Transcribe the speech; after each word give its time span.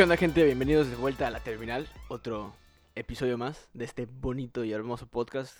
¿qué 0.00 0.04
onda, 0.04 0.16
gente? 0.16 0.42
Bienvenidos 0.42 0.88
de 0.88 0.96
vuelta 0.96 1.26
a 1.26 1.30
la 1.30 1.40
terminal. 1.40 1.86
Otro 2.08 2.54
episodio 2.94 3.36
más 3.36 3.68
de 3.74 3.84
este 3.84 4.06
bonito 4.06 4.64
y 4.64 4.72
hermoso 4.72 5.06
podcast. 5.06 5.54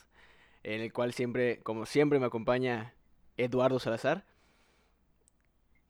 En 0.63 0.81
el 0.81 0.95
cual 0.95 1.13
siempre, 1.13 1.61
como 1.63 1.85
siempre, 1.85 2.19
me 2.19 2.25
acompaña 2.25 2.95
Eduardo 3.37 3.79
Salazar. 3.79 4.25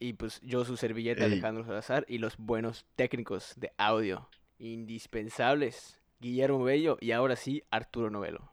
Y 0.01 0.15
pues 0.15 0.41
yo, 0.41 0.65
su 0.65 0.77
servilleta 0.77 1.27
Ey. 1.27 1.35
Alejandro 1.35 1.63
Salazar. 1.65 2.05
Y 2.09 2.19
los 2.19 2.39
buenos 2.39 2.85
técnicos 2.97 3.55
de 3.57 3.71
audio 3.79 4.29
indispensables. 4.59 6.01
Guillermo 6.19 6.65
Bello 6.65 6.99
y 7.01 7.13
ahora 7.13 7.37
sí, 7.37 7.63
Arturo 7.71 8.11
Novelo. 8.11 8.51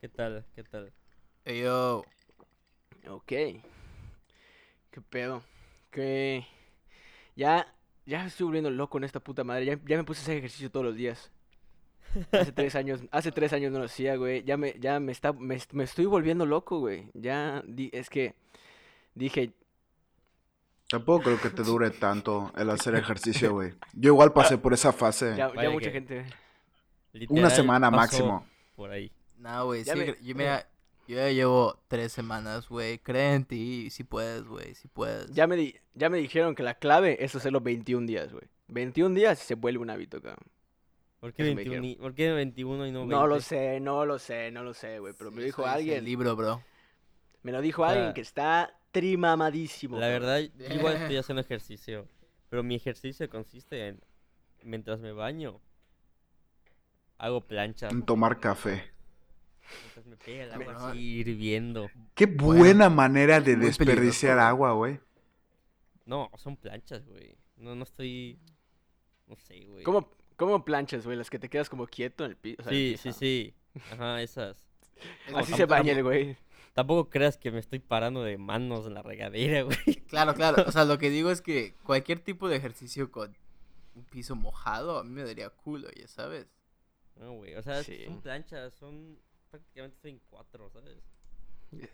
¿Qué 0.00 0.08
tal? 0.08 0.46
¿Qué 0.54 0.62
tal? 0.62 0.92
Yo, 1.46 2.04
Ok. 3.08 3.26
¿Qué 3.26 3.60
pedo? 5.10 5.42
Que 5.90 6.46
ya, 7.34 7.66
ya 8.06 8.20
me 8.22 8.26
estoy 8.28 8.44
volviendo 8.44 8.70
loco 8.70 8.98
en 8.98 9.04
esta 9.04 9.20
puta 9.20 9.44
madre. 9.44 9.64
Ya, 9.66 9.78
ya 9.86 9.96
me 9.96 10.04
puse 10.04 10.20
a 10.20 10.22
hacer 10.22 10.36
ejercicio 10.38 10.70
todos 10.70 10.86
los 10.86 10.96
días. 10.96 11.30
Hace 12.32 12.52
tres 12.52 12.74
años, 12.74 13.00
hace 13.10 13.32
tres 13.32 13.54
años 13.54 13.72
no 13.72 13.78
lo 13.78 13.86
hacía, 13.86 14.16
güey. 14.16 14.44
Ya 14.44 14.58
me, 14.58 14.74
ya 14.78 15.00
me 15.00 15.12
está, 15.12 15.32
me, 15.32 15.58
me 15.72 15.84
estoy 15.84 16.04
volviendo 16.04 16.44
loco, 16.44 16.78
güey. 16.78 17.08
Ya, 17.14 17.62
di- 17.66 17.88
es 17.92 18.10
que 18.10 18.34
dije, 19.14 19.52
Tampoco 20.90 21.22
creo 21.24 21.40
que 21.40 21.48
te 21.48 21.62
dure 21.62 21.90
tanto 22.06 22.52
el 22.54 22.68
hacer 22.68 22.94
ejercicio, 22.96 23.52
güey. 23.52 23.72
Yo 23.94 24.08
igual 24.12 24.32
pasé 24.34 24.58
por 24.58 24.74
esa 24.74 24.92
fase. 24.92 25.34
ya, 25.36 25.50
mucha 25.70 25.90
gente. 25.90 26.26
Una 27.30 27.48
semana 27.48 27.90
máximo. 27.90 28.46
Por 28.76 28.90
ahí. 28.90 29.10
nah, 29.38 29.62
güey, 29.62 29.84
sí, 29.84 29.90
me- 29.96 30.16
yo, 30.20 30.34
mira, 30.34 30.66
yo 31.08 31.16
ya 31.16 31.30
llevo 31.30 31.78
tres 31.88 32.12
semanas, 32.12 32.68
güey, 32.68 32.98
cree 32.98 33.34
en 33.34 33.44
ti, 33.44 33.90
si 33.90 34.04
puedes, 34.04 34.44
güey, 34.44 34.74
si 34.74 34.88
puedes. 34.88 35.30
Ya 35.32 35.46
me, 35.46 35.56
di- 35.56 35.76
ya 35.94 36.08
me 36.10 36.18
dijeron 36.18 36.54
que 36.54 36.62
la 36.62 36.74
clave 36.74 37.22
es 37.24 37.34
hacerlo 37.34 37.60
21 37.60 38.06
días, 38.06 38.32
güey. 38.32 38.44
21 38.68 39.14
días 39.14 39.42
y 39.42 39.46
se 39.46 39.54
vuelve 39.54 39.78
un 39.80 39.90
hábito, 39.90 40.20
cabrón. 40.22 40.46
¿Por 41.20 41.32
qué, 41.34 41.42
Eso 41.44 41.50
me 41.54 41.62
21 41.64 41.86
y- 41.86 41.94
¿Por 41.96 42.14
qué 42.14 42.30
21 42.32 42.86
y 42.86 42.90
no 42.92 43.00
20? 43.00 43.14
No 43.14 43.26
lo 43.26 43.40
sé, 43.40 43.78
no 43.80 44.04
lo 44.06 44.18
sé, 44.18 44.50
no 44.50 44.62
lo 44.64 44.74
sé, 44.74 44.98
güey. 44.98 45.12
Pero 45.16 45.30
Sí, 45.30 45.36
me 45.36 45.42
dijo 45.44 45.62
eso 45.62 45.68
dice 45.68 45.76
alguien. 45.78 45.98
El 45.98 46.04
libro, 46.04 46.34
bro. 46.34 46.62
Me 47.42 47.52
lo 47.52 47.60
dijo 47.60 47.82
O 47.82 47.86
sea, 47.86 47.94
alguien 47.94 48.14
que 48.14 48.20
está 48.22 48.76
trimamadísimo. 48.92 49.98
La 49.98 50.08
verdad, 50.08 50.38
igual 50.38 50.96
estoy 50.96 51.16
haciendo 51.18 51.40
ejercicio. 51.40 52.06
Pero 52.48 52.62
mi 52.62 52.74
ejercicio 52.74 53.28
consiste 53.30 53.88
en. 53.88 54.00
Mientras 54.64 55.00
me 55.00 55.12
baño, 55.12 55.60
hago 57.18 57.40
plancha. 57.40 57.88
En 57.88 58.02
tomar 58.02 58.40
café. 58.40 58.91
Mientras 59.82 60.06
me 60.06 60.16
pega 60.16 60.44
el 60.44 60.52
agua 60.52 60.90
así 60.90 60.98
hirviendo. 60.98 61.90
Qué 62.14 62.26
buena 62.26 62.88
manera 62.90 63.40
de 63.40 63.56
desperdiciar 63.56 64.36
peligroso. 64.36 64.48
agua, 64.48 64.72
güey. 64.72 65.00
No, 66.04 66.30
son 66.36 66.56
planchas, 66.56 67.06
güey. 67.06 67.36
No, 67.56 67.74
no 67.74 67.84
estoy. 67.84 68.38
No 69.26 69.36
sé, 69.36 69.64
güey. 69.66 69.84
¿Cómo, 69.84 70.10
¿Cómo 70.36 70.64
planchas, 70.64 71.04
güey? 71.04 71.16
Las 71.16 71.30
que 71.30 71.38
te 71.38 71.48
quedas 71.48 71.68
como 71.70 71.86
quieto 71.86 72.24
en 72.24 72.32
el 72.32 72.36
piso. 72.36 72.62
Sí, 72.68 72.96
sí, 73.00 73.12
sí. 73.12 73.54
Ajá, 73.92 74.20
esas. 74.20 74.68
Así 75.34 75.54
se 75.54 75.64
baña 75.66 75.92
el 75.92 76.02
güey. 76.02 76.36
Tampoco 76.74 77.10
creas 77.10 77.36
que 77.36 77.50
me 77.50 77.58
estoy 77.58 77.78
parando 77.80 78.22
de 78.24 78.38
manos 78.38 78.86
en 78.86 78.94
la 78.94 79.02
regadera, 79.02 79.62
güey. 79.62 79.76
Claro, 80.08 80.34
claro, 80.34 80.64
o 80.66 80.72
sea, 80.72 80.84
lo 80.84 80.98
que 80.98 81.08
digo 81.10 81.30
es 81.30 81.40
que 81.40 81.74
cualquier 81.84 82.18
tipo 82.20 82.48
de 82.48 82.56
ejercicio 82.56 83.10
con 83.10 83.34
un 83.94 84.04
piso 84.04 84.36
mojado 84.36 84.98
a 84.98 85.04
mí 85.04 85.10
me 85.10 85.22
daría 85.24 85.48
culo, 85.50 85.88
ya 85.98 86.06
sabes. 86.08 86.46
No, 87.16 87.32
güey. 87.32 87.54
O 87.54 87.62
sea, 87.62 87.82
Sí. 87.82 88.04
son 88.06 88.20
planchas, 88.20 88.74
son. 88.74 89.18
Prácticamente 89.52 89.96
estoy 89.96 90.10
en 90.12 90.20
cuatro, 90.30 90.70
¿sabes? 90.70 90.96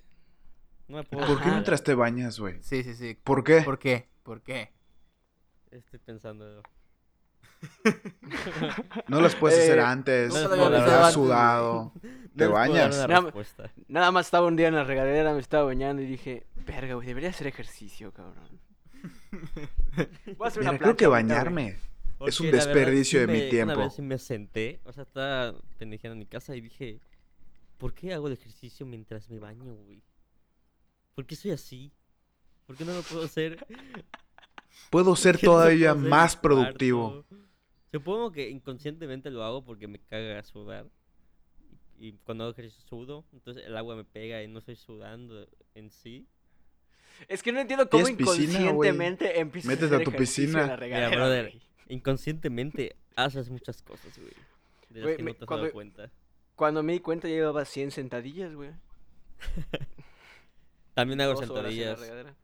No 0.86 0.96
me 0.98 1.04
puedo. 1.04 1.26
¿Por 1.26 1.42
qué 1.42 1.50
mientras 1.50 1.82
te 1.82 1.92
bañas, 1.94 2.40
güey? 2.40 2.62
Sí, 2.62 2.82
sí, 2.82 2.94
sí. 2.94 3.14
¿Por 3.22 3.44
qué? 3.44 3.60
¿Por 3.60 3.78
qué? 3.78 4.08
¿Por 4.22 4.40
qué? 4.40 4.72
Estoy 5.70 5.98
pensando. 5.98 6.62
No 9.08 9.20
las 9.20 9.34
puedes 9.34 9.58
hacer 9.58 9.78
Eh, 9.78 9.82
antes. 9.82 10.32
no 10.32 10.74
estás 10.76 11.12
sudado. 11.12 11.92
No 12.02 12.44
¿Te 12.44 12.46
bañas? 12.46 12.96
Nada- 13.88 14.12
más 14.12 14.26
estaba 14.26 14.46
un 14.46 14.54
día 14.54 14.68
en 14.68 14.76
la 14.76 14.84
regadera, 14.84 15.34
me 15.34 15.40
estaba 15.40 15.64
bañando 15.64 16.00
y 16.00 16.06
dije, 16.06 16.46
verga, 16.64 16.94
güey, 16.94 17.08
debería 17.08 17.30
hacer 17.30 17.48
ejercicio, 17.48 18.12
cabrón. 18.12 18.60
Voy 20.36 20.44
a 20.44 20.46
hacer 20.46 20.62
una 20.62 20.70
Mira, 20.72 20.82
creo 20.84 20.96
que 20.96 21.06
plancha 21.08 21.34
bañarme. 21.34 21.76
Es 22.20 22.38
un 22.40 22.50
verdad, 22.52 22.64
desperdicio 22.66 23.20
sí 23.20 23.26
de 23.26 23.32
mi 23.32 23.50
tiempo. 23.50 23.74
Una 23.74 23.84
vez 23.84 23.94
sí 23.94 24.02
me 24.02 24.18
senté, 24.18 24.80
o 24.84 24.92
sea, 24.92 25.02
estaba 25.02 25.52
pendejando 25.78 26.12
en 26.12 26.18
mi 26.20 26.26
casa 26.26 26.54
y 26.54 26.60
dije, 26.60 27.00
¿por 27.78 27.94
qué 27.94 28.12
hago 28.12 28.26
el 28.26 28.34
ejercicio 28.34 28.84
mientras 28.86 29.28
me 29.30 29.38
baño, 29.38 29.74
güey? 29.74 30.02
¿Por 31.14 31.26
qué 31.26 31.34
soy 31.36 31.52
así? 31.52 31.90
¿Por 32.66 32.76
qué 32.76 32.84
no 32.84 32.92
lo 32.92 33.02
puedo 33.02 33.24
hacer? 33.24 33.64
Puedo 34.90 35.16
ser 35.16 35.34
¿Por 35.36 35.40
qué 35.40 35.46
no 35.46 35.52
lo 35.52 35.58
todavía 35.58 35.94
puedo 35.94 36.08
más 36.08 36.36
productivo. 36.36 37.24
cuarto? 37.24 37.36
Supongo 37.90 38.32
que 38.32 38.48
inconscientemente 38.50 39.30
lo 39.30 39.42
hago 39.44 39.64
porque 39.64 39.86
me 39.88 39.98
caga 39.98 40.42
sudar. 40.42 40.86
Y, 41.98 42.12
cuando 42.24 42.44
hago 42.44 42.52
ejercicio 42.52 42.82
sudo, 42.88 43.24
entonces 43.32 43.64
el 43.66 43.76
agua 43.76 43.96
me 43.96 44.04
pega 44.04 44.42
y 44.42 44.48
no 44.48 44.60
estoy 44.60 44.76
sudando 44.76 45.48
en 45.74 45.90
sí. 45.90 46.26
Es 47.26 47.42
que 47.42 47.50
no 47.50 47.58
entiendo 47.58 47.88
cómo 47.90 48.06
inconscientemente 48.06 49.40
empiezas 49.40 49.68
Métete 49.68 49.86
a 49.86 49.88
a 49.88 49.94
hacer 49.96 50.04
tu 50.04 50.10
ejercicio 50.14 50.44
piscina. 50.44 50.62
en 50.62 50.68
la 50.68 50.76
regadera, 50.76 51.08
Mira, 51.08 51.18
brother, 51.20 51.54
inconscientemente 51.88 52.94
haces 53.16 53.50
muchas 53.50 53.82
cosas, 53.82 54.16
güey. 54.16 54.32
De 54.90 55.00
las 55.00 55.16
que 55.16 55.22
me- 55.24 55.32
no 55.32 55.36
te 55.38 55.44
has 55.44 55.50
dado 55.50 55.72
cuenta. 55.72 56.10
Cuando 56.58 56.82
me 56.82 56.92
di 56.92 56.98
cuenta 56.98 57.28
ya 57.28 57.36
llevaba 57.36 57.64
100 57.64 57.92
sentadillas, 57.92 58.52
güey. 58.52 58.72
También 60.94 61.20
hago 61.20 61.36
sentadillas. 61.36 62.00
regadera. 62.00 62.34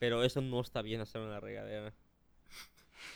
Pero 0.00 0.24
eso 0.24 0.40
no 0.40 0.60
está 0.60 0.82
bien 0.82 1.00
hacerlo 1.00 1.28
en 1.28 1.34
la 1.34 1.38
regadera. 1.38 1.94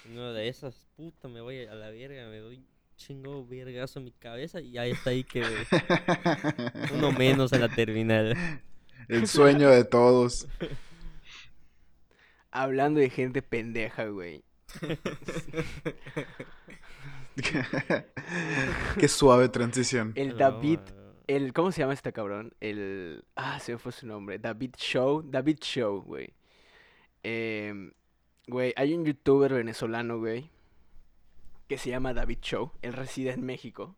Una 0.08 0.32
de 0.32 0.46
esas, 0.46 0.86
puta, 0.96 1.26
me 1.26 1.40
voy 1.40 1.64
a 1.64 1.74
la 1.74 1.90
verga, 1.90 2.28
me 2.28 2.38
doy 2.38 2.58
un 2.58 2.66
chingo 2.96 3.44
vergazo 3.44 3.98
en 3.98 4.04
mi 4.04 4.12
cabeza 4.12 4.60
y 4.60 4.78
ahí 4.78 4.92
está 4.92 5.10
ahí 5.10 5.24
que 5.24 5.42
uno 6.94 7.10
menos 7.10 7.52
en 7.52 7.60
la 7.60 7.68
terminal. 7.68 8.36
El 9.08 9.26
sueño 9.26 9.70
de 9.70 9.82
todos. 9.82 10.46
Hablando 12.52 13.00
de 13.00 13.10
gente 13.10 13.42
pendeja, 13.42 14.04
güey. 14.04 14.44
Qué 18.98 19.08
suave 19.08 19.48
transición. 19.48 20.12
El 20.14 20.36
David, 20.36 20.80
el, 21.26 21.52
¿cómo 21.52 21.72
se 21.72 21.80
llama 21.80 21.94
este 21.94 22.12
cabrón? 22.12 22.54
El, 22.60 23.24
ah, 23.36 23.58
se 23.60 23.72
me 23.72 23.78
fue 23.78 23.92
su 23.92 24.06
nombre. 24.06 24.38
David 24.38 24.74
Show, 24.76 25.22
David 25.22 25.58
Show, 25.60 26.02
güey. 26.02 26.34
Em, 27.22 27.92
güey, 28.46 28.72
hay 28.76 28.94
un 28.94 29.04
youtuber 29.04 29.52
venezolano, 29.52 30.18
güey, 30.18 30.50
que 31.68 31.78
se 31.78 31.90
llama 31.90 32.14
David 32.14 32.38
Show. 32.42 32.72
Él 32.82 32.92
reside 32.92 33.32
en 33.32 33.44
México. 33.44 33.96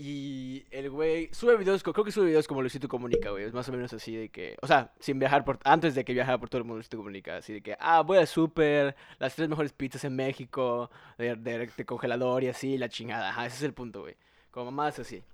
Y 0.00 0.64
el 0.70 0.90
güey 0.90 1.28
sube 1.32 1.56
videos, 1.56 1.82
creo 1.82 2.04
que 2.04 2.12
sube 2.12 2.26
videos 2.26 2.46
como 2.46 2.60
Luisito 2.60 2.86
Comunica, 2.86 3.30
güey. 3.30 3.42
Es 3.42 3.52
más 3.52 3.68
o 3.68 3.72
menos 3.72 3.92
así 3.92 4.14
de 4.14 4.28
que, 4.28 4.56
o 4.62 4.66
sea, 4.68 4.92
sin 5.00 5.18
viajar 5.18 5.44
por, 5.44 5.58
antes 5.64 5.96
de 5.96 6.04
que 6.04 6.12
viajara 6.12 6.38
por 6.38 6.48
todo 6.48 6.60
el 6.60 6.64
mundo 6.64 6.76
Luisito 6.76 6.98
Comunica. 6.98 7.38
Así 7.38 7.52
de 7.52 7.62
que, 7.62 7.76
ah, 7.80 8.02
voy 8.02 8.18
al 8.18 8.28
súper, 8.28 8.94
las 9.18 9.34
tres 9.34 9.48
mejores 9.48 9.72
pizzas 9.72 10.04
en 10.04 10.14
México, 10.14 10.88
de, 11.18 11.34
de- 11.34 11.66
de 11.76 11.84
congelador 11.84 12.44
y 12.44 12.48
así, 12.48 12.78
la 12.78 12.88
chingada. 12.88 13.30
Ajá, 13.30 13.46
ese 13.46 13.56
es 13.56 13.62
el 13.64 13.74
punto, 13.74 14.02
güey. 14.02 14.14
Como 14.52 14.70
más 14.70 15.00
así. 15.00 15.24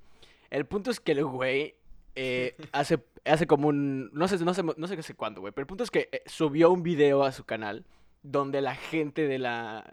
El 0.49 0.65
punto 0.65 0.91
es 0.91 0.99
que 0.99 1.13
el 1.13 1.27
güey 1.27 1.75
eh, 2.15 2.57
hace, 2.73 3.05
hace 3.27 3.47
como 3.47 3.69
un, 3.69 4.09
no 4.15 4.29
sé, 4.29 4.39
no 4.43 4.55
sé, 4.55 4.63
no 4.63 4.87
sé 4.89 4.97
qué 4.97 5.03
sé 5.03 5.13
cuándo, 5.13 5.43
güey. 5.43 5.53
Pero 5.53 5.65
el 5.65 5.67
punto 5.69 5.85
es 5.85 5.91
que 5.91 6.09
eh, 6.11 6.23
subió 6.25 6.71
un 6.73 6.83
video 6.83 7.25
a 7.25 7.33
su 7.33 7.45
canal 7.45 7.85
donde 8.23 8.63
la 8.63 8.75
gente 8.75 9.29
de 9.29 9.39
la, 9.39 9.93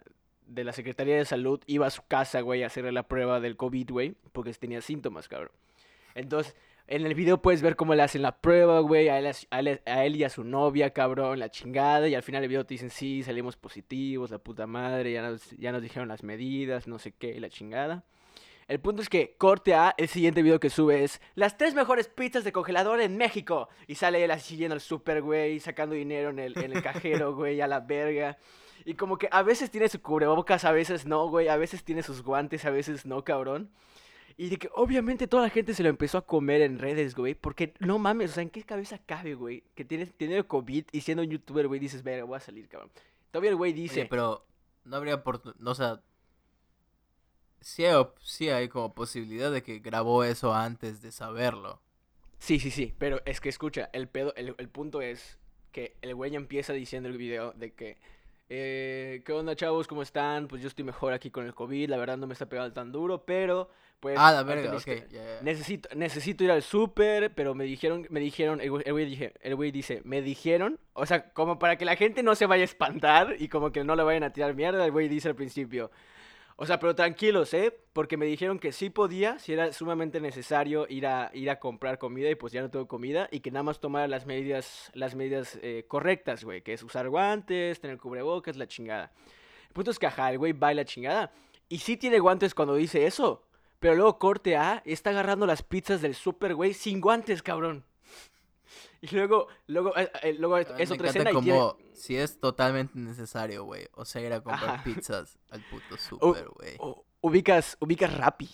de 0.54 0.64
la 0.64 0.72
Secretaría 0.72 1.16
de 1.16 1.24
Salud 1.24 1.60
iba 1.66 1.86
a 1.86 1.90
su 1.90 2.02
casa, 2.06 2.40
güey, 2.40 2.62
a 2.62 2.66
hacerle 2.66 2.92
la 2.92 3.08
prueba 3.08 3.40
del 3.40 3.56
COVID, 3.56 3.90
güey, 3.90 4.14
porque 4.32 4.52
tenía 4.54 4.80
síntomas, 4.80 5.28
cabrón. 5.28 5.52
Entonces, 6.14 6.54
en 6.88 7.06
el 7.06 7.14
video 7.14 7.40
puedes 7.40 7.62
ver 7.62 7.76
cómo 7.76 7.94
le 7.94 8.02
hacen 8.02 8.22
la 8.22 8.40
prueba, 8.40 8.80
güey, 8.80 9.08
a 9.08 9.18
él, 9.18 9.32
a 9.50 10.04
él- 10.04 10.16
y 10.16 10.24
a 10.24 10.28
su 10.28 10.44
novia, 10.44 10.90
cabrón, 10.90 11.38
la 11.38 11.48
chingada, 11.50 12.08
y 12.08 12.14
al 12.14 12.22
final 12.22 12.42
del 12.42 12.48
video 12.48 12.66
te 12.66 12.74
dicen, 12.74 12.90
sí, 12.90 13.22
salimos 13.22 13.56
positivos, 13.56 14.30
la 14.30 14.38
puta 14.38 14.66
madre, 14.66 15.12
ya 15.12 15.22
nos, 15.22 15.50
ya 15.52 15.72
nos 15.72 15.80
dijeron 15.80 16.08
las 16.08 16.22
medidas, 16.22 16.86
no 16.86 16.98
sé 16.98 17.12
qué, 17.12 17.38
la 17.40 17.48
chingada. 17.48 18.04
El 18.68 18.78
punto 18.80 19.02
es 19.02 19.08
que 19.08 19.34
corte 19.38 19.74
a 19.74 19.94
el 19.98 20.08
siguiente 20.08 20.42
video 20.42 20.60
que 20.60 20.70
sube 20.70 21.02
es 21.04 21.20
las 21.34 21.58
tres 21.58 21.74
mejores 21.74 22.08
pizzas 22.08 22.44
de 22.44 22.52
congelador 22.52 23.00
en 23.00 23.16
México. 23.16 23.68
Y 23.86 23.96
sale 23.96 24.22
él 24.24 24.30
así 24.30 24.56
yendo 24.56 24.74
al 24.74 24.80
super, 24.80 25.20
güey, 25.20 25.60
sacando 25.60 25.94
dinero 25.94 26.30
en 26.30 26.38
el, 26.38 26.56
en 26.56 26.72
el 26.72 26.82
cajero, 26.82 27.34
güey, 27.34 27.60
a 27.60 27.66
la 27.66 27.80
verga. 27.80 28.38
Y 28.84 28.94
como 28.94 29.18
que 29.18 29.28
a 29.30 29.42
veces 29.42 29.70
tiene 29.70 29.88
su 29.88 30.00
cubrebocas, 30.00 30.64
a 30.64 30.72
veces 30.72 31.06
no, 31.06 31.28
güey, 31.28 31.48
a 31.48 31.56
veces 31.56 31.84
tiene 31.84 32.02
sus 32.02 32.22
guantes, 32.22 32.64
a 32.64 32.70
veces 32.70 33.06
no, 33.06 33.24
cabrón. 33.24 33.70
Y 34.36 34.48
de 34.48 34.58
que 34.58 34.70
obviamente 34.74 35.26
toda 35.26 35.42
la 35.42 35.50
gente 35.50 35.74
se 35.74 35.82
lo 35.82 35.88
empezó 35.88 36.18
a 36.18 36.26
comer 36.26 36.62
en 36.62 36.78
redes, 36.78 37.14
güey. 37.14 37.34
Porque 37.34 37.74
no 37.80 37.98
mames, 37.98 38.30
o 38.30 38.34
sea, 38.34 38.42
¿en 38.42 38.50
qué 38.50 38.62
cabeza 38.62 38.98
cabe, 38.98 39.34
güey? 39.34 39.62
Que 39.74 39.84
tienes 39.84 40.12
teniendo 40.14 40.46
COVID 40.48 40.86
y 40.90 41.00
siendo 41.02 41.22
un 41.22 41.30
youtuber, 41.30 41.68
güey, 41.68 41.80
dices, 41.80 42.02
verga, 42.02 42.24
voy 42.24 42.36
a 42.36 42.40
salir, 42.40 42.68
cabrón. 42.68 42.90
Todavía 43.30 43.50
el 43.50 43.56
güey 43.56 43.72
dice, 43.72 44.00
Oye, 44.00 44.08
pero 44.08 44.46
no 44.84 44.96
habría 44.96 45.16
oportunidad, 45.16 45.60
no, 45.60 45.70
o 45.70 45.74
sea, 45.74 46.02
sí 47.60 47.84
hay, 47.84 48.04
sí 48.20 48.48
hay 48.50 48.68
como 48.68 48.94
posibilidad 48.94 49.50
de 49.50 49.62
que 49.62 49.78
grabó 49.78 50.24
eso 50.24 50.54
antes 50.54 51.00
de 51.02 51.12
saberlo. 51.12 51.80
Sí, 52.38 52.58
sí, 52.58 52.70
sí, 52.70 52.92
pero 52.98 53.22
es 53.24 53.40
que 53.40 53.48
escucha, 53.48 53.88
el 53.92 54.08
pedo, 54.08 54.34
el, 54.34 54.54
el 54.58 54.68
punto 54.68 55.00
es 55.00 55.38
que 55.70 55.96
el 56.02 56.14
güey 56.14 56.34
empieza 56.34 56.72
diciendo 56.72 57.08
el 57.08 57.16
video 57.16 57.52
de 57.52 57.72
que 57.72 57.98
Eh, 58.54 59.22
¿Qué 59.24 59.32
onda, 59.32 59.56
chavos? 59.56 59.86
¿Cómo 59.86 60.02
están? 60.02 60.46
Pues 60.46 60.60
yo 60.60 60.68
estoy 60.68 60.84
mejor 60.84 61.14
aquí 61.14 61.30
con 61.30 61.46
el 61.46 61.54
COVID. 61.54 61.88
La 61.88 61.96
verdad 61.96 62.18
no 62.18 62.26
me 62.26 62.34
está 62.34 62.44
pegando 62.44 62.70
tan 62.74 62.92
duro, 62.92 63.24
pero 63.24 63.70
pues. 63.98 64.18
Ah, 64.18 64.30
la 64.30 64.42
verga, 64.42 64.76
ok. 64.76 64.76
necesito-. 64.76 65.40
Necesito, 65.40 65.88
necesito 65.94 66.44
ir 66.44 66.50
al 66.50 66.60
súper, 66.60 67.34
pero 67.34 67.54
me 67.54 67.64
dijeron, 67.64 68.06
me 68.10 68.20
dijeron, 68.20 68.60
el 68.60 68.70
güey 68.70 69.06
dije, 69.06 69.32
el 69.40 69.54
güey 69.56 69.70
dice, 69.70 70.02
me 70.04 70.20
dijeron, 70.20 70.78
o 70.92 71.06
sea, 71.06 71.32
como 71.32 71.58
para 71.58 71.76
que 71.76 71.86
la 71.86 71.96
gente 71.96 72.22
no 72.22 72.34
se 72.34 72.44
vaya 72.44 72.60
a 72.60 72.66
espantar 72.66 73.36
y 73.38 73.48
como 73.48 73.72
que 73.72 73.84
no 73.84 73.96
le 73.96 74.02
vayan 74.02 74.22
a 74.22 74.34
tirar 74.34 74.54
mierda, 74.54 74.84
el 74.84 74.92
güey 74.92 75.08
dice 75.08 75.28
al 75.28 75.34
principio. 75.34 75.90
O 76.56 76.66
sea, 76.66 76.78
pero 76.78 76.94
tranquilos, 76.94 77.54
¿eh? 77.54 77.76
Porque 77.92 78.16
me 78.16 78.26
dijeron 78.26 78.58
que 78.58 78.72
sí 78.72 78.90
podía, 78.90 79.38
si 79.38 79.52
era 79.52 79.72
sumamente 79.72 80.20
necesario 80.20 80.86
ir 80.88 81.06
a, 81.06 81.30
ir 81.34 81.50
a 81.50 81.58
comprar 81.58 81.98
comida 81.98 82.30
y 82.30 82.34
pues 82.34 82.52
ya 82.52 82.60
no 82.60 82.70
tengo 82.70 82.86
comida 82.86 83.28
y 83.30 83.40
que 83.40 83.50
nada 83.50 83.62
más 83.62 83.80
tomara 83.80 84.06
las 84.06 84.26
medidas, 84.26 84.90
las 84.94 85.14
medidas 85.14 85.58
eh, 85.62 85.84
correctas, 85.88 86.44
güey, 86.44 86.62
que 86.62 86.74
es 86.74 86.82
usar 86.82 87.08
guantes, 87.08 87.80
tener 87.80 87.98
cubrebocas, 87.98 88.56
la 88.56 88.66
chingada. 88.66 89.12
El 89.68 89.72
punto 89.72 89.90
es 89.90 89.98
que, 89.98 90.06
ajá, 90.06 90.30
el 90.30 90.38
güey 90.38 90.52
va 90.52 90.72
y 90.72 90.76
la 90.76 90.84
chingada. 90.84 91.32
Y 91.68 91.78
sí 91.78 91.96
tiene 91.96 92.18
guantes 92.18 92.54
cuando 92.54 92.74
dice 92.74 93.06
eso. 93.06 93.46
Pero 93.80 93.94
luego 93.94 94.18
corte 94.18 94.56
A, 94.56 94.82
está 94.84 95.10
agarrando 95.10 95.46
las 95.46 95.62
pizzas 95.62 96.02
del 96.02 96.14
super, 96.14 96.54
güey, 96.54 96.74
sin 96.74 97.00
guantes, 97.00 97.42
cabrón. 97.42 97.84
Y 99.02 99.16
luego, 99.16 99.48
luego, 99.66 99.96
eh, 99.96 100.10
eh, 100.22 100.34
luego 100.38 100.58
es, 100.58 100.68
es 100.78 100.90
otra 100.92 101.08
escena 101.08 101.30
y 101.32 101.34
tiene... 101.40 101.58
como 101.58 101.76
si 101.92 102.16
es 102.16 102.38
totalmente 102.38 102.96
necesario, 102.96 103.64
güey. 103.64 103.88
O 103.94 104.04
sea, 104.04 104.22
ir 104.22 104.32
a 104.32 104.40
comprar 104.40 104.76
Ajá. 104.76 104.84
pizzas 104.84 105.38
al 105.50 105.60
puto 105.62 105.96
super, 105.98 106.48
güey. 106.50 106.78
ubicas, 107.20 107.76
ubicas 107.80 108.16
Rappi. 108.16 108.48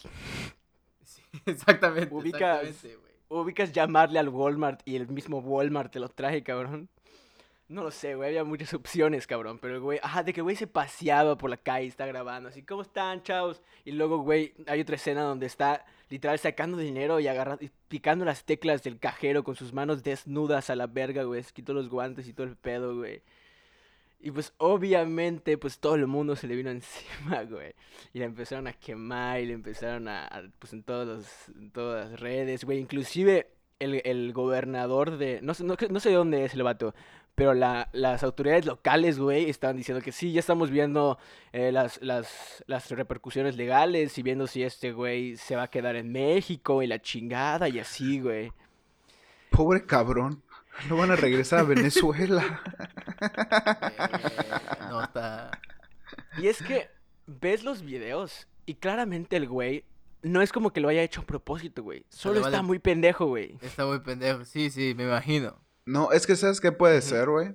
Sí, 1.05 1.23
exactamente, 1.47 2.15
ubicas- 2.15 2.63
exactamente, 2.63 2.97
güey. 2.97 3.09
Ubicas 3.31 3.73
llamarle 3.73 4.19
al 4.19 4.31
Walmart 4.31 4.81
y 4.87 4.97
el 4.97 5.07
mismo 5.09 5.39
Walmart 5.41 5.93
te 5.93 6.01
lo 6.01 6.09
traje, 6.09 6.43
cabrón. 6.43 6.89
No 7.69 7.83
lo 7.83 7.91
sé, 7.91 8.15
güey, 8.15 8.31
había 8.31 8.45
muchas 8.45 8.73
opciones, 8.73 9.27
cabrón. 9.27 9.59
Pero 9.59 9.75
el 9.75 9.81
güey, 9.81 10.01
ajá, 10.03 10.23
de 10.23 10.33
que 10.33 10.41
güey 10.41 10.57
se 10.57 10.67
paseaba 10.67 11.37
por 11.37 11.51
la 11.51 11.59
calle, 11.59 11.87
está 11.87 12.07
grabando, 12.07 12.49
así, 12.49 12.63
¿cómo 12.63 12.81
están, 12.81 13.23
chavos? 13.23 13.61
Y 13.85 13.93
luego, 13.93 14.19
güey, 14.23 14.55
hay 14.67 14.81
otra 14.81 14.97
escena 14.97 15.21
donde 15.25 15.45
está 15.45 15.85
literal 16.11 16.39
sacando 16.39 16.79
dinero 16.79 17.21
y 17.21 17.27
agarrando, 17.29 17.65
y 17.65 17.71
picando 17.89 18.25
las 18.25 18.45
teclas 18.45 18.83
del 18.83 18.99
cajero 18.99 19.45
con 19.45 19.55
sus 19.57 19.73
manos 19.73 20.03
desnudas 20.03 20.71
a 20.71 20.77
la 20.77 20.87
verga, 20.87 21.23
güey. 21.25 21.43
Se 21.43 21.53
quitó 21.53 21.73
los 21.75 21.89
guantes 21.89 22.27
y 22.29 22.33
todo 22.33 22.47
el 22.47 22.57
pedo, 22.57 22.97
güey. 22.97 23.23
Y 24.21 24.33
pues 24.33 24.53
obviamente, 24.59 25.59
pues 25.59 25.79
todo 25.79 25.95
el 25.95 26.07
mundo 26.09 26.35
se 26.35 26.49
le 26.49 26.57
vino 26.57 26.71
encima, 26.73 27.43
güey. 27.45 27.75
Y 28.13 28.19
la 28.19 28.25
empezaron 28.25 28.67
a 28.67 28.73
quemar 28.73 29.41
y 29.41 29.47
le 29.47 29.53
empezaron 29.53 30.09
a, 30.09 30.27
a, 30.27 30.43
pues 30.59 30.73
en, 30.73 30.83
todos 30.83 31.07
los- 31.07 31.49
en 31.57 31.71
todas 31.71 32.11
las 32.11 32.21
redes, 32.21 32.65
güey. 32.65 32.79
Inclusive 32.79 33.49
el, 33.79 34.03
el 34.05 34.33
gobernador 34.33 35.19
de, 35.19 35.41
no 35.43 35.55
sé, 35.55 35.63
no, 35.65 35.77
no 35.89 36.01
sé 36.01 36.09
de 36.09 36.17
dónde 36.17 36.45
es 36.45 36.55
el 36.55 36.65
vato, 36.65 36.95
pero 37.39 37.55
la, 37.55 37.89
las 37.93 38.23
autoridades 38.25 38.67
locales, 38.67 39.19
güey, 39.19 39.49
estaban 39.49 39.77
diciendo 39.77 40.03
que 40.03 40.11
sí, 40.13 40.33
ya 40.33 40.41
estamos 40.41 40.71
viendo 40.71 41.19
eh, 41.53 41.71
las, 41.73 42.03
las, 42.03 42.63
las 42.67 42.91
repercusiones 42.91 43.57
legales 43.57 44.19
y 44.19 44.23
viendo 44.23 44.49
si 44.49 44.65
este 44.65 44.91
güey 44.93 45.37
se 45.37 45.55
va 45.55 45.63
a 45.63 45.71
quedar 45.71 45.95
en 45.95 46.11
México 46.11 46.83
y 46.83 46.89
la 46.89 47.01
chingada 47.01 47.69
y 47.69 47.79
así, 47.79 48.21
güey. 48.21 48.53
Pobre 49.51 49.87
cabrón. 49.87 50.43
No 50.89 50.97
van 50.97 51.13
a 51.13 51.17
regresar 51.17 51.61
a 51.61 51.63
Venezuela. 51.65 52.61
Eh, 53.21 54.89
no 54.91 55.03
está. 55.05 55.51
Y 56.39 56.49
es 56.49 56.63
que 56.63 56.89
ves 57.27 57.63
los 57.65 57.83
videos 57.83 58.49
y 58.67 58.75
claramente 58.75 59.37
el 59.37 59.47
güey 59.49 59.85
no 60.23 60.43
es 60.43 60.53
como 60.53 60.73
que 60.73 60.81
lo 60.81 60.89
haya 60.89 61.03
hecho 61.03 61.21
a 61.21 61.25
propósito, 61.25 61.83
güey. 61.83 62.05
Solo 62.09 62.39
está 62.41 62.51
vale- 62.51 62.63
muy 62.63 62.79
pendejo, 62.81 63.27
güey. 63.27 63.57
Está 63.63 63.87
muy 63.87 64.01
pendejo. 64.01 64.45
Sí, 64.45 64.71
sí, 64.71 64.95
me 64.97 65.05
imagino. 65.05 65.57
No, 65.89 66.13
es 66.13 66.27
que 66.27 66.37
¿sabes 66.37 66.61
qué 66.61 66.71
puede 66.71 67.01
ser, 67.01 67.31
güey? 67.31 67.55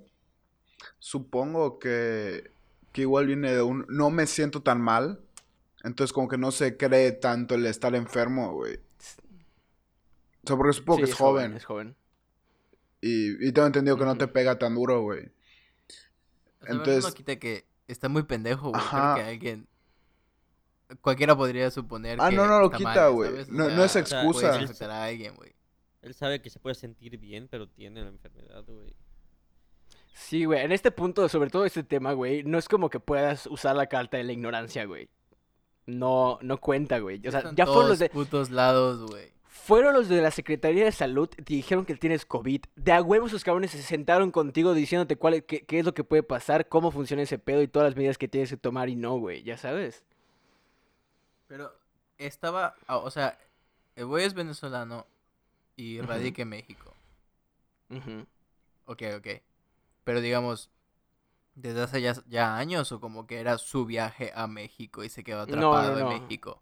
Supongo 0.97 1.77
que, 1.77 2.51
que 2.91 3.01
igual 3.01 3.27
viene 3.27 3.51
de 3.53 3.61
un 3.61 3.85
no 3.89 4.09
me 4.09 4.25
siento 4.25 4.63
tan 4.63 4.81
mal. 4.81 5.21
Entonces 5.83 6.13
como 6.13 6.27
que 6.27 6.37
no 6.37 6.51
se 6.51 6.75
cree 6.75 7.11
tanto 7.11 7.53
el 7.55 7.65
estar 7.67 7.93
enfermo, 7.93 8.53
güey. 8.53 8.77
O 8.77 10.47
sea, 10.47 10.57
porque 10.57 10.73
supongo 10.73 10.97
Sí, 10.99 11.05
que 11.05 11.11
es 11.11 11.15
joven. 11.17 11.53
Es 11.53 11.65
joven. 11.65 11.95
Y, 13.01 13.47
y 13.47 13.51
tengo 13.51 13.67
entendido 13.67 13.97
que 13.97 14.05
no 14.05 14.17
te 14.17 14.27
pega 14.27 14.57
tan 14.57 14.73
duro, 14.75 15.01
güey. 15.01 15.25
O 16.61 16.65
sea, 16.65 16.71
Entonces- 16.75 17.03
no 17.05 17.11
quita 17.11 17.35
que 17.37 17.65
está 17.87 18.09
muy 18.09 18.23
pendejo, 18.23 18.69
güey. 18.69 18.81
Ajá. 18.81 19.13
Creo 19.13 19.25
que 19.25 19.31
alguien. 19.31 19.67
Cualquiera 21.01 21.35
podría 21.35 21.69
suponer 21.69 22.17
Ah, 22.19 22.29
que 22.29 22.35
no, 22.35 22.47
no 22.47 22.59
lo 22.61 22.71
quita, 22.71 23.09
güey. 23.09 23.45
No- 23.49 23.69
no 23.69 23.83
es 23.83 23.95
excusa. 23.95 24.31
puedes 24.31 24.55
Él- 24.57 24.63
afectar 24.65 24.89
a 24.89 25.03
alguien, 25.03 25.35
güey. 25.35 25.53
Él 26.03 26.13
sabe 26.13 26.41
que 26.41 26.49
se 26.49 26.59
puede 26.59 26.75
sentir 26.75 27.17
bien, 27.17 27.47
pero 27.49 27.67
tiene 27.67 28.01
la 28.03 28.09
enfermedad, 28.09 28.63
güey. 28.67 28.93
Sí, 30.13 30.45
güey. 30.45 30.61
En 30.63 30.71
este 30.71 30.91
punto, 30.91 31.27
sobre 31.27 31.49
todo 31.49 31.65
este 31.65 31.83
tema, 31.83 32.13
güey, 32.13 32.43
no 32.43 32.57
es 32.59 32.67
como 32.69 32.89
que 32.89 32.99
puedas 32.99 33.47
usar 33.47 33.75
la 33.75 33.87
carta 33.87 34.17
de 34.17 34.23
la 34.23 34.33
ignorancia, 34.33 34.85
güey. 34.85 35.09
No, 35.87 36.37
no 36.41 36.59
cuenta, 36.59 36.99
güey. 36.99 37.19
O 37.27 37.31
sea, 37.31 37.39
Están 37.39 37.55
ya 37.55 37.65
fueron 37.65 37.89
los 37.89 37.99
de, 37.99 38.09
putos 38.09 38.51
lados, 38.51 39.09
güey. 39.09 39.31
fueron 39.47 39.93
los 39.93 40.07
de 40.09 40.21
la 40.21 40.31
Secretaría 40.31 40.85
de 40.85 40.91
Salud, 40.91 41.27
te 41.29 41.41
dijeron 41.53 41.85
que 41.85 41.95
tienes 41.95 42.25
COVID. 42.25 42.61
De 42.75 42.91
a 42.91 43.01
huevos 43.01 43.31
esos 43.31 43.43
cabrones 43.43 43.71
se 43.71 43.81
sentaron 43.81 44.29
contigo 44.31 44.73
diciéndote 44.73 45.15
cuál, 45.15 45.33
es- 45.35 45.43
qué, 45.43 45.65
qué 45.65 45.79
es 45.79 45.85
lo 45.85 45.93
que 45.93 46.03
puede 46.03 46.23
pasar, 46.23 46.67
cómo 46.69 46.91
funciona 46.91 47.23
ese 47.23 47.39
pedo 47.39 47.61
y 47.61 47.67
todas 47.67 47.87
las 47.89 47.95
medidas 47.95 48.17
que 48.17 48.27
tienes 48.27 48.49
que 48.49 48.57
tomar 48.57 48.89
y 48.89 48.95
no, 48.95 49.17
güey. 49.17 49.41
Ya 49.43 49.57
sabes. 49.57 50.03
Pero 51.47 51.73
estaba. 52.17 52.75
ah, 52.87 52.97
O 52.97 53.09
sea, 53.11 53.37
el 53.95 54.05
güey 54.05 54.25
es 54.25 54.33
venezolano 54.33 55.05
y 55.75 56.01
Ujú. 56.01 56.07
radica 56.07 56.41
en 56.43 56.49
México. 56.49 56.93
Ujú. 57.89 58.25
Ok, 58.85 59.01
ok. 59.17 59.27
Pero 60.05 60.21
digamos, 60.21 60.71
desde 61.55 61.81
hace 61.83 62.01
ya, 62.01 62.15
ya 62.27 62.57
años 62.57 62.91
o 62.91 62.99
como 63.01 63.27
que 63.27 63.39
era 63.39 63.57
su 63.59 63.85
viaje 63.85 64.31
a 64.35 64.47
México 64.47 65.03
y 65.03 65.09
se 65.09 65.23
quedó 65.25 65.41
No, 65.47 65.81
no, 65.81 65.95
atrapado 65.95 65.95
no. 65.95 65.99
en 65.99 66.21
México. 66.27 66.61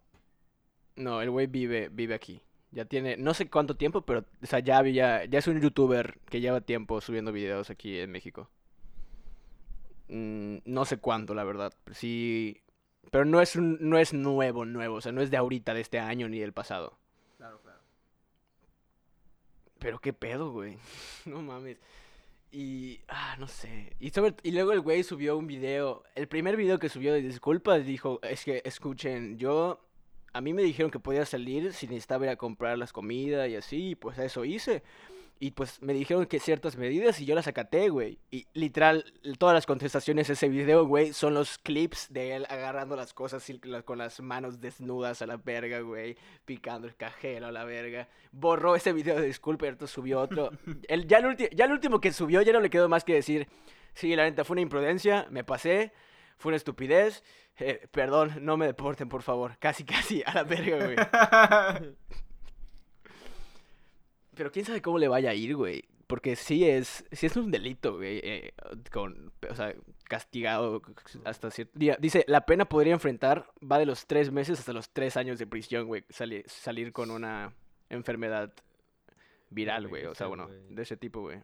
No, 0.96 1.20
el 1.22 1.30
güey 1.30 1.46
vive, 1.46 1.88
vive 1.90 2.14
aquí. 2.14 2.42
Ya 2.70 2.84
tiene, 2.86 3.16
no 3.18 3.34
sé 3.34 3.50
cuánto 3.50 3.76
tiempo, 3.76 4.02
pero, 4.02 4.24
o 4.42 4.46
sea, 4.46 4.60
ya 4.60 4.78
había, 4.78 5.24
ya 5.26 5.38
es 5.38 5.46
un 5.46 5.60
youtuber 5.60 6.18
que 6.30 6.40
lleva 6.40 6.60
tiempo 6.62 7.00
subiendo 7.02 7.32
videos 7.32 7.68
aquí 7.70 7.98
en 7.98 8.10
México. 8.10 8.50
Mm, 10.08 10.58
no 10.64 10.84
sé 10.84 10.98
cuánto, 10.98 11.34
la 11.34 11.44
verdad. 11.44 11.72
Sí, 11.92 12.60
pero 13.10 13.24
no 13.24 13.40
es 13.40 13.56
un, 13.56 13.78
no 13.80 13.98
es 13.98 14.12
nuevo, 14.14 14.64
nuevo, 14.64 14.96
o 14.96 15.00
sea, 15.00 15.12
no 15.12 15.22
es 15.22 15.30
de 15.30 15.36
ahorita, 15.36 15.74
de 15.74 15.80
este 15.80 15.98
año 16.00 16.28
ni 16.28 16.38
del 16.40 16.52
pasado. 16.52 16.98
Pero 19.82 19.98
qué 19.98 20.12
pedo, 20.12 20.52
güey. 20.52 20.78
No 21.26 21.42
mames. 21.42 21.78
Y, 22.52 23.00
ah, 23.08 23.36
no 23.38 23.48
sé. 23.48 23.94
Y, 23.98 24.10
sobre, 24.10 24.34
y 24.42 24.52
luego 24.52 24.72
el 24.72 24.80
güey 24.80 25.02
subió 25.02 25.36
un 25.36 25.46
video. 25.46 26.04
El 26.14 26.28
primer 26.28 26.56
video 26.56 26.78
que 26.78 26.88
subió 26.88 27.12
de 27.12 27.22
disculpas 27.22 27.84
dijo, 27.84 28.20
es 28.22 28.44
que 28.44 28.62
escuchen, 28.64 29.38
yo, 29.38 29.80
a 30.34 30.40
mí 30.42 30.52
me 30.52 30.62
dijeron 30.62 30.90
que 30.90 31.00
podía 31.00 31.24
salir 31.24 31.72
si 31.72 31.86
necesitaba 31.86 32.26
ir 32.26 32.30
a 32.30 32.36
comprar 32.36 32.76
las 32.76 32.92
comidas 32.92 33.48
y 33.48 33.56
así, 33.56 33.90
y 33.90 33.94
pues 33.94 34.18
eso 34.18 34.44
hice. 34.44 34.82
Y 35.38 35.50
pues 35.50 35.82
me 35.82 35.92
dijeron 35.92 36.26
que 36.26 36.38
ciertas 36.38 36.76
medidas 36.76 37.18
y 37.18 37.24
yo 37.24 37.34
las 37.34 37.48
acaté, 37.48 37.88
güey. 37.88 38.20
Y 38.30 38.46
literal, 38.54 39.12
todas 39.38 39.54
las 39.54 39.66
contestaciones 39.66 40.28
de 40.28 40.34
ese 40.34 40.48
video, 40.48 40.86
güey, 40.86 41.12
son 41.12 41.34
los 41.34 41.58
clips 41.58 42.12
de 42.12 42.36
él 42.36 42.46
agarrando 42.48 42.94
las 42.94 43.12
cosas 43.12 43.44
con 43.84 43.98
las 43.98 44.20
manos 44.20 44.60
desnudas 44.60 45.20
a 45.20 45.26
la 45.26 45.38
verga, 45.38 45.80
güey. 45.80 46.16
Picando 46.44 46.86
el 46.86 46.94
cajero 46.94 47.48
a 47.48 47.52
la 47.52 47.64
verga. 47.64 48.08
Borró 48.30 48.76
ese 48.76 48.92
video 48.92 49.18
de 49.18 49.26
disculpa 49.26 49.64
y 49.64 49.68
ahorita 49.70 49.88
subió 49.88 50.20
otro. 50.20 50.50
El, 50.88 51.08
ya, 51.08 51.18
el 51.18 51.36
ya 51.36 51.64
el 51.64 51.72
último 51.72 52.00
que 52.00 52.12
subió 52.12 52.40
ya 52.42 52.52
no 52.52 52.60
le 52.60 52.70
quedó 52.70 52.88
más 52.88 53.02
que 53.02 53.14
decir, 53.14 53.48
sí, 53.94 54.14
la 54.14 54.24
neta 54.24 54.44
fue 54.44 54.54
una 54.54 54.60
imprudencia, 54.62 55.26
me 55.30 55.42
pasé, 55.42 55.92
fue 56.38 56.50
una 56.50 56.56
estupidez. 56.56 57.24
eh, 57.58 57.86
perdón, 57.90 58.32
no 58.40 58.56
me 58.56 58.66
deporten, 58.66 59.08
por 59.08 59.22
favor. 59.22 59.56
Casi, 59.58 59.84
casi, 59.84 60.22
a 60.24 60.34
la 60.34 60.44
verga, 60.44 60.84
güey. 60.84 60.96
Pero 64.34 64.50
quién 64.50 64.64
sabe 64.64 64.80
cómo 64.82 64.98
le 64.98 65.08
vaya 65.08 65.30
a 65.30 65.34
ir, 65.34 65.54
güey. 65.56 65.84
Porque 66.06 66.36
sí 66.36 66.68
es, 66.68 67.04
sí 67.12 67.26
es 67.26 67.36
un 67.36 67.50
delito, 67.50 67.96
güey. 67.96 68.20
eh, 68.22 68.52
con, 68.90 69.32
o 69.48 69.54
sea, 69.54 69.74
castigado 70.04 70.82
hasta 71.24 71.50
cierto 71.50 71.78
día. 71.78 71.96
Dice, 71.98 72.24
la 72.28 72.44
pena 72.44 72.66
podría 72.66 72.92
enfrentar, 72.92 73.46
va 73.62 73.78
de 73.78 73.86
los 73.86 74.06
tres 74.06 74.30
meses 74.30 74.58
hasta 74.58 74.72
los 74.74 74.90
tres 74.90 75.16
años 75.16 75.38
de 75.38 75.46
prisión, 75.46 75.86
güey. 75.86 76.04
sali- 76.10 76.44
salir 76.46 76.92
con 76.92 77.10
una 77.10 77.54
enfermedad 77.88 78.52
viral, 79.48 79.88
güey. 79.88 80.04
O 80.04 80.14
sea, 80.14 80.26
bueno, 80.26 80.48
de 80.48 80.82
ese 80.82 80.96
tipo, 80.98 81.20
güey. 81.22 81.38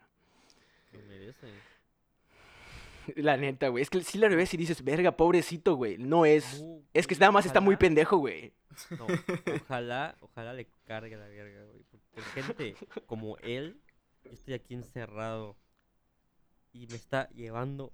La 3.17 3.37
neta, 3.37 3.67
güey. 3.69 3.81
Es 3.81 3.89
que 3.89 4.01
sí 4.03 4.17
la 4.17 4.27
ves 4.29 4.53
y 4.53 4.57
dices, 4.57 4.83
verga, 4.83 5.15
pobrecito, 5.15 5.75
güey. 5.75 5.97
No 5.97 6.25
es... 6.25 6.61
No, 6.61 6.81
Es 6.93 7.07
que 7.07 7.15
nada 7.15 7.31
más 7.31 7.45
está 7.45 7.61
muy 7.61 7.77
pendejo, 7.77 8.17
güey. 8.17 8.53
No, 8.91 9.07
ojalá, 9.63 10.15
ojalá 10.21 10.53
le 10.53 10.67
cargue 10.85 11.17
la 11.17 11.27
verga, 11.27 11.63
güey. 11.65 11.83
Por, 11.83 11.99
por 11.99 12.23
gente 12.23 12.75
como 13.05 13.37
él, 13.39 13.81
yo 14.23 14.31
estoy 14.31 14.53
aquí 14.53 14.73
encerrado 14.73 15.57
y 16.71 16.87
me 16.87 16.95
está 16.95 17.29
llevando 17.29 17.91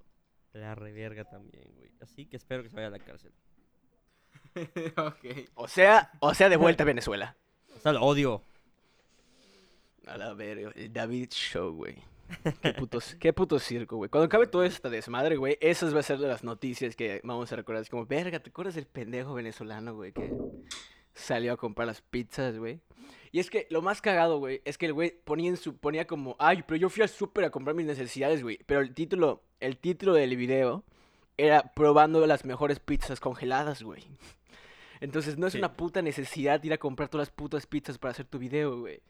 la 0.54 0.76
reverga 0.76 1.26
también, 1.26 1.66
güey. 1.76 1.92
Así 2.02 2.26
que 2.26 2.38
espero 2.38 2.64
que 2.64 2.70
se 2.70 2.76
vaya 2.76 2.88
a 2.88 2.92
la 2.92 3.00
cárcel. 3.00 3.34
ok. 4.98 5.50
O 5.56 5.68
sea, 5.68 6.12
o 6.20 6.34
sea, 6.34 6.50
de 6.50 6.58
vuelta 6.58 6.84
a 6.84 6.86
Venezuela. 6.94 7.36
O 7.76 7.80
sea, 7.80 7.94
lo 7.94 8.02
odio. 8.02 8.42
A 10.08 10.18
la 10.18 10.34
verga. 10.34 10.72
El 10.76 10.94
David 10.94 11.30
Show, 11.32 11.74
güey. 11.74 11.96
Qué 12.62 12.74
puto, 12.74 13.00
qué 13.20 13.34
puto 13.34 13.60
circo, 13.60 13.98
güey. 13.98 14.10
Cuando 14.10 14.26
acabe 14.26 14.48
todo 14.48 14.64
esta 14.64 14.90
desmadre, 14.90 15.36
güey, 15.36 15.58
esas 15.62 15.94
va 15.96 16.00
a 16.00 16.04
ser 16.04 16.18
de 16.20 16.28
las 16.28 16.44
noticias 16.44 16.96
que 16.96 17.22
vamos 17.24 17.52
a 17.52 17.56
recordar. 17.56 17.82
Es 17.84 17.90
como, 17.90 18.06
verga, 18.06 18.40
¿te 18.40 18.50
acuerdas 18.50 18.76
del 18.76 18.88
pendejo 18.88 19.34
venezolano, 19.34 19.96
güey? 19.96 20.12
Que 20.12 20.34
salió 21.14 21.54
a 21.54 21.58
comprar 21.58 21.88
las 21.88 22.02
pizzas, 22.02 22.58
güey. 22.58 22.82
Y 23.32 23.40
es 23.40 23.50
que 23.50 23.68
lo 23.70 23.82
más 23.82 24.02
cagado, 24.02 24.40
güey, 24.40 24.62
es 24.66 24.78
que 24.78 24.86
el 24.88 24.94
güey 24.94 25.12
ponía, 25.24 25.50
en 25.50 25.58
su, 25.58 25.78
ponía 25.78 26.08
como, 26.08 26.36
ay, 26.40 26.64
pero 26.68 26.78
yo 26.78 26.90
fui 26.90 27.04
al 27.04 27.10
súper 27.10 27.46
a 27.46 27.50
comprar 27.52 27.76
mis 27.76 27.86
necesidades, 27.86 28.42
güey. 28.42 28.60
Pero 28.66 28.80
el 28.82 28.94
título, 28.94 29.44
el 29.60 29.78
título 29.78 30.14
del 30.14 30.36
video 30.36 30.84
era 31.38 31.74
probando 31.74 32.26
las 32.26 32.46
mejores 32.46 32.80
pizzas 32.80 33.20
congeladas, 33.20 33.84
güey. 33.84 34.04
Entonces 35.02 35.38
no 35.38 35.48
es 35.48 35.54
Sí. 35.54 35.60
una 35.60 35.74
puta 35.74 36.02
necesidad 36.02 36.64
ir 36.64 36.74
a 36.74 36.78
comprar 36.78 37.10
todas 37.10 37.28
las 37.28 37.36
putas 37.36 37.68
pizzas 37.68 37.98
para 37.98 38.12
hacer 38.12 38.26
tu 38.26 38.40
video, 38.40 38.80
güey. 38.80 39.02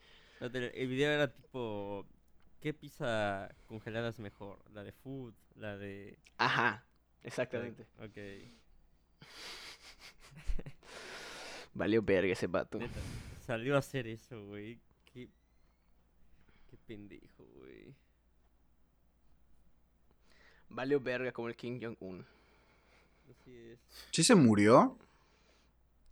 El 0.41 0.87
video 0.87 1.11
era 1.11 1.31
tipo, 1.31 2.05
¿qué 2.59 2.73
pizza 2.73 3.49
congelada 3.67 4.09
es 4.09 4.19
mejor? 4.19 4.59
¿La 4.73 4.83
de 4.83 4.91
food? 4.91 5.33
¿La 5.55 5.77
de...? 5.77 6.17
Ajá, 6.37 6.83
exactamente. 7.23 7.87
Ok. 7.99 8.17
Valió 11.73 12.01
verga 12.01 12.33
ese 12.33 12.47
vato. 12.47 12.79
Neta, 12.79 12.99
salió 13.45 13.75
a 13.75 13.79
hacer 13.79 14.07
eso, 14.07 14.45
güey. 14.45 14.79
Qué, 15.13 15.29
qué 16.69 16.77
pendejo, 16.85 17.45
güey. 17.55 17.93
Valió 20.69 20.99
verga 20.99 21.31
como 21.31 21.49
el 21.49 21.55
King 21.55 21.79
Jong-un. 21.81 22.25
Así 23.29 23.55
es. 23.55 23.79
¿Sí 24.11 24.23
se 24.23 24.35
murió? 24.35 24.97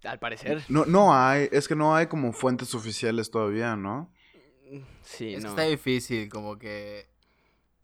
Al 0.04 0.20
parecer. 0.20 0.64
No, 0.68 0.86
no 0.86 1.16
hay, 1.16 1.48
es 1.52 1.68
que 1.68 1.76
no 1.76 1.96
hay 1.96 2.08
como 2.08 2.34
fuentes 2.34 2.76
oficiales 2.76 3.32
todavía, 3.32 3.76
¿no? 3.76 4.12
Sí, 5.02 5.36
Es 5.36 5.42
que 5.42 5.42
no. 5.42 5.50
está 5.50 5.64
difícil, 5.64 6.30
como 6.30 6.58
que 6.58 7.08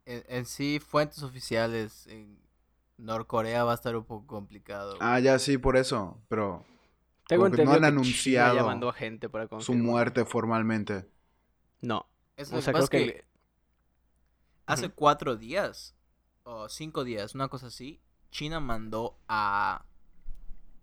en, 0.05 0.23
en 0.29 0.45
sí 0.45 0.79
fuentes 0.79 1.23
oficiales 1.23 2.07
en 2.07 2.39
Norcorea 2.97 3.63
va 3.65 3.73
a 3.73 3.75
estar 3.75 3.95
un 3.95 4.05
poco 4.05 4.27
complicado. 4.27 5.01
güey. 5.01 5.09
Ah, 5.09 5.19
ya 5.19 5.39
sí, 5.39 5.57
por 5.57 5.77
eso, 5.77 6.21
pero 6.27 6.65
Tengo 7.27 7.45
como 7.45 7.49
que 7.49 7.63
no 7.63 7.73
entendido 7.73 7.75
han 7.75 7.85
que 7.85 8.01
China 8.01 8.49
ya 8.49 8.63
anunciado 8.63 8.63
mandó 8.63 8.89
a 8.89 8.93
gente 8.93 9.29
para 9.29 9.47
su 9.57 9.73
confirmar. 9.73 9.83
muerte 9.83 10.25
formalmente. 10.25 11.07
No. 11.81 12.07
Es 12.37 12.51
O 12.51 12.57
lo 12.57 12.61
sea, 12.61 12.73
que 12.73 12.73
creo 12.73 12.89
que... 12.89 13.05
que 13.05 13.25
hace 14.65 14.89
cuatro 14.89 15.35
días 15.35 15.95
o 16.43 16.69
cinco 16.69 17.03
días, 17.03 17.35
una 17.35 17.47
cosa 17.49 17.67
así, 17.67 18.01
China 18.31 18.59
mandó 18.59 19.17
a, 19.27 19.85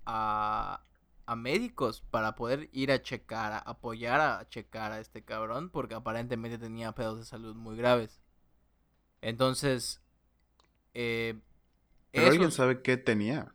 a, 0.05 0.83
a 1.27 1.37
médicos 1.37 2.03
para 2.11 2.35
poder 2.37 2.69
ir 2.73 2.93
a 2.93 3.03
checar, 3.03 3.53
a 3.53 3.59
apoyar 3.59 4.21
a 4.21 4.49
checar 4.49 4.93
a 4.93 5.01
este 5.01 5.25
cabrón, 5.25 5.71
porque 5.71 5.95
aparentemente 5.95 6.57
tenía 6.59 6.93
pedos 6.93 7.19
de 7.19 7.25
salud 7.25 7.55
muy 7.57 7.77
graves. 7.77 8.21
Entonces, 9.21 10.01
eh, 10.95 11.39
Pero 12.13 12.29
alguien 12.29 12.53
sabe 12.53 12.81
qué 12.83 12.97
tenía. 12.97 13.53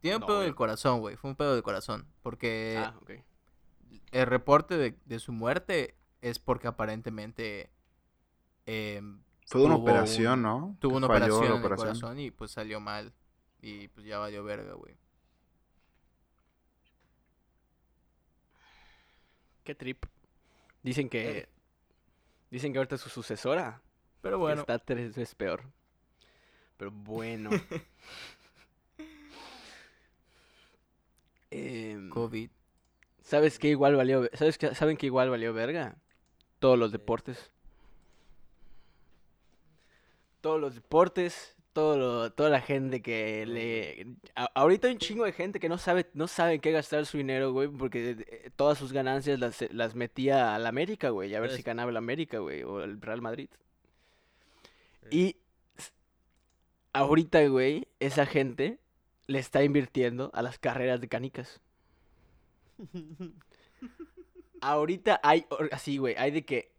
tiene 0.00 0.16
un 0.16 0.20
No, 0.20 0.26
pedo 0.26 0.36
güey. 0.38 0.46
del 0.48 0.54
corazón, 0.56 1.00
güey, 1.00 1.16
fue 1.16 1.30
un 1.30 1.36
pedo 1.36 1.54
del 1.54 1.62
corazón, 1.62 2.06
porque 2.22 2.76
Ah, 2.78 2.94
ok. 3.00 3.10
el 4.12 4.26
reporte 4.26 4.76
de, 4.76 4.98
de 5.04 5.18
su 5.20 5.32
muerte 5.32 5.94
es 6.20 6.38
porque 6.38 6.68
aparentemente 6.68 7.70
em, 8.66 9.22
Fue 9.46 9.62
una 9.62 9.74
tuvo 9.76 9.84
operación, 9.84 10.32
un- 10.38 10.42
¿no? 10.42 10.76
tuvo 10.80 10.92
Que 10.92 10.96
una 10.98 11.06
operación 11.06 11.44
en 11.44 11.52
el 11.52 11.62
corazón 11.76 12.18
y 12.20 12.30
pues 12.30 12.50
salió 12.52 12.80
mal. 12.80 13.12
Y 13.62 13.88
pues 13.88 14.06
ya 14.06 14.18
valió 14.18 14.42
verga, 14.44 14.74
güey. 14.74 14.96
Qué 19.64 19.74
trip. 19.74 20.04
Dicen 20.82 21.08
que... 21.08 21.48
Dicen 22.50 22.72
que 22.72 22.78
ahorita 22.78 22.98
su 22.98 23.08
sucesora 23.08 23.80
Pero 24.22 24.36
que 24.36 24.40
bueno, 24.40 24.60
está 24.62 24.78
tres 24.78 25.08
veces 25.08 25.34
peor. 25.34 25.62
Pero 26.76 26.90
bueno. 26.90 27.50
Em, 31.52 32.08
COVID. 32.10 32.48
¿Sabes 33.22 33.58
qué 33.58 33.68
igual 33.68 33.96
valió? 33.96 34.30
¿Sabes 34.34 34.56
qué? 34.56 34.72
¿Saben 34.74 34.96
que 34.96 35.06
igual 35.06 35.30
valió 35.30 35.52
verga? 35.52 35.96
Todos 36.60 36.78
los 36.78 36.92
deportes. 36.92 37.50
Todos 40.40 40.60
los 40.60 40.74
deportes, 40.76 41.56
todo 41.72 41.96
lo- 41.98 42.32
toda 42.32 42.50
la 42.50 42.60
gente 42.60 43.02
que 43.02 43.46
le... 43.46 44.06
a- 44.34 44.50
ahorita 44.54 44.88
hay 44.88 44.94
un 44.94 44.98
chingo 45.00 45.24
de 45.24 45.32
gente 45.32 45.60
que 45.60 45.68
no 45.68 45.78
sabe, 45.78 46.10
no 46.14 46.26
sabe 46.28 46.54
en 46.54 46.60
qué 46.60 46.72
gastar 46.72 47.06
su 47.06 47.18
dinero, 47.18 47.52
güey, 47.52 47.68
porque 47.68 48.16
eh, 48.28 48.50
todas 48.56 48.78
sus 48.78 48.92
ganancias 48.92 49.38
las, 49.40 49.62
las 49.72 49.94
metía 49.94 50.54
al 50.54 50.66
América, 50.66 51.10
güey, 51.10 51.34
a 51.34 51.40
ver 51.40 51.50
si 51.52 51.62
ganaba 51.62 51.90
el 51.90 51.96
América, 51.96 52.38
güey, 52.38 52.62
o 52.64 52.82
el 52.82 53.00
Real 53.00 53.22
Madrid. 53.22 53.48
Sí. 55.10 55.16
Y 55.16 55.36
ahorita, 56.92 57.46
güey, 57.48 57.88
esa 58.00 58.26
gente 58.26 58.78
le 59.26 59.38
está 59.38 59.62
invirtiendo 59.64 60.30
a 60.34 60.42
las 60.42 60.58
carreras 60.58 61.00
de 61.00 61.08
canicas. 61.08 61.60
Ahorita 64.60 65.20
hay, 65.22 65.46
así, 65.72 65.96
güey, 65.98 66.14
hay 66.16 66.30
de 66.32 66.44
que 66.44 66.72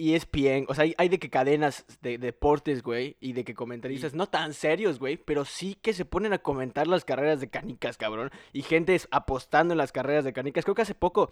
ESPN, 0.00 0.64
o 0.68 0.74
sea, 0.74 0.84
hay, 0.84 0.94
hay 0.96 1.08
de 1.08 1.18
que 1.18 1.28
cadenas 1.30 1.84
de, 2.00 2.16
deportes, 2.18 2.82
güey, 2.82 3.16
y 3.20 3.34
de 3.34 3.44
que 3.44 3.54
comentaristas, 3.54 4.14
no 4.14 4.26
tan 4.26 4.54
serios, 4.54 4.98
güey, 4.98 5.16
pero 5.18 5.44
sí 5.44 5.76
que 5.80 5.92
se 5.92 6.04
ponen 6.04 6.32
a 6.32 6.38
comentar 6.38 6.86
las 6.86 7.04
carreras 7.04 7.40
de 7.40 7.48
canicas, 7.50 7.96
cabrón. 7.98 8.30
Y 8.52 8.62
gente 8.62 8.94
es 8.94 9.08
apostando 9.10 9.74
en 9.74 9.78
las 9.78 9.92
carreras 9.92 10.24
de 10.24 10.32
canicas. 10.32 10.64
Creo 10.64 10.74
que 10.74 10.82
hace 10.82 10.94
poco 10.94 11.30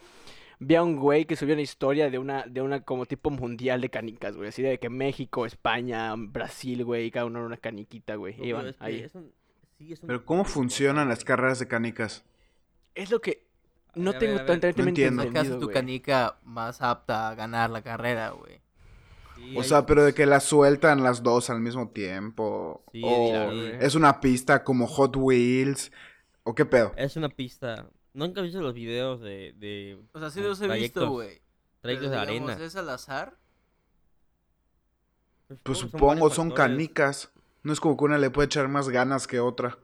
vi 0.60 0.74
a 0.74 0.82
un 0.82 0.96
güey 0.96 1.24
que 1.24 1.36
subió 1.36 1.54
una 1.54 1.62
historia 1.62 2.10
de 2.10 2.18
una, 2.18 2.44
de 2.46 2.60
una 2.62 2.80
como 2.82 3.06
tipo 3.06 3.30
mundial 3.30 3.80
de 3.80 3.90
canicas, 3.90 4.36
güey. 4.36 4.48
Así 4.48 4.62
de 4.62 4.78
que 4.78 4.90
México, 4.90 5.46
España, 5.46 6.14
Brasil, 6.16 6.84
güey, 6.84 7.10
cada 7.10 7.26
uno 7.26 7.38
era 7.38 7.46
una 7.46 7.56
caniquita, 7.56 8.16
güey. 8.16 8.36
No, 8.36 8.44
iban 8.44 8.66
es 8.68 8.76
que 8.76 8.84
ahí. 8.84 9.00
es 9.00 9.14
un- 9.14 9.32
sí, 9.78 9.92
es 9.92 10.02
un 10.02 10.08
Pero 10.08 10.24
¿cómo 10.24 10.44
funcionan 10.44 11.08
las 11.08 11.24
carreras 11.24 11.58
de 11.58 11.68
canicas? 11.68 12.24
Es 12.94 13.10
lo 13.10 13.20
que 13.20 13.47
no 13.94 14.10
A 14.10 14.12
ver, 14.14 14.20
tengo 14.20 14.36
tan 14.38 14.46
no 14.46 14.52
entendido, 14.54 14.88
entiendo. 14.88 15.40
Hace 15.40 15.54
tu 15.56 15.68
canica 15.70 16.38
más 16.44 16.80
apta 16.82 17.28
a 17.28 17.34
ganar 17.34 17.70
la 17.70 17.82
carrera, 17.82 18.30
güey. 18.30 18.60
Sí, 19.36 19.56
O 19.56 19.60
hay- 19.62 19.68
sea, 19.68 19.86
pero 19.86 20.04
de 20.04 20.14
que 20.14 20.26
las 20.26 20.44
sueltan 20.44 21.02
las 21.02 21.22
dos 21.22 21.50
al 21.50 21.60
mismo 21.60 21.88
tiempo. 21.90 22.84
Sí, 22.92 23.02
o 23.04 23.30
claro, 23.30 23.52
es 23.52 23.94
una 23.94 24.20
pista 24.20 24.64
como 24.64 24.86
Hot 24.86 25.16
Wheels. 25.16 25.92
¿O 26.44 26.54
qué 26.54 26.64
pedo? 26.66 26.92
Es 26.96 27.16
una 27.16 27.28
pista. 27.28 27.88
¿Nunca 28.14 28.40
has 28.40 28.46
visto 28.46 28.60
los 28.60 28.74
videos 28.74 29.20
de, 29.20 29.54
de 29.58 30.00
O 30.12 30.18
sea, 30.18 30.30
sí 30.30 30.40
los 30.40 30.60
he 30.60 30.68
visto, 30.68 31.10
güey. 31.10 31.40
Trayectos 31.82 32.10
de 32.10 32.16
arena? 32.18 32.54
¿Es 32.54 32.74
al 32.74 32.88
azar? 32.90 33.36
Pues 35.46 35.60
Pues 35.62 35.78
supongo 35.78 36.28
son 36.30 36.48
factores. 36.50 36.70
canicas. 36.72 37.32
No 37.62 37.72
es 37.72 37.80
como 37.80 37.96
que 37.96 38.04
una 38.04 38.18
le 38.18 38.30
puede 38.30 38.46
echar 38.46 38.68
más 38.68 38.88
ganas 38.88 39.26
que 39.26 39.40
otra. 39.40 39.78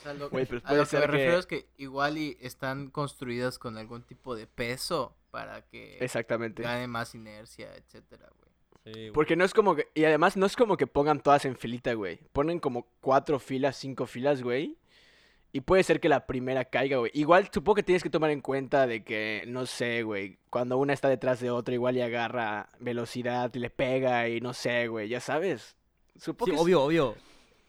O 0.00 0.02
sea, 0.02 0.14
lo, 0.14 0.30
Güey, 0.30 0.46
pero 0.46 0.60
a 0.64 0.74
lo 0.74 0.86
que 0.86 0.96
me 0.96 1.02
que- 1.02 1.06
refiero 1.08 1.38
es 1.38 1.46
que 1.46 1.66
igual 1.76 2.16
y 2.18 2.36
están 2.40 2.88
construidas 2.90 3.58
con 3.58 3.76
algún 3.76 4.02
tipo 4.02 4.34
de 4.34 4.46
peso 4.46 5.14
para 5.30 5.62
que 5.62 5.98
Exactamente. 6.00 6.62
gane 6.62 6.86
más 6.88 7.14
inercia, 7.14 7.74
etcétera, 7.76 8.28
güey. 8.38 8.94
Sí. 8.94 9.10
Porque 9.12 9.36
no 9.36 9.44
es 9.44 9.52
como 9.52 9.76
que. 9.76 9.88
Y 9.94 10.04
además 10.04 10.36
no 10.38 10.46
es 10.46 10.56
como 10.56 10.76
que 10.78 10.86
pongan 10.86 11.20
todas 11.20 11.44
en 11.44 11.54
filita, 11.56 11.92
güey. 11.92 12.18
Ponen 12.32 12.58
como 12.60 12.86
cuatro 13.00 13.38
filas, 13.38 13.76
cinco 13.76 14.06
filas, 14.06 14.42
güey. 14.42 14.78
Y 15.52 15.60
puede 15.62 15.82
ser 15.82 16.00
que 16.00 16.08
la 16.08 16.26
primera 16.26 16.64
caiga, 16.64 16.96
güey. 16.98 17.10
Igual 17.12 17.50
supongo 17.52 17.74
que 17.74 17.82
tienes 17.82 18.02
que 18.04 18.08
tomar 18.10 18.30
en 18.30 18.40
cuenta 18.40 18.86
de 18.86 19.02
que, 19.04 19.42
no 19.48 19.66
sé, 19.66 20.02
güey. 20.04 20.38
Cuando 20.48 20.78
una 20.78 20.92
está 20.94 21.08
detrás 21.08 21.40
de 21.40 21.50
otra, 21.50 21.74
igual 21.74 21.96
y 21.96 22.00
agarra 22.02 22.68
velocidad 22.78 23.52
y 23.54 23.58
le 23.58 23.68
pega 23.68 24.28
y 24.28 24.40
no 24.40 24.54
sé, 24.54 24.86
güey. 24.88 25.08
Ya 25.08 25.20
sabes. 25.20 25.76
Supongo 26.16 26.46
Sí, 26.46 26.50
que 26.52 26.56
es- 26.56 26.62
obvio, 26.62 26.82
obvio. 26.84 27.16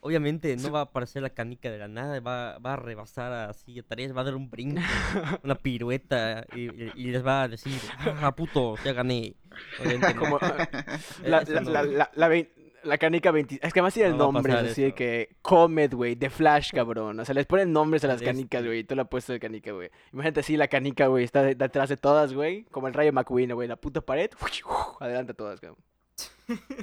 Obviamente 0.04 0.56
no 0.56 0.72
va 0.72 0.80
a 0.80 0.82
aparecer 0.82 1.22
la 1.22 1.30
canica 1.30 1.70
de 1.70 1.78
la 1.78 1.86
nada, 1.86 2.18
va, 2.18 2.58
va 2.58 2.72
a 2.72 2.76
rebasar 2.76 3.32
así 3.48 3.78
a 3.78 3.82
tres, 3.84 4.14
va 4.16 4.22
a 4.22 4.24
dar 4.24 4.34
un 4.34 4.50
brinco, 4.50 4.80
una 5.44 5.54
pirueta 5.54 6.44
y, 6.56 6.66
les 7.10 7.24
va 7.24 7.42
a 7.42 7.48
decir, 7.48 7.80
ah, 8.20 8.34
puto, 8.34 8.74
ya 8.84 8.92
gané. 8.94 9.36
Obviamente 9.80 10.12
no. 10.14 10.20
Como, 10.20 10.38
la, 11.24 11.38
Eso 11.38 11.52
la, 11.52 11.60
no, 11.60 11.70
la, 11.70 11.82
güey. 11.84 11.94
la, 11.96 12.10
la 12.14 12.28
vein- 12.28 12.48
la 12.82 12.98
canica 12.98 13.30
20. 13.30 13.60
Es 13.62 13.72
que 13.72 13.78
además 13.78 13.94
tiene 13.94 14.10
No 14.10 14.16
va 14.18 14.24
a 14.24 14.26
nombre, 14.32 14.52
pasar 14.54 14.68
así 14.70 14.82
de 14.82 14.92
que 14.92 15.36
Comet, 15.40 15.94
güey, 15.94 16.16
de 16.16 16.30
Flash, 16.30 16.72
cabrón. 16.72 17.20
O 17.20 17.24
sea, 17.24 17.32
les 17.32 17.46
ponen 17.46 17.72
nombres 17.72 18.02
a 18.02 18.08
las 18.08 18.20
canicas, 18.20 18.64
güey. 18.64 18.80
Y 18.80 18.84
tú 18.84 18.96
la 18.96 19.04
puesto 19.04 19.32
de 19.32 19.38
canica, 19.38 19.70
güey. 19.70 19.88
Imagínate 20.12 20.40
así, 20.40 20.56
la 20.56 20.66
canica, 20.66 21.06
güey, 21.06 21.22
está 21.22 21.44
de- 21.44 21.54
detrás 21.54 21.88
de 21.88 21.96
todas, 21.96 22.34
güey. 22.34 22.64
Como 22.72 22.88
el 22.88 22.94
rayo 22.94 23.12
McQueen, 23.12 23.52
güey. 23.54 23.68
La 23.68 23.76
puta 23.76 24.00
pared. 24.00 24.30
Adelante 25.00 25.30
a 25.30 25.34
todas, 25.36 25.60
cabrón. 25.60 25.78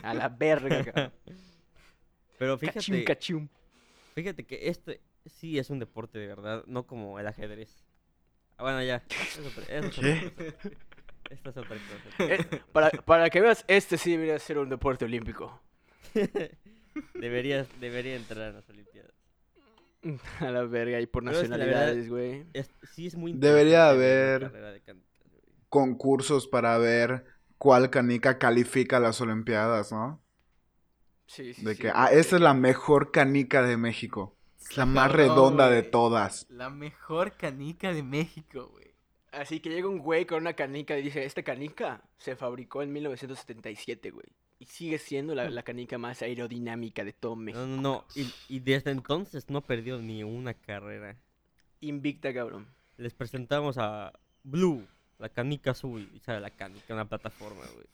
A 0.03 0.13
la 0.13 0.29
verga, 0.29 0.85
cabrón. 0.85 1.11
Pero 2.39 2.57
fíjate, 2.57 3.03
cachum. 3.03 3.47
fíjate 4.15 4.43
que 4.45 4.69
este 4.69 5.01
sí 5.27 5.59
es 5.59 5.69
un 5.69 5.77
deporte 5.77 6.17
de 6.17 6.25
verdad, 6.27 6.63
no 6.65 6.87
como 6.87 7.19
el 7.19 7.27
ajedrez. 7.27 7.85
Ah, 8.57 8.63
bueno, 8.63 8.81
ya. 8.81 9.03
Es 9.09 9.37
otra, 9.39 9.63
es 9.65 9.85
otra 9.85 10.01
¿Qué? 10.01 10.31
cosa. 10.31 10.69
Esta 11.29 11.49
es 11.51 11.57
otra 11.57 11.77
cosa. 11.77 12.33
Eh, 12.33 12.61
para, 12.71 12.89
para 12.89 13.29
que 13.29 13.39
veas, 13.41 13.63
este 13.67 13.97
sí 13.97 14.11
debería 14.11 14.39
ser 14.39 14.57
un 14.57 14.69
deporte 14.69 15.05
olímpico. 15.05 15.61
Debería, 17.13 17.65
debería 17.79 18.15
entrar 18.15 18.49
en 18.49 18.55
las 18.55 18.69
Olimpiadas. 18.69 19.13
A 20.39 20.49
la 20.51 20.63
verga, 20.63 20.99
y 20.99 21.05
por 21.07 21.23
Pero 21.23 21.35
nacionalidades, 21.35 22.09
güey. 22.09 22.45
Sí 22.93 23.07
es 23.07 23.15
muy 23.15 23.33
Debería 23.33 23.89
haber- 23.89 24.51
de 24.51 24.81
canicas. 24.81 25.09
Concursos 25.69 26.47
para 26.47 26.77
ver 26.77 27.25
cuál 27.57 27.89
canica 27.89 28.39
califica 28.39 28.97
a 28.97 28.99
las 28.99 29.21
Olimpiadas, 29.21 29.91
¿no? 29.91 30.21
Sí, 31.29 31.53
sí, 31.53 31.63
De 31.63 31.75
sí, 31.75 31.81
que, 31.83 31.91
güey, 31.91 31.93
ah, 31.95 32.09
de 32.09 32.19
esta 32.19 32.37
es 32.37 32.41
la 32.41 32.55
mejor 32.55 33.11
canica 33.11 33.61
de 33.61 33.77
México. 33.77 34.35
Es 34.59 34.75
la 34.77 34.87
más 34.87 35.11
Cabrón, 35.11 35.27
redonda 35.27 35.69
de 35.69 35.83
todas. 35.83 36.47
La 36.49 36.71
mejor 36.71 37.37
canica 37.37 37.93
de 37.93 38.01
México, 38.01 38.67
güey. 38.71 38.95
Así 39.31 39.59
que 39.59 39.69
llega 39.69 39.87
un 39.87 39.99
güey 39.99 40.25
con 40.25 40.39
una 40.41 40.53
canica 40.53 40.97
y 40.97 41.03
dice, 41.03 41.23
esta 41.23 41.43
canica 41.43 42.01
se 42.17 42.35
fabricó 42.35 42.81
en 42.81 42.91
1977, 42.91 44.09
güey. 44.09 44.25
Y 44.57 44.65
sigue 44.65 44.97
siendo 44.97 45.35
la, 45.35 45.47
la 45.51 45.61
canica 45.61 45.99
más 45.99 46.23
aerodinámica 46.23 47.05
de 47.05 47.13
todo 47.13 47.35
México. 47.35 47.63
No, 47.63 47.75
no, 47.75 47.81
no. 47.81 48.05
Y, 48.15 48.33
y 48.47 48.59
desde 48.61 48.89
entonces 48.89 49.51
no 49.51 49.61
perdió 49.61 49.99
ni 50.01 50.23
una 50.23 50.55
carrera. 50.55 51.15
Invicta, 51.79 52.33
cabrón. 52.33 52.67
Les 52.97 53.13
presentamos 53.13 53.77
a 53.77 54.13
Blue, 54.43 54.83
la 55.19 55.29
canica 55.29 55.71
azul. 55.71 56.09
Y 56.11 56.19
sale 56.21 56.39
la 56.39 56.49
canica, 56.49 56.91
una 56.95 57.07
plataforma, 57.07 57.61
güey. 57.75 57.85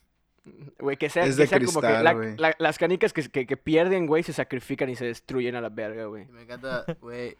Güey, 0.79 0.97
que 0.97 1.09
sea, 1.09 1.23
Es 1.25 1.35
que 1.35 1.41
de 1.43 1.47
sea 1.47 1.59
como 1.59 1.81
que 1.81 1.87
cristal, 1.87 2.03
la- 2.03 2.13
güey. 2.13 2.37
la- 2.37 2.55
las 2.59 2.77
canicas 2.77 3.13
que, 3.13 3.23
que, 3.29 3.45
que 3.47 3.57
pierden, 3.57 4.05
güey, 4.05 4.23
se 4.23 4.33
sacrifican 4.33 4.89
y 4.89 4.95
se 4.95 5.05
destruyen 5.05 5.55
a 5.55 5.61
la 5.61 5.69
verga, 5.69 6.05
güey. 6.05 6.25
Me 6.27 6.43
encanta, 6.43 6.85
güey. 7.01 7.35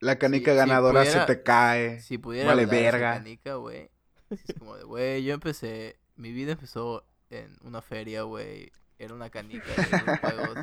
La 0.00 0.18
canica 0.18 0.52
si 0.52 0.56
ganadora 0.58 1.00
pudiera- 1.02 1.26
se 1.26 1.34
te 1.34 1.42
cae. 1.42 2.00
Si 2.00 2.18
pudiera 2.18 2.48
Vale 2.48 2.66
verga. 2.66 3.14
canica, 3.14 3.54
güey. 3.56 3.90
Es 4.30 4.54
como 4.58 4.76
de, 4.76 4.84
güey, 4.84 5.24
yo 5.24 5.34
empecé. 5.34 5.96
Mi 6.16 6.32
vida 6.32 6.52
empezó 6.52 7.04
en 7.30 7.56
una 7.62 7.80
feria, 7.82 8.22
güey. 8.22 8.70
Era 8.98 9.14
una 9.14 9.30
canica 9.30 9.64
de 9.66 9.74
juegos 10.20 10.58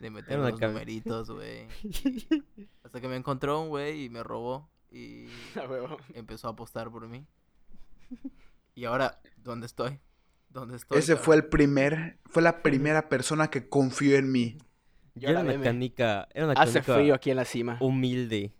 de 0.00 0.10
meter 0.10 0.38
unos 0.38 0.52
cam- 0.60 0.68
numeritos, 0.68 1.30
güey. 1.30 1.66
Hasta 2.84 3.00
que 3.00 3.08
me 3.08 3.16
encontró 3.16 3.60
un 3.60 3.68
güey 3.68 4.04
y 4.04 4.08
me 4.10 4.22
robó. 4.22 4.68
Y 4.92 5.26
empezó 6.14 6.46
a 6.48 6.52
apostar 6.52 6.90
por 6.90 7.08
mí. 7.08 7.26
Y 8.76 8.84
ahora, 8.84 9.18
¿dónde 9.38 9.66
estoy? 9.66 9.98
Ese 10.90 11.16
fue 11.16 11.36
el 11.36 11.46
primer, 11.46 12.18
fue 12.26 12.42
la 12.42 12.62
primera 12.62 13.08
persona 13.08 13.48
que 13.50 13.68
confió 13.68 14.16
en 14.16 14.30
mí. 14.32 14.58
Y 15.14 15.24
Y 15.24 15.26
era 15.26 15.40
una 15.40 15.60
canica, 15.60 16.28
era 16.34 16.46
una 16.46 16.54
Hace 16.60 16.80
canica 16.80 16.94
frío 16.94 17.14
aquí 17.14 17.30
en 17.30 17.36
la 17.36 17.44
cima. 17.44 17.78
humilde. 17.80 18.52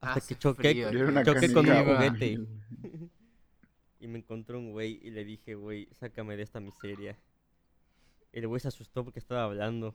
Hasta 0.00 0.18
Hace 0.18 0.34
que 0.34 0.38
choqué, 0.40 0.70
frío 0.72 0.92
Y 0.92 0.96
era 0.96 1.08
una 1.08 1.24
choqué 1.24 1.52
con 1.52 1.68
un 1.68 1.72
canica- 1.74 1.96
juguete. 1.96 2.38
Y 3.98 4.08
me 4.08 4.18
encontró 4.18 4.58
un 4.58 4.70
güey 4.72 5.00
y 5.02 5.10
le 5.10 5.24
dije, 5.24 5.54
güey, 5.54 5.88
sácame 5.98 6.36
de 6.36 6.42
esta 6.44 6.60
miseria. 6.60 7.18
El 8.30 8.46
güey 8.46 8.60
se 8.60 8.68
asustó 8.68 9.02
porque 9.02 9.18
estaba 9.18 9.42
hablando, 9.44 9.94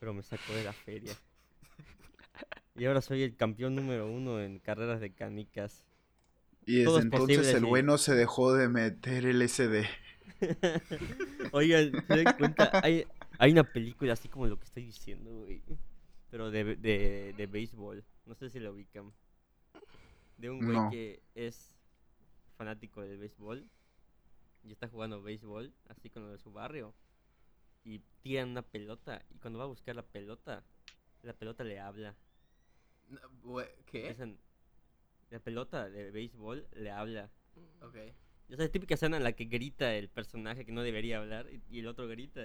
pero 0.00 0.12
me 0.14 0.22
sacó 0.22 0.52
de 0.54 0.64
la 0.64 0.72
feria. 0.72 1.12
Y 2.74 2.86
ahora 2.86 3.02
soy 3.02 3.22
el 3.22 3.36
campeón 3.36 3.74
número 3.74 4.10
uno 4.10 4.40
en 4.40 4.58
carreras 4.58 4.98
de 5.00 5.12
canicas. 5.12 5.84
Y 6.64 6.76
desde 6.78 6.96
es 6.98 7.04
entonces 7.04 7.36
posible, 7.38 7.58
el 7.58 7.66
güey 7.66 7.82
no 7.82 7.98
se 7.98 8.14
dejó 8.14 8.54
de 8.54 8.68
meter 8.70 9.26
el 9.26 9.42
SD. 9.46 9.84
Oigan, 11.52 11.92
¿se 12.06 12.22
dan 12.24 12.36
cuenta? 12.36 12.70
Hay, 12.82 13.06
hay 13.38 13.52
una 13.52 13.64
película 13.64 14.12
así 14.14 14.28
como 14.28 14.46
lo 14.46 14.58
que 14.58 14.64
estoy 14.64 14.84
diciendo, 14.84 15.30
güey. 15.44 15.62
Pero 16.30 16.50
de, 16.50 16.76
de, 16.76 17.34
de 17.36 17.46
béisbol. 17.46 18.04
No 18.26 18.34
sé 18.34 18.50
si 18.50 18.58
la 18.60 18.70
ubican. 18.70 19.12
De 20.38 20.50
un 20.50 20.60
güey 20.64 20.76
No. 20.76 20.90
que 20.90 21.22
es 21.34 21.76
fanático 22.56 23.02
del 23.02 23.18
béisbol. 23.18 23.68
Y 24.64 24.72
está 24.72 24.88
jugando 24.88 25.22
béisbol, 25.22 25.72
así 25.88 26.08
con 26.08 26.22
lo 26.22 26.30
de 26.30 26.38
su 26.38 26.52
barrio. 26.52 26.94
Y 27.84 27.98
tiran 28.22 28.50
una 28.50 28.62
pelota. 28.62 29.22
Y 29.30 29.38
cuando 29.38 29.58
va 29.58 29.64
a 29.64 29.68
buscar 29.68 29.96
la 29.96 30.04
pelota, 30.06 30.64
la 31.22 31.32
pelota 31.32 31.64
le 31.64 31.80
habla. 31.80 32.14
¿Qué? 33.86 34.16
La 35.30 35.40
pelota 35.40 35.88
de 35.88 36.10
béisbol 36.10 36.66
le 36.74 36.90
habla. 36.90 37.30
Ok. 37.80 37.96
O 38.52 38.56
sea, 38.56 38.64
es 38.66 38.70
típica 38.70 38.94
escena 38.94 39.16
en 39.16 39.24
la 39.24 39.32
que 39.32 39.44
grita 39.46 39.94
el 39.94 40.08
personaje 40.08 40.64
que 40.66 40.72
no 40.72 40.82
debería 40.82 41.18
hablar 41.18 41.46
y, 41.50 41.62
y 41.70 41.80
el 41.80 41.86
otro 41.86 42.06
grita. 42.06 42.42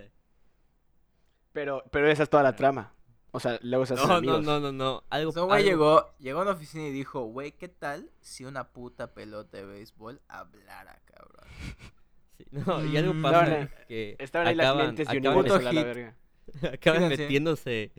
Pero, 1.53 1.83
pero 1.91 2.09
esa 2.09 2.23
es 2.23 2.29
toda 2.29 2.43
la 2.43 2.55
trama. 2.55 2.93
O 3.31 3.39
sea, 3.39 3.59
luego 3.61 3.85
se 3.85 3.93
hacen 3.95 4.07
No, 4.07 4.13
no, 4.13 4.17
amigos. 4.17 4.43
no, 4.45 4.59
no, 4.59 4.71
no. 4.71 5.03
Algo, 5.09 5.31
güey 5.31 5.61
algo- 5.63 5.69
llegó, 5.69 6.15
llegó 6.19 6.39
a 6.39 6.41
una 6.43 6.51
oficina 6.51 6.87
y 6.87 6.91
dijo, 6.91 7.23
güey, 7.25 7.51
¿qué 7.51 7.67
tal 7.67 8.09
si 8.21 8.45
una 8.45 8.69
puta 8.69 9.13
pelota 9.13 9.57
de 9.57 9.65
béisbol 9.65 10.21
hablara, 10.27 11.01
cabrón? 11.05 11.47
Sí, 12.37 12.45
no, 12.51 12.85
y 12.85 12.95
algo 12.95 13.15
Mm. 13.15 13.21
pasa 13.23 13.41
Estaban- 13.45 13.69
que 13.87 14.15
Estaban 14.19 14.47
ahí 14.47 14.55
las 14.55 14.67
acaban, 14.67 14.85
lentes 14.85 15.07
de 15.07 15.17
acaban, 15.17 15.37
Universal 15.39 15.67
a 15.67 15.73
la 15.73 15.83
verga. 15.83 16.15
acaban 16.73 17.09
metiéndose 17.09 17.91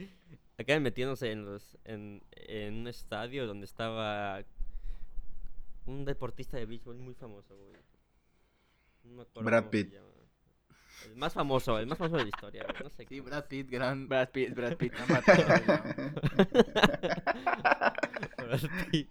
acaban 0.56 0.82
metiéndose 0.84 1.32
en 1.32 1.44
los 1.44 1.76
en, 1.84 2.22
en 2.30 2.74
un 2.76 2.86
estadio 2.86 3.48
donde 3.48 3.64
estaba 3.64 4.40
un 5.86 6.04
deportista 6.04 6.56
de 6.56 6.66
béisbol 6.66 6.98
muy 6.98 7.14
famoso, 7.14 7.56
güey. 7.56 7.72
No 9.08 9.14
me 9.14 9.22
acuerdo 9.22 9.46
Brad 9.46 9.70
Pitt. 9.70 9.94
El 11.06 11.16
más 11.16 11.32
famoso, 11.32 11.78
el 11.78 11.86
más 11.86 11.96
famoso 11.98 12.16
de 12.16 12.24
la 12.24 12.28
historia, 12.28 12.64
güey, 12.64 12.82
no 12.82 12.90
sé. 12.90 13.06
Sí, 13.08 13.18
cómo 13.18 13.30
Brad 13.30 13.46
Pitt, 13.46 13.70
gran... 13.70 14.08
Brad 14.08 14.30
Pitt, 14.30 14.54
Brad 14.54 14.76
Pitt. 14.76 14.92
Brad 18.36 18.60
Pitt. 18.90 19.08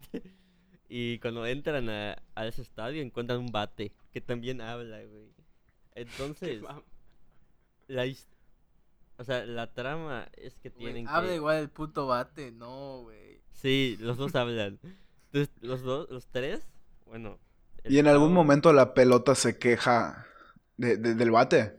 Y 0.90 1.20
cuando 1.20 1.46
entran 1.46 1.90
a, 1.90 2.16
a 2.36 2.46
ese 2.46 2.62
estadio 2.62 3.02
encuentran 3.02 3.40
un 3.40 3.52
bate 3.52 3.94
que 4.12 4.22
también 4.22 4.62
habla, 4.62 5.04
güey. 5.04 5.34
Entonces, 5.96 6.62
la 7.88 8.06
o 9.18 9.24
sea, 9.24 9.46
la 9.46 9.74
trama 9.74 10.30
es 10.34 10.58
que 10.60 10.70
Güey, 10.70 10.86
tienen 10.86 11.08
Habla 11.08 11.30
que 11.30 11.36
igual 11.36 11.58
el 11.58 11.70
puto 11.70 12.06
bate, 12.08 12.52
no, 12.52 13.02
güey. 13.02 13.42
Sí, 13.52 13.98
los 14.00 14.18
dos 14.18 14.36
hablan. 14.36 14.80
Entonces, 15.32 15.52
los 15.62 15.82
dos, 15.82 16.10
los 16.12 16.28
tres, 16.28 16.68
bueno. 17.06 17.40
Y 17.90 18.00
en 18.00 18.08
algún 18.08 18.34
momento 18.34 18.74
la 18.74 18.94
pelota 18.94 19.36
se 19.36 19.58
queja 19.58 20.26
de- 20.78 20.98
de- 20.98 21.16
del 21.16 21.32
bate. 21.32 21.74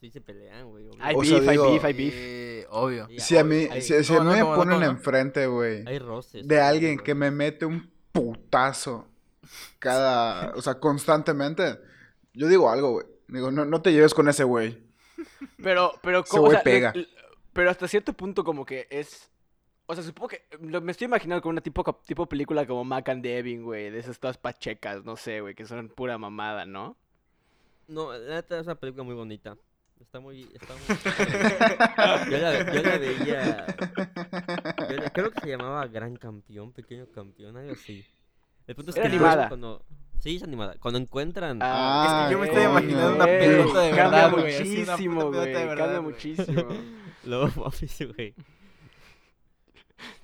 sí 0.00 0.10
se 0.10 0.20
pelean, 0.20 0.68
güey. 0.68 0.88
Hay 0.98 1.14
O 1.16 1.24
sea, 1.24 1.38
beef, 1.40 1.48
hay 1.48 1.56
beef, 1.58 1.84
hay 1.84 1.92
beef. 1.92 2.14
Eh, 2.16 2.66
obvio. 2.70 3.08
Si 3.18 3.36
a 3.36 3.44
mí, 3.44 3.66
hay- 3.70 3.82
si, 3.82 4.02
si 4.04 4.14
a 4.14 4.18
no, 4.18 4.24
mí 4.24 4.30
no, 4.30 4.36
me 4.36 4.40
¿cómo 4.42 4.64
no, 4.64 4.72
ponen 4.72 4.82
enfrente, 4.90 5.46
güey, 5.46 5.84
Hay 5.86 5.98
roces. 5.98 6.46
de 6.46 6.60
alguien 6.60 6.98
que 6.98 7.14
me 7.14 7.30
mete 7.30 7.66
un 7.66 7.90
putazo 8.12 9.06
cada, 9.78 10.52
o 10.54 10.62
sea, 10.62 10.74
constantemente, 10.80 11.78
yo 12.34 12.48
digo 12.48 12.70
algo, 12.70 12.92
güey. 12.92 13.06
Digo, 13.28 13.50
no, 13.50 13.64
no 13.64 13.80
te 13.82 13.92
lleves 13.92 14.12
con 14.14 14.28
ese 14.28 14.44
güey. 14.44 14.78
Pero, 15.62 15.92
pero, 16.02 16.20
Ese 16.20 16.30
¿cómo? 16.30 16.42
O 16.42 16.46
güey 16.46 16.56
sea, 16.56 16.62
pega. 16.64 16.92
le- 16.94 17.02
le- 17.02 17.08
pero 17.52 17.70
hasta 17.70 17.88
cierto 17.88 18.12
punto 18.12 18.44
como 18.44 18.64
que 18.64 18.86
es... 18.90 19.29
O 19.90 19.94
sea, 19.94 20.04
supongo 20.04 20.28
que... 20.28 20.42
lo- 20.60 20.80
me 20.80 20.92
estoy 20.92 21.06
imaginando 21.06 21.42
como 21.42 21.50
una 21.50 21.60
tipo, 21.60 21.82
tipo 22.06 22.26
película 22.26 22.64
como 22.66 22.84
Mac 22.84 23.08
and 23.08 23.24
Devin, 23.24 23.64
güey. 23.64 23.90
De 23.90 23.98
esas 23.98 24.20
todas 24.20 24.38
pachecas, 24.38 25.04
no 25.04 25.16
sé, 25.16 25.40
güey. 25.40 25.54
Que 25.56 25.66
son 25.66 25.88
pura 25.88 26.16
mamada, 26.16 26.64
¿no? 26.64 26.96
No, 27.88 28.12
la 28.16 28.36
neta 28.36 28.58
es 28.60 28.66
una 28.66 28.76
película 28.76 29.02
muy 29.02 29.14
bonita. 29.16 29.56
Está 30.00 30.20
muy. 30.20 30.42
Está 30.54 30.74
muy... 30.74 32.30
yo, 32.30 32.38
la, 32.38 32.72
yo 32.72 32.82
la 32.82 32.98
veía. 32.98 33.66
yo 34.88 34.96
la- 34.96 35.10
creo 35.12 35.30
que 35.32 35.40
se 35.40 35.48
llamaba 35.48 35.86
Gran 35.88 36.14
Campeón, 36.16 36.72
Pequeño 36.72 37.06
Campeón, 37.12 37.56
algo 37.56 37.72
así. 37.72 38.04
El 38.68 38.76
punto 38.76 38.92
es 38.92 38.96
Era 38.96 39.08
que 39.10 39.16
animada. 39.16 39.48
Cuando... 39.48 39.84
Sí, 40.20 40.36
es 40.36 40.42
animada. 40.44 40.76
Cuando 40.78 41.00
encuentran. 41.00 41.58
Ah, 41.60 42.22
es 42.22 42.28
que 42.28 42.32
yo 42.34 42.38
me 42.38 42.46
estoy 42.46 42.62
imaginando 42.62 43.14
una 43.16 43.24
pelota 43.26 43.80
de 43.80 43.90
Cambia 43.90 44.28
verdad, 44.28 44.30
puta 44.30 44.42
muchísimo, 44.42 45.30
güey. 45.32 45.52
Cambia 45.52 46.00
muchísimo. 46.00 46.64
Luego 47.24 47.48
mames, 47.56 47.98
güey. 48.16 48.34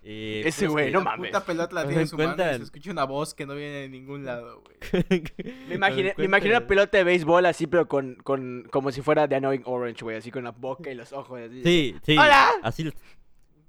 Eh, 0.03 0.43
Ese 0.47 0.63
pues, 0.67 0.71
güey, 0.73 0.87
que- 0.87 0.93
no 0.93 0.99
La 1.01 1.05
mames. 1.05 1.31
puta 1.31 1.45
pelota 1.45 1.75
la 1.75 1.87
tiene 1.87 2.03
en 2.03 2.09
su 2.09 2.17
mano 2.17 2.35
y 2.35 2.37
se 2.57 2.63
escucha 2.63 2.91
una 2.91 3.05
voz 3.05 3.35
que 3.35 3.47
no 3.47 3.55
viene 3.55 3.75
de 3.83 3.89
ningún 3.89 4.25
lado, 4.25 4.63
güey. 4.63 5.23
Me 5.69 5.75
imaginé, 5.75 6.15
me 6.17 6.25
imaginé 6.25 6.57
una 6.57 6.67
pelota 6.67 6.99
de 6.99 7.05
béisbol 7.05 7.47
así, 7.47 7.67
pero 7.67 7.89
con, 7.89 8.15
con, 8.17 8.67
como 8.71 8.91
si 8.93 9.03
fuera 9.03 9.27
de 9.27 9.37
Annoying 9.37 9.63
Orange, 9.65 10.05
güey, 10.05 10.17
así 10.17 10.31
con 10.31 10.45
la 10.45 10.53
boca 10.53 10.91
y 10.91 10.95
los 10.95 11.13
ojos. 11.13 11.41
Así. 11.41 11.63
Sí, 11.63 11.97
sí. 12.05 12.13
¡Hola! 12.19 12.51
Así, 12.63 12.93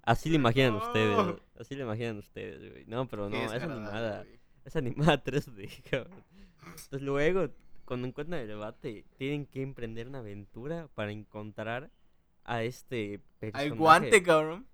así 0.04 0.30
lo 0.30 0.36
imaginan 0.36 0.74
No. 0.74 0.80
ustedes. 0.86 1.36
Así 1.60 1.76
lo 1.76 1.84
imaginan 1.86 2.18
ustedes, 2.20 2.72
güey. 2.72 2.86
No, 2.86 3.08
pero 3.08 3.30
no, 3.30 3.36
es 3.36 3.52
animada. 3.64 4.26
Es 4.66 4.76
animada 4.76 5.22
3D, 5.24 5.70
cabrón. 5.90 6.24
Entonces 6.66 7.02
luego, 7.02 7.50
cuando 7.86 8.08
encuentran 8.08 8.42
el 8.42 8.48
debate, 8.48 9.06
tienen 9.18 9.46
que 9.46 9.62
emprender 9.62 10.08
una 10.08 10.20
aventura 10.20 10.88
para 10.94 11.12
encontrar 11.12 11.90
a 12.44 12.64
este 12.64 13.22
personaje. 13.40 13.70
Al 13.72 13.76
guante, 13.78 14.22
cabrón. 14.24 14.68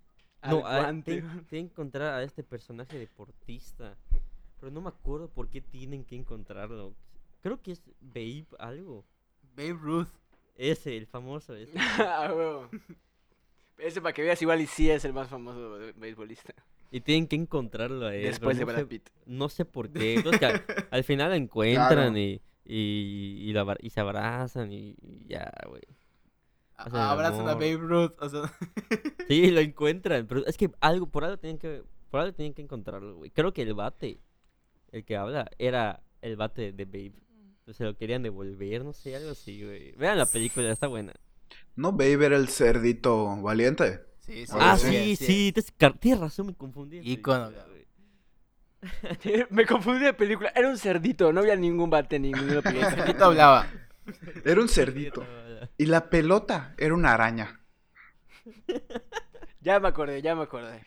No, 0.49 0.65
a- 0.65 0.79
guante. 0.81 1.11
tienen, 1.21 1.45
tienen 1.45 1.67
que 1.67 1.73
encontrar 1.73 2.13
a 2.13 2.23
este 2.23 2.43
personaje 2.43 2.97
deportista. 2.99 3.95
Pero 4.59 4.71
no 4.71 4.81
me 4.81 4.89
acuerdo 4.89 5.27
por 5.29 5.49
qué 5.49 5.61
tienen 5.61 6.03
que 6.05 6.15
encontrarlo. 6.15 6.93
Creo 7.41 7.61
que 7.61 7.71
es 7.73 7.81
Babe 8.01 8.45
algo. 8.59 9.03
Babe 9.55 9.73
Ruth. 9.73 10.07
Ese, 10.55 10.95
el 10.97 11.07
famoso. 11.07 11.55
Ese. 11.55 11.73
Ah. 11.99 12.67
Ese 13.77 14.01
para 14.01 14.13
que 14.13 14.21
veas 14.21 14.41
igual 14.41 14.61
y 14.61 14.67
sí 14.67 14.89
es 14.89 15.03
el 15.03 15.13
más 15.13 15.27
famoso 15.27 15.77
beisbolista. 15.97 16.53
Y 16.91 17.01
tienen 17.01 17.27
que 17.27 17.35
encontrarlo 17.35 18.05
a 18.05 18.15
él. 18.15 18.23
Después 18.23 18.55
de 18.57 18.65
no 18.65 18.71
Brad 18.71 18.79
sé- 18.81 18.85
Pitt. 18.85 19.09
No 19.25 19.49
sé 19.49 19.65
por 19.65 19.89
qué. 19.89 20.13
Entonces, 20.17 20.43
al, 20.43 20.63
al 20.91 21.03
final 21.03 21.29
lo 21.31 21.35
encuentran 21.35 21.89
Claro. 22.13 22.17
y, 22.17 22.39
y, 22.65 23.53
y 23.81 23.89
se 23.89 23.99
abrazan 23.99 24.71
y, 24.71 24.95
y 25.01 25.25
ya, 25.27 25.51
güey. 25.67 25.81
El 26.85 26.95
Abrazan 26.95 27.47
a. 27.47 27.53
Babe 27.53 27.77
Ruth. 27.77 28.13
O 28.19 28.29
sea, 28.29 28.41
Sí, 29.27 29.51
lo 29.51 29.59
encuentran. 29.61 30.27
Pero 30.27 30.45
es 30.45 30.57
que 30.57 30.69
algo, 30.81 31.07
por 31.07 31.23
algo 31.23 31.37
tienen 31.37 31.57
que, 31.57 31.83
por 32.09 32.19
algo 32.21 32.33
tienen 32.33 32.53
que 32.53 32.61
encontrarlo, 32.61 33.15
güey. 33.15 33.31
Creo 33.31 33.53
que 33.53 33.61
el 33.61 33.73
bate, 33.73 34.19
el 34.91 35.05
que 35.05 35.15
habla, 35.17 35.49
era 35.57 36.01
el 36.21 36.35
bate 36.35 36.71
de 36.71 36.85
Babe. 36.85 37.13
Se 37.71 37.85
lo 37.85 37.95
querían 37.95 38.23
devolver, 38.23 38.83
no 38.83 38.91
sé, 38.93 39.15
algo 39.15 39.31
así, 39.31 39.63
güey. 39.63 39.93
Vean 39.93 40.17
la 40.17 40.25
película, 40.25 40.71
está 40.71 40.87
buena. 40.87 41.13
¿No 41.75 41.91
Babe 41.93 42.25
era 42.25 42.35
el 42.35 42.49
cerdito 42.49 43.35
valiente? 43.41 44.01
Sí, 44.19 44.45
sí. 44.45 44.53
ah, 44.57 44.77
sí, 44.77 45.15
sí, 45.15 45.53
sí, 45.53 45.53
tienes, 45.99 46.19
razón, 46.19 46.47
me 46.47 46.53
confundí. 46.55 46.99
película. 46.99 47.51
Me 49.49 49.65
confundí 49.65 50.03
de 50.03 50.13
película. 50.13 50.51
Era 50.55 50.69
un 50.69 50.77
cerdito, 50.77 51.31
no 51.31 51.39
había 51.39 51.55
ningún 51.55 51.89
bate 51.89 52.17
en 52.17 52.23
ninguna 52.23 52.53
El 52.55 52.61
película. 52.63 52.91
cerdito 52.91 53.25
hablaba. 53.25 53.67
Era 54.43 54.61
un 54.61 54.67
cerdito. 54.67 55.25
Y 55.77 55.85
la 55.87 56.09
pelota 56.09 56.73
era 56.77 56.93
una 56.93 57.13
araña. 57.13 57.59
ya 59.61 59.79
me 59.79 59.87
acordé, 59.87 60.21
ya 60.21 60.35
me 60.35 60.43
acordé. 60.43 60.85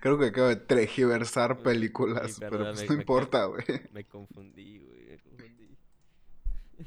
Creo 0.00 0.18
que 0.18 0.26
acabo 0.26 0.48
de 0.48 0.56
tergiversar 0.56 1.56
Sí, 1.56 1.62
películas, 1.64 2.32
sí, 2.32 2.40
pero 2.40 2.58
pues 2.58 2.76
me- 2.76 2.86
no 2.86 2.92
me 2.94 3.00
importa, 3.00 3.44
güey. 3.46 3.64
Me 3.92 4.04
confundí, 4.04 4.78
güey, 4.78 5.06
me 5.06 5.18
confundí. 5.18 5.76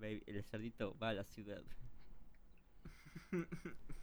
Baby, 0.00 0.22
el 0.26 0.44
cerdito 0.44 0.96
va 0.98 1.10
a 1.10 1.14
la 1.14 1.24
ciudad. 1.24 1.62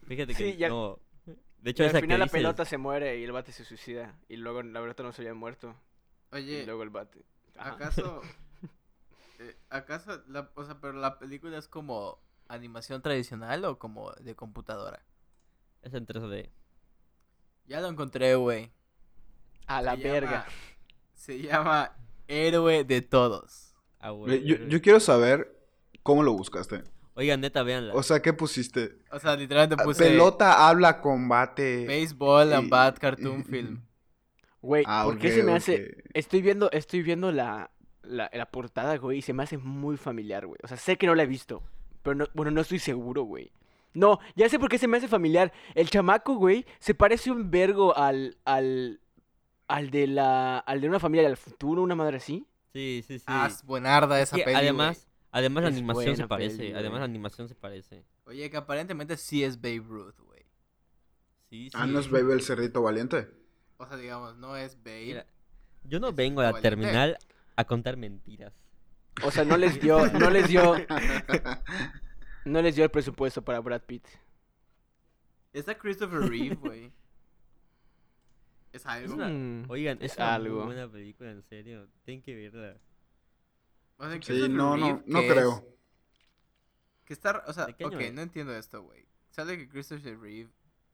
Fíjate 0.07 0.33
que 0.33 0.51
Sí, 0.51 0.57
ya- 0.57 0.69
no. 0.69 0.99
De 1.25 1.71
Y 1.71 1.71
hecho, 1.71 1.83
al 1.83 1.89
final 1.89 2.07
que 2.07 2.17
la 2.17 2.27
pelota 2.27 2.65
se 2.65 2.77
muere 2.77 3.19
y 3.19 3.23
el 3.23 3.31
bate 3.31 3.51
se 3.51 3.65
suicida. 3.65 4.15
Y 4.29 4.37
luego 4.37 4.61
la 4.61 4.79
pelota 4.79 5.03
no 5.03 5.11
se 5.11 5.23
había 5.23 5.33
muerto. 5.33 5.75
Y 6.31 6.35
Oye, 6.35 6.65
luego 6.65 6.83
el 6.83 6.89
bate. 6.91 7.25
Ajá. 7.57 7.71
¿acaso... 7.73 8.21
eh, 9.39 9.57
¿Acaso, 9.69 10.23
la, 10.27 10.49
o 10.55 10.63
sea, 10.65 10.79
pero 10.79 10.93
la 10.93 11.19
película 11.19 11.57
es 11.57 11.67
como 11.67 12.19
animación 12.47 13.01
tradicional 13.01 13.65
o 13.65 13.77
como 13.79 14.11
de 14.13 14.35
computadora? 14.35 15.03
Es 15.81 15.93
en 15.93 16.05
3D. 16.05 16.49
Ya 17.65 17.81
lo 17.81 17.87
encontré, 17.87 18.35
güey. 18.35 18.71
A 19.67 19.81
la 19.81 19.95
Se 19.95 20.03
verga. 20.03 20.31
llama- 20.31 20.45
se 21.13 21.39
llama 21.41 21.91
Héroe 22.27 22.83
de 22.83 23.01
Todos. 23.01 23.73
Ah, 23.99 24.11
Yo, 24.11 24.55
yo 24.67 24.81
quiero 24.81 24.99
saber 24.99 25.59
cómo 26.03 26.23
lo 26.23 26.33
buscaste. 26.33 26.83
Oigan, 27.15 27.41
neta, 27.41 27.63
véanla. 27.63 27.93
O 27.95 28.03
sea, 28.03 28.21
¿qué 28.21 28.31
pusiste? 28.31 28.99
O 29.11 29.19
sea, 29.19 29.35
literalmente 29.35 29.75
Ah, 29.81 29.83
puse 29.83 30.03
Pelota 30.05 30.67
habla 30.69 31.01
combate. 31.01 31.85
Baseball 31.87 32.53
and 32.53 32.67
y- 32.67 32.69
Bad 32.69 32.97
Cartoon 32.99 33.43
Film. 33.43 33.83
Güey, 34.61 34.83
Ah, 34.87 35.01
¿por 35.05 35.17
qué 35.17 35.31
se 35.31 35.43
me 35.43 35.53
hace...? 35.53 36.03
Estoy 36.13 36.41
viendo, 36.41 36.69
estoy 36.71 37.01
viendo 37.01 37.31
la, 37.31 37.71
la, 38.07 38.29
la 38.33 38.45
portada, 38.51 38.97
güey, 38.97 39.19
y 39.19 39.21
se 39.21 39.33
me 39.33 39.43
hace 39.43 39.57
muy 39.57 39.97
familiar, 39.97 40.45
güey. 40.47 40.59
O 40.63 40.67
sea, 40.67 40.77
sé 40.77 40.97
que 40.97 41.07
no 41.07 41.15
la 41.15 41.23
he 41.23 41.27
visto, 41.27 41.61
pero 42.03 42.15
no, 42.15 42.25
bueno, 42.33 42.51
no 42.51 42.61
estoy 42.61 42.79
seguro, 42.79 43.23
güey. 43.23 43.51
No, 43.93 44.19
ya 44.35 44.47
sé 44.49 44.59
por 44.59 44.69
qué 44.69 44.77
se 44.77 44.87
me 44.87 44.97
hace 44.97 45.07
familiar. 45.07 45.51
El 45.75 45.89
chamaco, 45.89 46.35
güey, 46.35 46.65
se 46.79 46.93
parece 46.93 47.31
un 47.31 47.49
vergo 47.49 47.97
al, 47.97 48.37
al, 48.45 48.99
al 49.67 49.89
de 49.89 50.07
la, 50.07 50.59
al 50.59 50.81
de 50.81 50.87
una 50.89 50.99
familia 50.99 51.27
del 51.27 51.37
futuro, 51.37 51.81
una 51.81 51.95
madre 51.95 52.17
así. 52.17 52.45
Sí, 52.73 53.03
sí, 53.07 53.17
sí. 53.19 53.25
Ah, 53.27 53.47
es 53.49 53.63
buenarda 53.63 54.21
esa 54.21 54.35
Que 54.35 54.43
peli, 54.43 54.55
además, 54.55 55.07
además 55.31 55.63
la 55.63 55.69
Es 55.69 55.75
animación 55.75 56.15
se 56.15 56.27
parece. 56.27 56.57
peli, 56.57 56.71
además 56.73 56.91
güey. 56.91 56.99
la 56.99 57.05
animación 57.05 57.47
se 57.47 57.55
parece. 57.55 58.03
güey. 58.25 58.37
Oye, 58.37 58.49
que 58.51 58.57
aparentemente 58.57 59.17
sí 59.17 59.43
es 59.43 59.59
Babe 59.59 59.83
Ruth, 59.87 60.19
güey. 60.19 60.45
Sí, 61.49 61.69
sí. 61.71 61.71
Ah, 61.73 61.87
¿no 61.87 61.99
es 61.99 62.09
Babe 62.11 62.33
el 62.33 62.41
cerdito 62.41 62.81
valiente? 62.81 63.29
O 63.77 63.87
sea, 63.87 63.97
digamos, 63.97 64.35
no 64.37 64.55
es 64.57 64.75
Babe. 64.83 65.05
Mira, 65.05 65.25
yo 65.83 65.99
no 65.99 66.11
vengo 66.13 66.41
a 66.41 66.45
la 66.45 66.51
valiente. 66.51 66.69
terminal 66.69 67.17
a 67.57 67.65
contar 67.65 67.97
mentiras. 67.97 68.53
O 69.23 69.31
sea, 69.31 69.43
no 69.43 69.57
les 69.57 69.81
dio, 69.81 70.07
no 70.13 70.29
les 70.29 70.47
dio, 70.47 70.75
no 72.45 72.61
les 72.61 72.75
dio 72.75 72.85
el 72.85 72.91
presupuesto 72.91 73.43
para 73.43 73.59
Brad 73.59 73.81
Pitt. 73.81 74.05
Está 75.53 75.77
Christopher 75.77 76.19
Reeve, 76.29 76.55
güey. 76.55 76.91
Es 78.71 78.85
algo. 78.85 79.15
una- 79.15 79.27
Mm, 79.29 79.65
Oigan, 79.69 79.97
es, 80.01 80.11
es 80.11 80.17
una 80.17 80.39
muy 80.39 80.49
buena 80.49 80.87
película, 80.91 81.31
en 81.31 81.41
serio. 81.43 81.87
Tienen 82.03 82.21
que 82.21 82.35
verla. 82.35 82.77
O 83.97 84.07
sea, 84.07 84.21
Sí, 84.21 84.47
no, 84.49 84.77
no, 84.77 84.85
Reeve, 84.85 85.03
no 85.07 85.19
es- 85.19 85.31
creo. 85.31 85.65
Que 87.05 87.13
está, 87.13 87.43
o 87.47 87.53
sea, 87.53 87.65
¿De 87.65 87.73
qué 87.73 87.85
año 87.85 87.97
ok, 87.97 88.03
es? 88.03 88.13
no 88.13 88.21
entiendo 88.21 88.55
esto, 88.55 88.83
güey. 88.83 89.05
Sale 89.31 89.57
que 89.57 89.67
Christopher 89.69 90.19
Reeve 90.19 90.49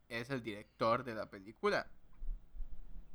es 0.07 0.29
el 0.29 0.41
director 0.43 1.03
de 1.03 1.15
la 1.15 1.29
película. 1.29 1.87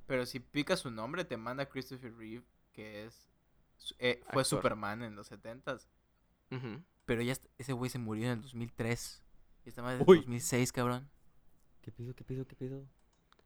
Pero 0.06 0.26
si 0.26 0.40
picas 0.40 0.80
su 0.80 0.90
nombre, 0.90 1.24
te 1.24 1.36
manda 1.36 1.66
Christopher 1.66 2.14
Reeve, 2.16 2.44
que 2.72 3.04
es 3.06 3.27
eh, 3.98 4.20
fue 4.32 4.42
Actor. 4.42 4.44
Superman 4.44 5.02
en 5.02 5.14
los 5.16 5.30
70s. 5.30 5.86
ujú. 6.50 6.82
Pero 7.04 7.22
ya 7.22 7.34
ese 7.56 7.72
güey 7.72 7.90
se 7.90 7.98
murió 7.98 8.26
en 8.26 8.32
el 8.32 8.42
2003. 8.42 9.22
Y 9.64 9.68
esta 9.70 9.82
madre 9.82 10.02
es 10.02 10.08
Uy. 10.08 10.18
2006, 10.18 10.72
cabrón. 10.72 11.08
¿Qué 11.80 11.90
pido, 11.90 12.14
qué 12.14 12.22
pido, 12.24 12.46
qué 12.46 12.54
pido? 12.54 12.84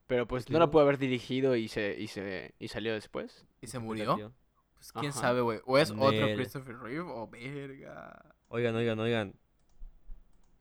Pero 0.08 0.26
pues 0.26 0.44
¿Qué 0.46 0.52
no 0.52 0.58
la 0.58 0.70
pudo 0.70 0.82
haber 0.82 0.98
dirigido 0.98 1.54
y 1.54 1.68
se, 1.68 1.96
y 1.98 2.08
se, 2.08 2.54
y 2.58 2.68
salió 2.68 2.92
después. 2.92 3.46
¿Y 3.60 3.68
se 3.68 3.78
¿Qué 3.78 3.84
murió? 3.84 4.32
Pues 4.74 4.92
quién 4.92 5.12
Ajá. 5.12 5.20
sabe, 5.20 5.42
güey. 5.42 5.60
O 5.64 5.78
es 5.78 5.92
otro. 5.92 6.34
Christopher 6.34 6.76
Reeve 6.78 7.00
o 7.08 7.28
verga. 7.28 8.34
Oigan, 8.48 8.74
oigan, 8.74 8.98
oigan. 8.98 9.34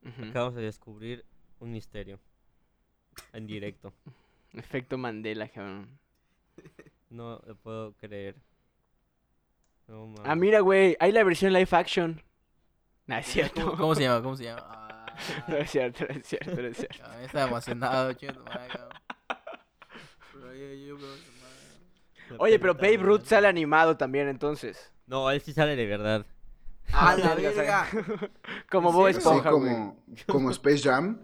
Ujú. 0.04 0.26
Acabamos 0.26 0.56
de 0.56 0.62
descubrir 0.62 1.26
un 1.60 1.72
misterio. 1.72 2.20
En 3.34 3.48
directo. 3.48 3.94
Efecto 4.54 4.98
Mandela, 5.00 5.48
cabrón. 5.50 5.98
No 7.10 7.42
lo 7.46 7.56
puedo 7.56 7.94
creer. 7.94 8.36
No. 9.92 10.16
Ah, 10.24 10.36
mira, 10.36 10.62
güey, 10.62 10.96
hay 11.02 11.12
la 11.12 11.24
versión 11.24 11.52
live 11.52 11.68
action. 11.72 12.22
No, 13.08 13.18
es 13.18 13.26
¿Cómo, 13.26 13.34
cierto. 13.34 13.72
cómo 13.78 13.96
se 13.96 14.04
llama? 14.04 14.24
¿Cómo 14.24 14.38
se 14.38 14.44
llama? 14.46 14.64
Ah, 14.66 15.06
No 15.50 15.58
es 15.58 15.70
cierto, 15.70 16.06
no 16.08 16.16
es 16.16 16.26
cierto, 16.26 16.62
no 16.62 16.68
es 16.68 16.78
cierto. 16.78 17.04
está 17.22 17.48
emocionado, 17.48 18.14
chido, 18.14 18.44
Oye, 22.38 22.58
pero 22.60 22.74
Babe 22.76 22.98
Ruth 22.98 23.26
sale 23.26 23.48
animado 23.50 23.98
también, 23.98 24.30
entonces. 24.30 24.94
No, 25.06 25.30
él 25.30 25.42
sí 25.42 25.52
sale 25.52 25.76
de 25.76 25.86
verdad. 25.86 26.26
¡A 26.94 27.18
la 27.18 27.36
verga! 27.36 27.88
Como 28.70 28.90
¿En 28.90 28.96
Bob 28.96 29.08
Esponja, 29.10 29.52
güey. 29.52 29.74
como, 29.74 30.06
como 30.28 30.52
Space 30.52 30.90
Jam. 30.90 31.20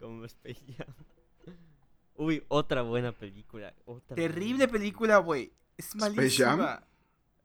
Como 0.00 0.24
Space 0.24 0.64
Jam. 0.76 0.92
Uy, 2.16 2.44
otra 2.48 2.82
buena 2.82 3.12
película. 3.12 3.72
Otra 3.84 4.16
Terrible 4.16 4.66
buena 4.66 4.72
película, 4.72 5.16
güey. 5.18 5.52
Es 5.76 5.90
Jam? 5.92 6.00
malísima. 6.16 6.74
A 6.74 6.80
mí 6.80 6.91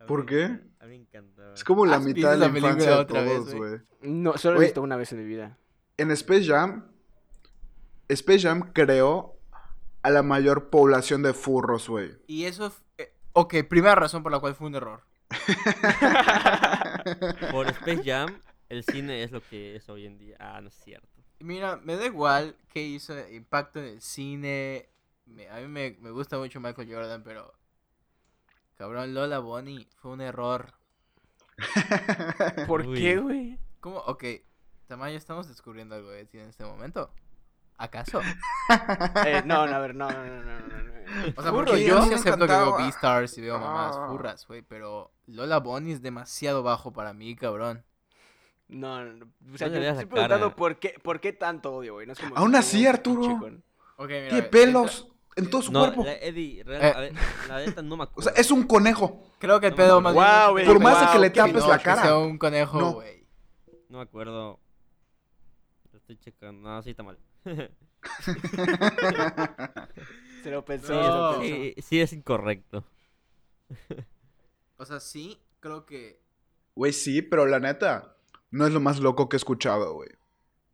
¿Por 0.05 0.25
qué? 0.25 0.59
A 0.79 0.85
mí 0.85 0.89
me 0.89 0.95
encantaba. 0.95 1.53
Es 1.53 1.63
como 1.63 1.85
la 1.85 1.97
¿Has 1.97 2.03
mitad 2.03 2.31
de 2.31 2.37
la 2.37 2.47
la 2.47 2.53
película 2.53 2.71
infancia 2.73 2.95
de 2.95 3.01
otra 3.01 3.25
todos, 3.25 3.55
güey? 3.55 3.79
No, 4.01 4.37
solo 4.37 4.55
lo 4.55 4.61
he 4.61 4.65
visto 4.65 4.81
una 4.81 4.95
vez 4.95 5.11
en 5.11 5.19
mi 5.19 5.25
vida. 5.25 5.57
En 5.97 6.11
Space 6.11 6.45
Jam, 6.45 6.85
Space 8.09 8.39
Jam 8.41 8.71
creó 8.73 9.35
a 10.03 10.09
la 10.11 10.23
mayor 10.23 10.69
población 10.69 11.23
de 11.23 11.33
furros, 11.33 11.89
güey. 11.89 12.11
Y 12.27 12.45
eso... 12.45 12.71
eh, 12.97 13.11
ok, 13.33 13.55
primera 13.67 13.95
razón 13.95 14.23
por 14.23 14.31
la 14.31 14.39
cual 14.39 14.55
fue 14.55 14.67
un 14.67 14.75
error. 14.75 15.01
Por 17.51 17.67
Space 17.67 18.01
Jam, 18.03 18.39
el 18.69 18.83
cine 18.83 19.23
es 19.23 19.31
lo 19.31 19.41
que 19.41 19.75
es 19.75 19.87
hoy 19.89 20.05
en 20.05 20.17
día. 20.17 20.35
Ah, 20.39 20.59
no 20.61 20.69
es 20.69 20.75
cierto. 20.75 21.07
Mira, 21.39 21.77
me 21.77 21.95
da 21.95 22.05
igual 22.05 22.55
qué 22.69 22.81
hizo 22.83 23.13
impacto 23.29 23.79
en 23.79 23.85
el 23.85 24.01
cine. 24.01 24.89
Me- 25.25 25.49
a 25.49 25.57
mí 25.59 25.67
me, 25.67 25.97
me 25.99 26.11
gusta 26.11 26.37
mucho 26.37 26.59
Michael 26.59 26.91
Jordan, 26.93 27.23
pero... 27.23 27.53
Cabrón, 28.77 29.13
Lola 29.13 29.39
Bonnie 29.39 29.87
fue 29.97 30.11
un 30.11 30.21
error. 30.21 30.73
¿Por 32.67 32.85
Uy. 32.85 32.99
qué, 32.99 33.17
güey? 33.17 33.59
¿Cómo? 33.79 33.97
Ok, 33.99 34.23
Tamayo, 34.87 35.17
estamos 35.17 35.47
descubriendo 35.47 35.95
algo 35.95 36.09
de 36.11 36.25
ti 36.25 36.37
en 36.39 36.49
este 36.49 36.63
momento. 36.63 37.11
¿Acaso? 37.79 38.21
Eh, 39.25 39.43
no, 39.45 39.67
no, 39.67 39.75
a 39.75 39.79
ver, 39.79 39.93
no, 39.95 40.09
no, 40.09 40.23
no, 40.25 40.41
no, 40.43 40.59
no, 40.59 40.83
no. 40.83 41.33
O 41.35 41.41
sea, 41.43 41.51
porque 41.51 41.83
yo 41.85 42.01
sí 42.03 42.09
me 42.09 42.15
acepto 42.15 42.47
que 42.47 42.53
veo. 42.53 42.77
Beastars 42.77 43.37
y 43.37 43.41
veo 43.41 43.59
mamás 43.59 43.95
Ah. 43.97 44.07
furras, 44.09 44.47
güey, 44.47 44.61
pero 44.63 45.11
Lola 45.27 45.59
Bonnie 45.59 45.93
es 45.93 46.01
demasiado 46.01 46.63
bajo 46.63 46.91
para 46.91 47.13
mí, 47.13 47.35
cabrón. 47.35 47.83
No, 48.67 49.05
no, 49.05 49.13
no. 49.13 49.25
O 49.53 49.57
sea, 49.57 49.67
le 49.67 49.81
yo 49.81 49.89
estoy 49.91 50.05
preguntando 50.07 50.55
por 50.55 50.77
qué, 50.79 50.95
por 51.03 51.19
qué 51.21 51.33
tanto 51.33 51.73
odio, 51.75 51.93
güey. 51.93 52.07
No 52.07 52.13
es 52.13 52.19
como 52.19 52.33
que 52.33 52.39
Aún 52.41 52.55
así, 52.55 52.85
Arturo. 52.87 53.37
mira. 53.37 53.57
Entra- 53.99 54.49
pelos 54.49 55.07
en 55.37 55.49
todo 55.49 55.61
su 55.61 55.71
No, 55.71 55.79
cuerpo. 55.81 56.03
la 56.03 56.13
Eddie, 56.15 56.63
real- 56.63 56.81
Eh. 56.83 56.93
a 56.95 56.99
ver, 56.99 57.13
la 57.47 57.57
neta 57.65 57.81
no 57.81 57.95
me 57.97 58.03
O 58.03 58.05
acuerdo. 58.05 58.29
sea, 58.31 58.39
es 58.41 58.51
un 58.51 58.63
conejo. 58.63 59.23
Creo 59.39 59.59
que 59.59 59.67
el 59.67 59.71
No, 59.71 59.77
pedo 59.77 59.95
no, 59.95 60.01
más 60.01 60.13
guau, 60.13 60.55
bien 60.55 60.67
Por 60.67 60.79
más 60.81 60.99
de 60.99 61.11
que 61.13 61.19
le 61.19 61.29
tapes 61.29 61.53
la 61.53 61.61
Pinocho 61.61 61.83
cara. 61.83 62.01
sea 62.01 62.17
un 62.17 62.37
conejo, 62.37 62.79
No. 62.79 62.93
güey. 62.93 63.25
No 63.89 63.97
me 63.99 64.03
acuerdo. 64.03 64.59
Lo 65.91 65.97
estoy 65.99 66.17
checando. 66.17 66.67
No, 66.69 66.81
sí 66.81 66.89
está 66.89 67.03
mal. 67.03 67.17
Se 70.43 70.51
lo 70.51 70.63
pensó, 70.65 70.93
No. 70.93 71.01
se 71.01 71.07
lo 71.07 71.39
pensó. 71.39 71.41
Sí, 71.41 71.75
sí 71.81 72.01
es 72.01 72.13
incorrecto. 72.13 72.83
O 74.77 74.85
sea, 74.85 74.99
sí, 74.99 75.39
creo 75.59 75.85
que... 75.85 76.21
Güey, 76.75 76.93
sí, 76.93 77.21
pero 77.21 77.45
la 77.45 77.59
neta, 77.59 78.15
no 78.51 78.65
es 78.67 78.73
lo 78.73 78.79
más 78.79 78.99
loco 78.99 79.27
que 79.29 79.35
he 79.35 79.39
escuchado, 79.39 79.93
güey. 79.95 80.09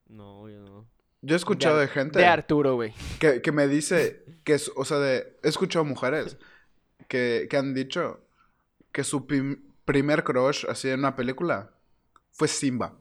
No, 0.07 0.49
yo 0.49 0.59
no. 0.59 0.85
Yo 1.21 1.35
he 1.35 1.37
escuchado 1.37 1.77
De 1.77 1.87
gente 1.87 2.19
De 2.19 2.25
Arturo, 2.25 2.75
güey. 2.75 2.93
que, 3.19 3.41
que 3.41 3.51
me 3.53 3.67
dice 3.67 4.22
que, 4.43 4.53
es, 4.55 4.71
o 4.75 4.85
sea, 4.85 4.99
de, 4.99 5.39
he 5.43 5.47
escuchado 5.49 5.85
mujeres 5.85 6.37
que, 7.07 7.47
que 7.49 7.57
han 7.57 7.73
dicho 7.73 8.25
que 8.91 9.03
su 9.03 9.25
prim- 9.25 9.61
primer 9.85 10.23
crush 10.23 10.65
así 10.69 10.89
en 10.89 10.99
una 10.99 11.15
película 11.15 11.71
fue 12.31 12.47
Simba. 12.47 12.97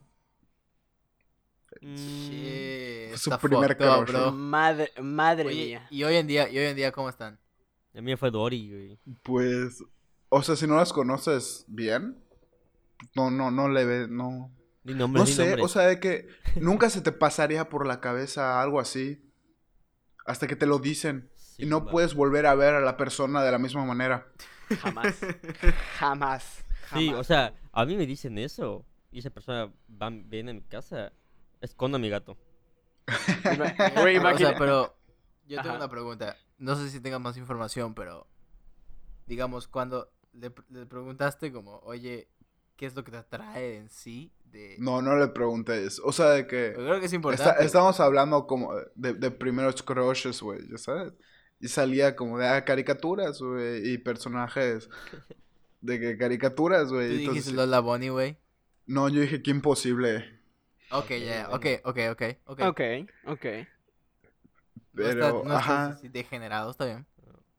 Mm, 1.80 1.94
Shit, 1.96 3.16
Su 3.16 3.30
primer 3.38 3.72
fucked 3.76 3.76
crush, 3.84 4.08
bro. 4.10 4.32
Madre, 4.32 4.92
madre 5.02 5.46
Oye, 5.48 5.64
mía. 5.66 5.86
y 5.90 6.04
hoy 6.04 6.16
en 6.16 6.26
día, 6.26 6.48
y 6.48 6.58
hoy 6.58 6.66
en 6.66 6.76
día, 6.76 6.92
¿cómo 6.92 7.08
están? 7.08 7.38
A 7.94 8.00
mí 8.00 8.16
fue 8.16 8.30
Dory, 8.30 8.70
güey. 8.70 8.98
Pues, 9.22 9.82
o 10.28 10.42
sea, 10.42 10.56
si 10.56 10.66
no 10.66 10.76
las 10.76 10.92
conoces 10.92 11.64
bien, 11.68 12.18
no, 13.14 13.30
no, 13.30 13.50
no 13.50 13.68
le 13.68 13.84
ve, 13.84 14.06
no. 14.08 14.50
Di 14.84 14.94
nombres, 14.94 15.20
No 15.22 15.26
di 15.26 15.32
sé, 15.32 15.44
nombres. 15.46 15.64
o 15.64 15.68
sea, 15.68 15.82
de 15.82 16.00
que 16.00 16.28
nunca 16.56 16.88
se 16.90 17.00
te 17.00 17.12
pasaría 17.12 17.68
por 17.68 17.86
la 17.86 18.00
cabeza 18.00 18.60
algo 18.62 18.80
así. 18.80 19.22
Hasta 20.24 20.46
que 20.46 20.56
te 20.56 20.66
lo 20.66 20.78
dicen. 20.78 21.30
Y 21.62 21.66
no 21.66 21.86
puedes 21.86 22.14
volver 22.14 22.46
a 22.46 22.54
ver 22.54 22.74
a 22.74 22.80
la 22.80 22.96
persona 22.96 23.42
de 23.42 23.50
la 23.52 23.58
misma 23.58 23.84
manera. 23.84 24.26
Jamás. 24.80 25.20
Jamás. 25.98 26.64
Sí, 26.92 27.06
jamás. 27.08 27.20
o 27.20 27.24
sea, 27.24 27.54
a 27.72 27.84
mí 27.84 27.96
me 27.96 28.06
dicen 28.06 28.36
eso. 28.38 28.84
Y 29.10 29.18
esa 29.20 29.30
persona 29.30 29.72
va, 29.90 30.10
viene 30.10 30.50
a 30.50 30.54
mi 30.54 30.62
casa. 30.62 31.12
Escondo 31.60 31.96
a 31.96 32.00
mi 32.00 32.08
gato. 32.10 32.36
O 33.08 34.36
sea, 34.38 34.54
pero 34.58 34.96
yo 35.46 35.56
tengo 35.58 35.70
Ajá. 35.70 35.76
una 35.76 35.88
pregunta. 35.88 36.36
No 36.58 36.76
sé 36.76 36.90
si 36.90 37.00
tengas 37.00 37.20
más 37.20 37.36
información, 37.36 37.94
pero 37.94 38.26
digamos, 39.26 39.68
cuando 39.68 40.10
le, 40.32 40.52
le 40.70 40.86
preguntaste 40.86 41.52
como, 41.52 41.78
oye, 41.80 42.28
¿qué 42.76 42.86
es 42.86 42.94
lo 42.94 43.04
que 43.04 43.10
te 43.10 43.16
atrae 43.18 43.76
en 43.76 43.88
sí? 43.90 44.32
De... 44.44 44.76
No, 44.78 45.02
no 45.02 45.16
le 45.16 45.28
pregunté 45.28 45.84
eso. 45.84 46.02
O 46.04 46.12
sea, 46.12 46.26
de 46.30 46.46
que... 46.46 46.74
Yo 46.76 46.84
creo 46.84 47.00
que 47.00 47.06
es 47.06 47.12
Está- 47.12 47.16
importante. 47.16 47.64
estamos 47.64 48.00
hablando 48.00 48.46
como 48.46 48.74
de, 48.94 49.14
de 49.14 49.30
primeros 49.30 49.82
crushes, 49.82 50.40
güey, 50.42 50.60
ya 50.70 50.78
sabes. 50.78 51.12
Y 51.62 51.68
salía 51.68 52.14
como 52.16 52.38
de 52.38 52.46
ah, 52.48 52.64
caricaturas, 52.64 53.40
güey, 53.40 53.92
y 53.94 53.98
personajes 53.98 54.90
de 55.80 55.98
que 56.00 56.18
caricaturas, 56.18 56.88
Tú 56.88 56.96
güey. 56.96 57.08
dijiste 57.08 57.28
entonces- 57.30 57.52
Lola 57.54 57.80
Bonnie, 57.80 58.10
güey. 58.10 58.36
No, 58.86 59.08
yo 59.08 59.20
dije 59.22 59.42
que 59.42 59.50
imposible. 59.52 60.40
Ok, 60.90 61.08
ya, 61.10 61.18
ya, 61.18 61.48
ok, 61.50 61.66
ok, 61.84 61.98
ok, 62.10 62.22
ok. 62.46 62.60
Ok, 62.62 62.80
ok. 63.26 63.46
Pero, 64.94 65.30
No 65.30 65.38
estás 65.42 65.56
ajá. 65.56 65.86
así 65.88 66.08
degenerado, 66.08 66.70
está 66.70 66.84
bien. 66.84 67.06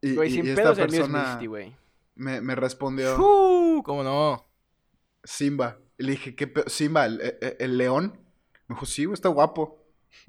Y, 0.01 0.15
Güey, 0.15 0.29
y- 0.29 0.33
sin 0.33 0.45
y 0.45 0.49
esta 0.49 0.61
pedos 0.63 0.77
el 0.79 0.89
mío 0.91 1.03
es 1.05 1.09
persona 1.09 1.39
güey. 1.47 1.75
me, 2.15 2.41
me 2.41 2.55
respondió 2.55 3.15
Uh, 3.17 3.81
¿Cómo 3.83 4.03
no? 4.03 4.45
Simba. 5.23 5.79
Y 5.97 6.03
le 6.03 6.11
dije, 6.11 6.35
¿qué 6.35 6.45
pe- 6.47 6.69
Simba, 6.69 7.05
el, 7.05 7.21
el- 7.21 7.55
el 7.59 7.77
león? 7.77 8.19
Me 8.67 8.75
dijo, 8.75 8.85
sí, 8.85 9.05
güey, 9.05 9.13
está 9.13 9.29
guapo. 9.29 9.81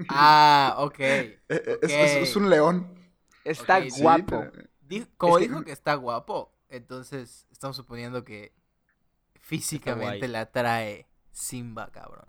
Ah, 0.09 0.77
ok. 0.79 0.99
Eh, 1.01 1.41
Es, 1.49 1.93
es- 1.93 2.17
es 2.29 2.37
un 2.37 2.49
león. 2.49 2.95
Está 3.45 3.83
sí, 3.83 4.03
guapo. 4.03 4.41
pero- 4.53 4.69
Di- 4.81 5.07
como 5.17 5.39
Es 5.39 5.49
dijo 5.49 5.65
que 5.65 5.73
está 5.73 5.95
guapo, 5.95 6.53
entonces 6.69 7.47
estamos 7.51 7.77
suponiendo 7.77 8.25
que 8.25 8.53
físicamente 9.41 10.19
guay. 10.19 10.29
le 10.31 10.39
atrae 10.39 11.07
Simba, 11.33 11.91
cabrón. 11.91 12.27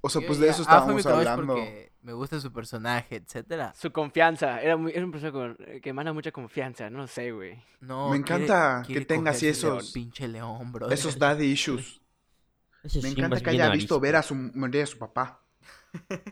O 0.00 0.10
sea, 0.10 0.20
pues 0.26 0.38
de 0.38 0.48
eso 0.48 0.58
"Ah, 0.60 0.62
estábamos 0.62 1.06
hablando. 1.06 1.54
porque 1.54 1.92
me 2.02 2.12
gusta 2.12 2.38
su 2.40 2.52
personaje, 2.52 3.16
etcétera. 3.16 3.72
Su 3.74 3.90
confianza. 3.92 4.60
Era, 4.60 4.76
muy, 4.76 4.92
era 4.92 5.02
un 5.04 5.10
persona 5.10 5.32
con- 5.32 5.56
que 5.80 5.88
emana 5.90 6.12
mucha 6.12 6.30
confianza. 6.30 6.90
No 6.90 7.06
sé, 7.06 7.32
güey. 7.32 7.62
No, 7.80 8.10
Me 8.10 8.22
quiere- 8.22 8.44
encanta 8.44 8.82
que 8.86 9.00
tenga 9.06 9.30
así 9.30 9.46
esos- 9.48 9.92
pinche 9.92 10.28
león, 10.28 10.72
bro. 10.72 10.90
Esos 10.90 11.18
daddy 11.18 11.46
issues. 11.46 12.02
Ese 12.82 13.00
Me 13.00 13.08
encanta 13.08 13.40
que 13.40 13.48
haya 13.50 13.70
visto 13.70 13.98
ver 13.98 14.16
a 14.16 14.22
su, 14.22 14.34
a 14.34 14.86
su 14.86 14.98
papá. 14.98 15.40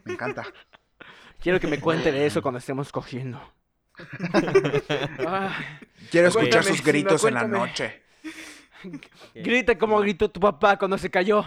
Me 0.04 0.12
encanta. 0.14 0.44
Quiero 1.40 1.58
que 1.58 1.66
me 1.66 1.80
cuente 1.80 2.12
de 2.12 2.26
eso 2.26 2.42
cuando 2.42 2.58
estemos 2.58 2.92
cogiendo. 2.92 3.40
Ah, 5.26 5.58
Quiero 6.10 6.28
escuchar 6.28 6.50
Cuéntame, 6.62 6.76
sus 6.76 6.84
gritos 6.86 7.24
en 7.24 7.34
la 7.34 7.46
noche. 7.46 8.02
Grita 9.34 9.78
como 9.78 10.00
gritó 10.00 10.30
tu 10.30 10.40
papá 10.40 10.78
cuando 10.78 10.98
se 10.98 11.10
cayó. 11.10 11.44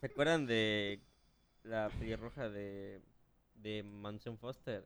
¿Se 0.00 0.06
acuerdan 0.06 0.46
de 0.46 1.00
la 1.62 1.88
pelirroja 1.98 2.48
de, 2.48 3.00
de 3.54 3.82
Mansion 3.82 4.38
Foster? 4.38 4.84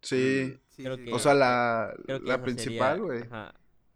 Sí. 0.00 0.58
Sí, 0.70 0.82
Creo 0.82 0.96
sí, 0.96 1.04
que- 1.04 1.12
O 1.12 1.18
sea, 1.18 1.34
la, 1.34 1.94
Creo 2.04 2.20
que 2.22 2.28
la 2.28 2.42
principal, 2.42 3.00
güey. 3.02 3.22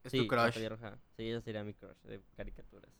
Es 0.05 0.12
sí, 0.12 0.27
tu 0.27 0.35
la 0.35 0.42
crush. 0.44 0.55
pelirroja. 0.55 0.99
Sí, 1.16 1.31
esa 1.31 1.40
sería 1.40 1.64
mi 1.64 1.75
crush 1.75 1.97
de 2.05 2.21
caricaturas. 2.37 2.90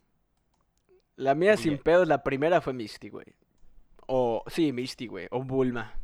La 1.16 1.35
mía 1.35 1.57
Sí, 1.57 1.64
sin 1.64 1.79
pedos, 1.79 2.07
la 2.07 2.23
primera 2.23 2.61
fue 2.61 2.73
Misty, 2.73 3.09
güey. 3.09 3.27
O, 4.07 4.44
sí, 4.47 4.73
Misty, 4.73 5.07
güey. 5.09 5.27
O 5.31 5.42
Bulma. 5.42 5.94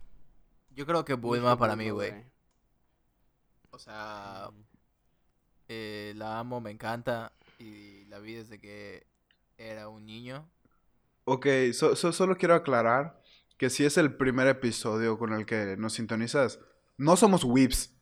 Yo 0.75 0.87
creo 0.87 1.05
que 1.05 1.15
Bulma 1.15 1.57
para 1.57 1.77
mí, 1.77 1.91
güey. 1.91 2.13
O 3.71 3.79
sea, 3.79 4.51
eh, 5.69 6.13
la 6.17 6.39
amo, 6.39 6.61
me 6.61 6.71
encanta. 6.71 7.33
Y 7.59 8.05
la 8.07 8.19
vi 8.19 8.35
desde 8.35 8.59
que 8.61 9.07
era 9.57 9.89
un 9.89 10.05
niño. 10.07 10.49
Ok, 11.25 11.47
so- 11.73 11.97
so- 11.97 12.13
solo 12.13 12.37
quiero 12.37 12.55
aclarar 12.55 13.21
que 13.57 13.71
si 13.71 13.85
es 13.85 13.97
el 13.97 14.15
primer 14.17 14.47
episodio 14.49 15.19
con 15.19 15.33
el 15.33 15.47
que 15.47 15.77
nos 15.77 15.95
sintonizas, 15.95 16.59
no 16.99 17.17
somos 17.17 17.45
whips. 17.45 17.93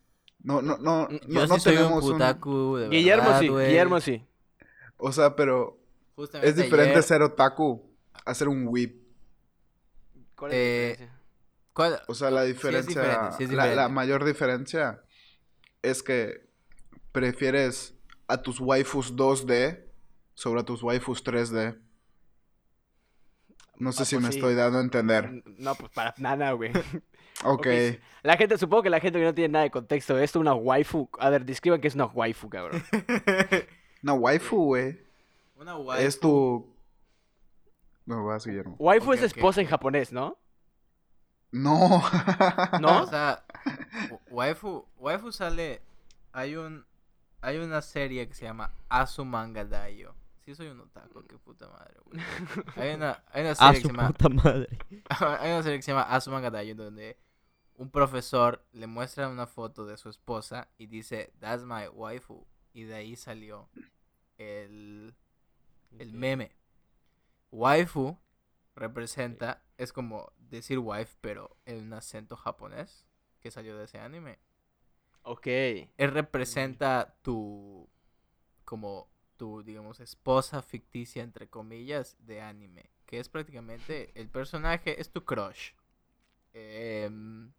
No, 0.42 0.60
no, 0.60 0.76
no, 0.78 1.08
no, 1.28 1.46
no 1.46 1.58
soy 1.60 1.74
tenemos 1.74 2.02
un... 2.04 2.12
putaku, 2.14 2.76
de 2.76 2.88
Guillermo 2.88 3.24
verdad, 3.24 3.40
sí. 3.40 3.48
Guillermo 3.48 4.00
sí. 4.00 4.26
O 4.96 5.12
sea, 5.12 5.36
pero 5.36 5.78
Justamente 6.16 6.50
es 6.50 6.56
diferente 6.56 6.92
ayer- 6.94 7.02
ser 7.04 7.22
otaku 7.22 7.82
a 8.24 8.34
ser 8.34 8.48
un 8.48 8.66
whip. 8.66 9.02
¿Cuál 10.34 10.52
es 10.52 10.56
la 10.58 10.62
Eh, 10.64 10.88
diferencia? 10.90 11.21
¿Cuál? 11.72 12.00
O 12.08 12.14
sea, 12.14 12.30
la 12.30 12.42
Sí 12.44 12.50
es 12.50 12.54
diferencia, 12.56 13.02
diferente, 13.02 13.36
sí 13.38 13.44
es 13.44 13.50
la, 13.52 13.88
mayor 13.88 14.24
diferencia 14.24 15.02
es 15.82 16.02
que 16.02 16.48
prefieres 17.12 17.94
a 18.28 18.40
tus 18.42 18.60
waifus 18.60 19.16
2D 19.16 19.84
sobre 20.34 20.60
a 20.60 20.64
tus 20.64 20.82
waifus 20.82 21.24
3D. 21.24 21.78
No 23.76 23.90
sé 23.92 24.02
Ah, 24.02 24.04
si 24.06 24.14
pues 24.16 24.26
me 24.26 24.32
sí. 24.32 24.38
estoy 24.38 24.54
dando 24.54 24.78
a 24.78 24.82
entender. 24.82 25.42
No, 25.58 25.74
pues 25.74 25.90
para 25.92 26.14
nada, 26.18 26.52
güey. 26.52 26.72
Ok. 27.44 27.66
sí. 27.66 27.98
La 28.22 28.36
gente, 28.36 28.56
supongo 28.58 28.84
que 28.84 28.90
la 28.90 29.00
gente 29.00 29.18
que 29.18 29.24
no 29.24 29.34
tiene 29.34 29.52
nada 29.52 29.64
de 29.64 29.70
contexto, 29.72 30.16
esto 30.18 30.38
es 30.38 30.40
una 30.40 30.54
waifu. 30.54 31.08
A 31.18 31.28
ver, 31.30 31.44
describan 31.44 31.80
qué 31.80 31.88
es 31.88 31.94
una 31.96 32.04
waifu, 32.04 32.48
cabrón. 32.48 32.84
Una 34.02 34.12
waifu, 34.14 34.64
güey. 34.64 35.00
Una 35.56 35.76
waifu. 35.76 36.06
Es 36.06 36.20
tu... 36.20 36.72
No, 38.04 38.24
vas, 38.24 38.44
Guillermo. 38.46 38.76
Waifu 38.78 39.10
Ok, 39.10 39.14
es 39.16 39.20
ok. 39.22 39.26
esposa 39.26 39.60
en 39.60 39.66
japonés, 39.68 40.12
¿no? 40.12 40.38
No. 41.52 42.02
¿No? 42.80 43.02
O 43.02 43.06
sea, 43.06 43.44
wa- 44.10 44.20
waifu, 44.30 44.86
waifu 44.98 45.32
sale. 45.32 45.82
Hay 46.32 46.56
un. 46.56 46.84
Hay 47.40 47.58
una 47.58 47.82
serie 47.82 48.26
que 48.28 48.34
se 48.34 48.44
llama 48.44 48.72
Azumanga 48.88 49.64
Daioh. 49.64 50.14
Sí, 50.44 50.54
soy 50.54 50.68
un 50.68 50.80
otaku, 50.80 51.24
qué 51.26 51.38
puta 51.38 51.68
madre, 51.68 51.94
güey. 52.04 52.20
Hay 52.76 52.94
una, 52.94 53.22
hay 53.32 53.42
una 53.42 53.50
A 53.52 53.54
serie 53.54 53.82
que 53.82 53.88
se 53.88 53.92
llama. 53.94 54.08
puta 54.08 54.28
madre. 54.28 54.78
hay 55.40 55.50
una 55.52 55.62
serie 55.62 55.78
que 55.78 55.82
se 55.82 55.90
llama 55.92 56.02
Azumanga 56.04 56.50
Daioh 56.50 56.74
donde 56.76 57.16
un 57.76 57.90
profesor 57.90 58.64
le 58.72 58.86
muestra 58.86 59.28
una 59.28 59.46
foto 59.46 59.86
de 59.86 59.96
su 59.96 60.08
esposa 60.08 60.68
y 60.78 60.86
dice, 60.86 61.32
That's 61.40 61.64
my 61.64 61.88
waifu. 61.92 62.46
Y 62.72 62.84
de 62.84 62.94
ahí 62.94 63.16
salió 63.16 63.68
el, 64.38 65.14
el 65.98 66.12
meme. 66.12 66.52
Waifu 67.50 68.18
representa, 68.76 69.62
es 69.78 69.92
como 69.92 70.32
decir 70.56 70.78
wife, 70.78 71.16
pero 71.20 71.56
en 71.66 71.84
un 71.84 71.92
acento 71.92 72.36
japonés 72.36 73.06
que 73.40 73.50
salió 73.50 73.76
de 73.76 73.84
ese 73.84 73.98
anime. 73.98 74.38
Ok. 75.22 75.46
Él 75.46 76.10
representa 76.12 77.16
tu, 77.22 77.88
como 78.64 79.08
tu, 79.36 79.62
digamos, 79.62 80.00
esposa 80.00 80.62
ficticia, 80.62 81.22
entre 81.22 81.48
comillas, 81.48 82.16
de 82.20 82.40
anime. 82.40 82.90
Que 83.06 83.18
es 83.18 83.28
prácticamente, 83.28 84.12
el 84.14 84.28
personaje 84.28 85.00
es 85.00 85.10
tu 85.10 85.24
crush. 85.24 85.72
em, 86.54 87.52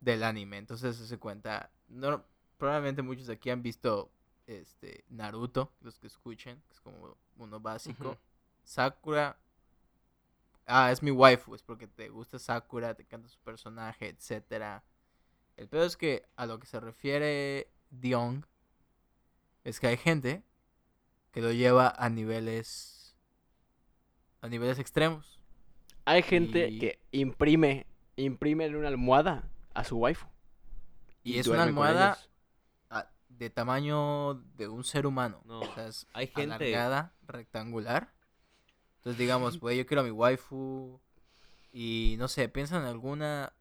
del 0.00 0.22
anime. 0.22 0.58
Entonces 0.58 0.96
se 0.96 1.18
cuenta, 1.18 1.70
no, 1.88 2.24
probablemente 2.58 3.02
muchos 3.02 3.26
de 3.26 3.34
aquí 3.34 3.50
han 3.50 3.62
visto 3.62 4.10
este 4.46 5.04
Naruto, 5.08 5.72
los 5.80 5.98
que 5.98 6.06
escuchen, 6.06 6.62
que 6.66 6.72
es 6.74 6.80
como 6.80 7.16
uno 7.36 7.60
básico. 7.60 8.16
Sakura. 8.64 9.38
Ah, 10.66 10.90
es 10.90 11.02
mi 11.02 11.10
waifu, 11.10 11.54
es 11.54 11.62
porque 11.62 11.86
te 11.86 12.08
gusta 12.08 12.38
Sakura, 12.38 12.94
te 12.94 13.02
encanta 13.02 13.28
su 13.28 13.38
personaje, 13.40 14.08
etcétera. 14.08 14.82
El 15.56 15.68
peor 15.68 15.84
es 15.86 15.96
que 15.96 16.24
a 16.36 16.46
lo 16.46 16.58
que 16.58 16.66
se 16.66 16.80
refiere 16.80 17.70
Diong 17.90 18.44
es 19.62 19.78
que 19.78 19.86
hay 19.88 19.96
gente 19.96 20.42
que 21.32 21.40
lo 21.42 21.52
lleva 21.52 21.92
a 21.96 22.08
niveles 22.08 23.16
a 24.40 24.48
niveles 24.48 24.78
extremos. 24.78 25.40
Hay 26.04 26.22
gente 26.22 26.68
Y- 26.68 26.78
que 26.78 26.98
imprime, 27.12 27.86
imprime 28.16 28.66
en 28.66 28.76
una 28.76 28.88
almohada 28.88 29.48
a 29.72 29.84
su 29.84 29.96
waifu. 29.98 30.26
Y, 31.22 31.38
es 31.38 31.46
una 31.46 31.62
almohada 31.62 32.18
de 33.30 33.50
tamaño 33.50 34.34
de 34.56 34.68
un 34.68 34.84
ser 34.84 35.06
humano. 35.06 35.40
No, 35.44 35.60
o 35.60 35.74
sea, 35.74 35.88
es 35.88 36.06
hay 36.12 36.28
gente- 36.28 36.54
alargada, 36.54 37.12
rectangular. 37.26 38.13
Entonces 39.04 39.18
digamos, 39.18 39.58
pues 39.58 39.76
yo 39.76 39.84
quiero 39.84 40.00
a 40.00 40.04
mi 40.04 40.10
waifu 40.10 40.98
y 41.70 42.16
no 42.18 42.26
sé, 42.26 42.48
piensan 42.48 42.84
en 42.84 42.88
alguna 42.88 43.52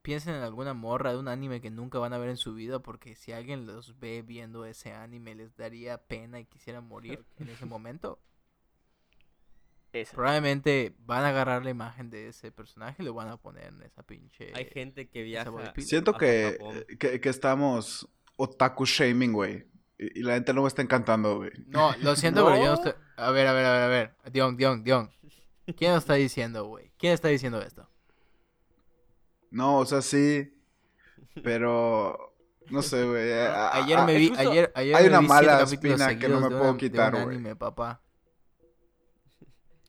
piensen 0.00 0.36
en 0.36 0.42
alguna 0.42 0.74
morra 0.74 1.10
de 1.10 1.18
un 1.18 1.26
anime 1.26 1.60
que 1.60 1.72
nunca 1.72 1.98
van 1.98 2.12
a 2.12 2.18
ver 2.18 2.28
en 2.28 2.36
su 2.36 2.54
vida 2.54 2.78
porque 2.78 3.16
si 3.16 3.32
alguien 3.32 3.66
los 3.66 3.98
ve 3.98 4.22
viendo 4.22 4.64
ese 4.64 4.92
anime 4.92 5.34
les 5.34 5.56
daría 5.56 5.98
pena 5.98 6.38
y 6.38 6.44
quisieran 6.44 6.86
morir 6.86 7.24
en 7.40 7.48
ese 7.48 7.66
momento. 7.66 8.20
Esa. 9.92 10.14
Probablemente 10.14 10.94
van 11.00 11.24
a 11.24 11.30
agarrar 11.30 11.64
la 11.64 11.70
imagen 11.70 12.10
de 12.10 12.28
ese 12.28 12.52
personaje 12.52 13.02
y 13.02 13.06
lo 13.06 13.14
van 13.14 13.28
a 13.28 13.38
poner 13.38 13.68
en 13.68 13.82
esa 13.82 14.02
pinche 14.04 14.52
Hay 14.54 14.66
gente 14.66 15.08
que 15.08 15.22
viaja. 15.22 15.50
Siento 15.78 16.12
que, 16.12 16.58
que, 16.98 17.18
que 17.18 17.28
estamos 17.28 18.06
otaku 18.36 18.84
shaming, 18.84 19.32
güey. 19.32 19.64
Y, 19.98 20.20
y 20.20 20.22
la 20.22 20.34
gente 20.34 20.52
no 20.54 20.62
me 20.62 20.68
está 20.68 20.82
encantando, 20.82 21.36
güey. 21.38 21.50
No, 21.66 21.94
lo 22.02 22.16
siento, 22.16 22.44
pero 22.44 22.56
yo 22.58 22.66
no 22.66 22.74
estoy... 22.74 22.92
A 23.16 23.30
ver, 23.30 23.46
a 23.46 23.52
ver, 23.52 23.64
a 23.66 23.72
ver, 23.72 23.82
a 23.82 23.88
ver. 23.88 24.14
Dion, 24.32 24.56
Dion, 24.56 24.84
Dion. 24.84 25.10
¿Quién 25.76 25.94
está 25.94 26.14
diciendo, 26.14 26.66
güey? 26.66 26.92
¿Quién 26.98 27.12
está 27.14 27.28
diciendo 27.28 27.60
esto? 27.62 27.88
No, 29.50 29.78
o 29.78 29.86
sea, 29.86 30.02
sí. 30.02 30.52
Pero. 31.42 32.34
No 32.68 32.82
sé, 32.82 33.04
güey. 33.06 33.32
Ayer 33.32 34.00
me 34.04 34.16
vi, 34.16 34.32
ayer, 34.36 34.72
ayer 34.74 34.94
hay 34.96 35.04
me 35.04 35.08
una 35.10 35.20
vi 35.20 35.26
siete 35.28 35.46
mala 35.46 35.62
espina 35.62 36.18
que 36.18 36.28
no 36.28 36.40
me 36.40 36.48
puedo 36.48 36.70
una- 36.70 36.78
quitar, 36.78 37.14
un 37.14 37.22
güey. 37.24 37.36
anime, 37.36 37.56
papá. 37.56 38.02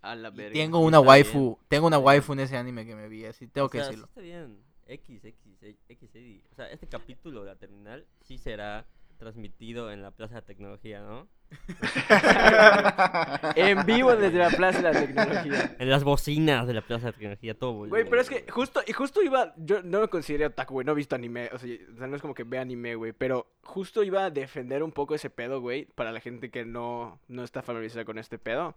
A 0.01 0.15
la 0.15 0.29
Y 0.29 0.31
verga. 0.31 0.53
tengo 0.53 0.79
una 0.79 0.99
waifu, 0.99 1.55
bien, 1.57 1.65
tengo 1.67 1.87
una 1.87 1.97
waifu 1.97 2.33
en 2.33 2.39
ese 2.41 2.55
anime 2.55 2.85
que 2.85 2.95
me 2.95 3.09
vi, 3.09 3.25
así 3.25 3.47
tengo 3.47 3.67
O 3.67 3.69
que 3.69 3.79
sea, 3.79 3.85
sí 3.85 3.89
decirlo. 3.91 4.07
está 4.07 4.21
bien. 4.21 4.63
X, 4.85 5.25
X, 5.25 5.57
X, 5.61 5.77
X, 5.89 6.09
X. 6.15 6.43
O 6.51 6.55
sea, 6.55 6.69
este 6.71 6.87
capítulo 6.87 7.41
de 7.41 7.47
la 7.47 7.55
terminal 7.57 8.05
sí 8.21 8.37
será 8.37 8.85
transmitido 9.17 9.91
en 9.91 10.01
la 10.01 10.11
Plaza 10.11 10.35
de 10.35 10.41
Tecnología, 10.43 11.01
¿no? 11.01 11.27
En 13.55 13.85
vivo 13.85 14.15
desde 14.15 14.37
la 14.37 14.49
Plaza 14.49 14.81
de 14.81 14.93
la 14.93 14.99
Tecnología. 14.99 15.75
En 15.79 15.89
las 15.89 16.03
bocinas 16.03 16.67
de 16.67 16.73
la 16.73 16.81
Plaza 16.81 17.07
de 17.07 17.13
Tecnología, 17.13 17.57
todo 17.57 17.73
boludo. 17.73 17.89
Güey, 17.89 18.09
pero 18.09 18.21
es 18.21 18.29
que 18.29 18.45
justo, 18.49 18.81
y 18.85 18.93
justo 18.93 19.21
iba, 19.21 19.53
yo 19.57 19.81
no 19.81 20.01
me 20.01 20.07
considero 20.07 20.47
otaku, 20.47 20.75
güey, 20.75 20.85
no 20.85 20.91
he 20.91 20.95
visto 20.95 21.15
anime, 21.15 21.49
o 21.53 21.57
sea, 21.57 21.77
o 21.93 21.97
sea, 21.97 22.07
no 22.07 22.15
es 22.15 22.21
como 22.21 22.33
que 22.33 22.43
vea 22.43 22.61
anime, 22.61 22.95
güey, 22.95 23.13
pero 23.13 23.47
justo 23.63 24.03
iba 24.03 24.25
a 24.25 24.29
defender 24.29 24.83
un 24.83 24.91
poco 24.91 25.15
ese 25.15 25.29
pedo, 25.29 25.61
güey, 25.61 25.85
para 25.85 26.11
la 26.11 26.19
gente 26.19 26.49
que 26.49 26.65
no, 26.65 27.19
no 27.27 27.43
está 27.43 27.61
familiarizada 27.61 28.05
con 28.05 28.17
este 28.17 28.37
pedo. 28.37 28.75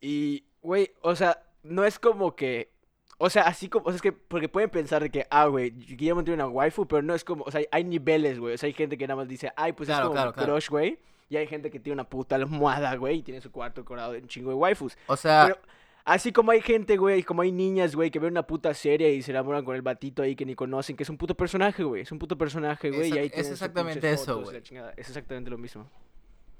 Y, 0.00 0.44
güey, 0.60 0.92
o 1.00 1.16
sea, 1.16 1.42
no 1.62 1.84
es 1.84 1.98
como 1.98 2.36
que, 2.36 2.73
o 3.18 3.30
sea, 3.30 3.42
así 3.44 3.68
como, 3.68 3.86
o 3.86 3.90
sea, 3.90 3.96
es 3.96 4.02
que, 4.02 4.12
porque 4.12 4.48
pueden 4.48 4.70
pensar 4.70 5.02
de 5.02 5.10
que, 5.10 5.26
ah, 5.30 5.46
güey, 5.46 5.70
Guillermo 5.70 6.24
tiene 6.24 6.42
una 6.42 6.48
waifu, 6.48 6.86
pero 6.86 7.02
no 7.02 7.14
es 7.14 7.24
como, 7.24 7.44
o 7.44 7.50
sea, 7.50 7.60
hay 7.70 7.84
niveles, 7.84 8.38
güey, 8.38 8.54
o 8.54 8.58
sea, 8.58 8.66
hay 8.66 8.72
gente 8.72 8.98
que 8.98 9.06
nada 9.06 9.16
más 9.16 9.28
dice, 9.28 9.52
ay, 9.56 9.72
pues 9.72 9.88
Claro, 9.88 10.02
es 10.02 10.08
como 10.08 10.14
claro, 10.14 10.32
claro. 10.32 10.52
crush, 10.52 10.68
güey, 10.68 10.98
y 11.28 11.36
hay 11.36 11.46
gente 11.46 11.70
que 11.70 11.80
tiene 11.80 11.94
una 11.94 12.08
puta 12.08 12.36
almohada, 12.36 12.94
güey, 12.96 13.18
y 13.18 13.22
tiene 13.22 13.40
su 13.40 13.50
cuarto 13.50 13.80
decorado 13.80 14.12
de 14.12 14.20
un 14.20 14.28
chingo 14.28 14.50
de 14.50 14.56
waifus. 14.56 14.96
O 15.06 15.16
sea, 15.16 15.44
Pero 15.46 15.60
así 16.04 16.32
como 16.32 16.50
hay 16.50 16.60
gente, 16.60 16.96
güey, 16.96 17.22
como 17.22 17.42
hay 17.42 17.52
niñas, 17.52 17.94
güey, 17.96 18.10
que 18.10 18.18
ven 18.18 18.32
una 18.32 18.46
puta 18.46 18.74
serie 18.74 19.12
y 19.14 19.22
se 19.22 19.30
enamoran 19.30 19.64
con 19.64 19.74
el 19.74 19.82
batito 19.82 20.22
ahí 20.22 20.36
que 20.36 20.44
ni 20.44 20.54
conocen, 20.54 20.96
que 20.96 21.02
es 21.02 21.10
un 21.10 21.16
puto 21.16 21.34
personaje, 21.34 21.82
güey. 21.82 22.02
Es 22.02 22.12
un 22.12 22.18
puto 22.18 22.36
personaje, 22.36 22.90
güey. 22.90 23.10
y 23.14 23.18
ahí 23.18 23.30
es 23.32 23.50
exactamente 23.50 24.10
eso, 24.10 24.42
güey. 24.42 24.56
Es 24.96 25.08
exactamente 25.08 25.50
lo 25.50 25.58
mismo. 25.58 25.88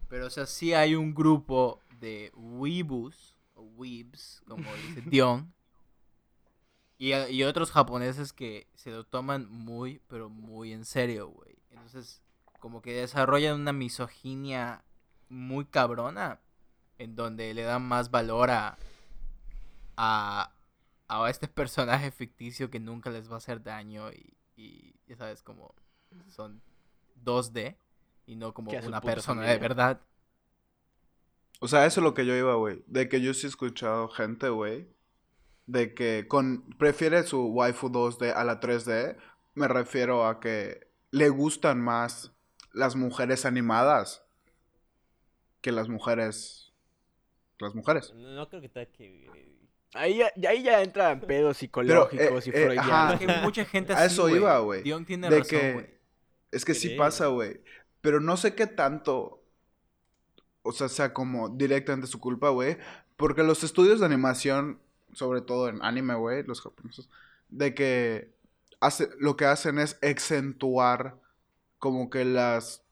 pero 0.09 0.27
o 0.27 0.31
sea, 0.31 0.47
sí 0.47 0.73
hay 0.73 0.95
un 0.95 1.14
grupo 1.14 1.81
de 2.01 2.33
weebus, 2.35 3.37
o 3.55 3.62
weebs, 3.62 4.43
como 4.49 4.64
dice 4.75 5.03
Dion, 5.07 5.54
y, 7.12 7.43
otros 7.43 7.71
japoneses 7.71 8.33
que 8.33 8.67
se 8.75 8.90
lo 8.90 9.05
toman 9.05 9.51
muy, 9.51 10.01
pero 10.09 10.31
muy 10.31 10.73
en 10.73 10.85
serio, 10.85 11.29
güey. 11.29 11.57
Entonces, 11.71 12.23
como 12.61 12.81
que 12.81 12.95
desarrollan 12.95 13.61
una 13.61 13.73
misoginia 13.73 14.85
muy 15.29 15.67
cabrona, 15.67 16.40
en 16.99 17.17
donde 17.17 17.53
le 17.53 17.62
dan 17.62 17.83
más 17.83 18.11
valor 18.11 18.51
a, 18.51 18.79
a, 19.97 20.53
a 21.09 21.31
este 21.31 21.49
personaje 21.49 22.11
ficticio 22.11 22.71
que 22.71 22.81
nunca 22.81 23.11
les 23.11 23.29
va 23.29 23.35
a 23.35 23.38
hacer 23.38 23.62
daño 23.62 24.11
y, 24.12 24.37
y 24.57 24.95
ya 25.07 25.17
sabes, 25.17 25.43
como 25.43 25.75
son 26.29 26.62
2D 27.23 27.77
y 28.27 28.37
no 28.37 28.55
como 28.55 28.71
una 28.71 29.01
persona 29.01 29.43
de 29.43 29.59
verdad. 29.59 30.01
O 31.61 31.69
sea, 31.69 31.87
eso 31.87 32.01
es 32.01 32.05
lo 32.05 32.14
que 32.14 32.27
yo 32.27 32.35
iba, 32.35 32.55
güey. 32.55 32.83
De 32.87 33.09
que 33.09 33.21
yo 33.21 33.35
sí 33.35 33.47
he 33.47 33.49
escuchado 33.49 34.09
gente, 34.09 34.49
güey. 34.49 34.87
De 35.66 35.94
que 35.94 36.27
con 36.29 36.68
prefiere 36.79 37.22
su 37.22 37.46
waifu 37.46 37.88
2D 37.88 38.33
a 38.35 38.44
la 38.44 38.61
3D. 38.61 39.16
Me 39.55 39.68
refiero 39.68 40.27
a 40.27 40.40
que 40.40 40.88
le 41.11 41.29
gustan 41.29 41.81
más 41.81 42.33
las 42.72 42.96
mujeres 42.96 43.44
animadas 43.46 44.24
que 45.64 45.72
las 45.72 45.88
mujeres. 45.88 46.72
Las 47.59 47.74
mujeres. 47.74 48.12
No, 48.14 48.35
no 48.35 48.48
creo 48.48 48.61
que 48.61 48.68
tenga 48.68 48.92
que. 48.92 49.55
Ahí 49.94 50.18
ya, 50.18 50.31
ahí 50.48 50.62
ya 50.62 50.83
entran 50.83 51.20
pedos 51.20 51.57
psicológicos 51.59 52.46
y 52.46 52.50
eh, 52.50 52.53
freudianos. 52.53 52.90
ajá. 52.90 53.16
Porque 53.16 53.33
hay 53.33 53.42
mucha 53.42 53.64
gente 53.64 53.94
A 53.94 53.96
así, 53.96 54.14
eso 54.14 54.29
iba, 54.29 54.59
güey. 54.59 54.83
Dion 54.83 55.07
tiene 55.07 55.31
De 55.31 55.38
razón, 55.38 55.59
que-. 55.59 56.00
Es 56.53 56.64
que 56.66 56.74
sí 56.74 56.90
pasa, 56.90 57.29
güey. 57.29 57.62
Pero 58.03 58.20
no 58.20 58.37
sé 58.37 58.55
qué 58.55 58.66
tanto. 58.66 59.42
O 60.62 60.72
sea, 60.72 60.88
sea 60.88 61.14
como 61.14 61.48
directamente 61.48 62.09
su 62.09 62.20
culpa, 62.20 62.50
güey. 62.50 62.77
Porque 63.16 63.42
los 63.42 63.64
estudios 63.64 64.00
de 64.00 64.07
animación, 64.07 64.81
sobre 65.14 65.42
todo 65.42 65.68
en 65.68 65.83
anime, 65.83 66.14
güey, 66.14 66.42
los 66.44 66.61
japoneses, 66.62 67.09
de 67.48 67.74
que 67.74 68.35
hace, 68.81 69.09
lo 69.18 69.37
que 69.37 69.46
hacen 69.46 69.79
es 69.79 69.98
acentuar 70.03 71.20
como 71.79 72.11
que 72.11 72.24
las 72.24 72.85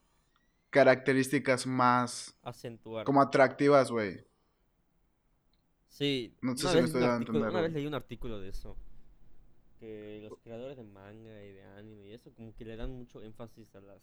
características 0.71 1.67
más 1.67 2.37
Acentuar. 2.43 3.05
como 3.05 3.23
atractivas, 3.23 3.91
güey. 3.91 4.27
Sí, 5.89 6.35
No 6.43 6.57
sé 6.57 6.69
una 6.69 6.73
si 6.73 6.77
me 6.79 6.83
vez 6.83 6.87
estoy 6.87 7.01
dando 7.01 7.15
a 7.15 7.17
entender, 7.17 7.51
Una 7.51 7.61
vez 7.61 7.73
leí 7.73 7.87
un 7.87 7.95
artículo 7.95 8.41
de 8.41 8.49
eso. 8.51 8.77
Que 9.79 10.27
los 10.31 10.39
creadores 10.41 10.77
de 10.77 10.85
manga 10.85 11.45
y 11.45 11.53
de 11.53 11.63
anime 11.65 12.07
y 12.09 12.13
eso, 12.15 12.33
como 12.35 12.55
que 12.55 12.65
le 12.65 12.77
dan 12.77 12.91
mucho 12.91 13.23
énfasis 13.23 13.75
a 13.75 13.81
las 13.81 14.01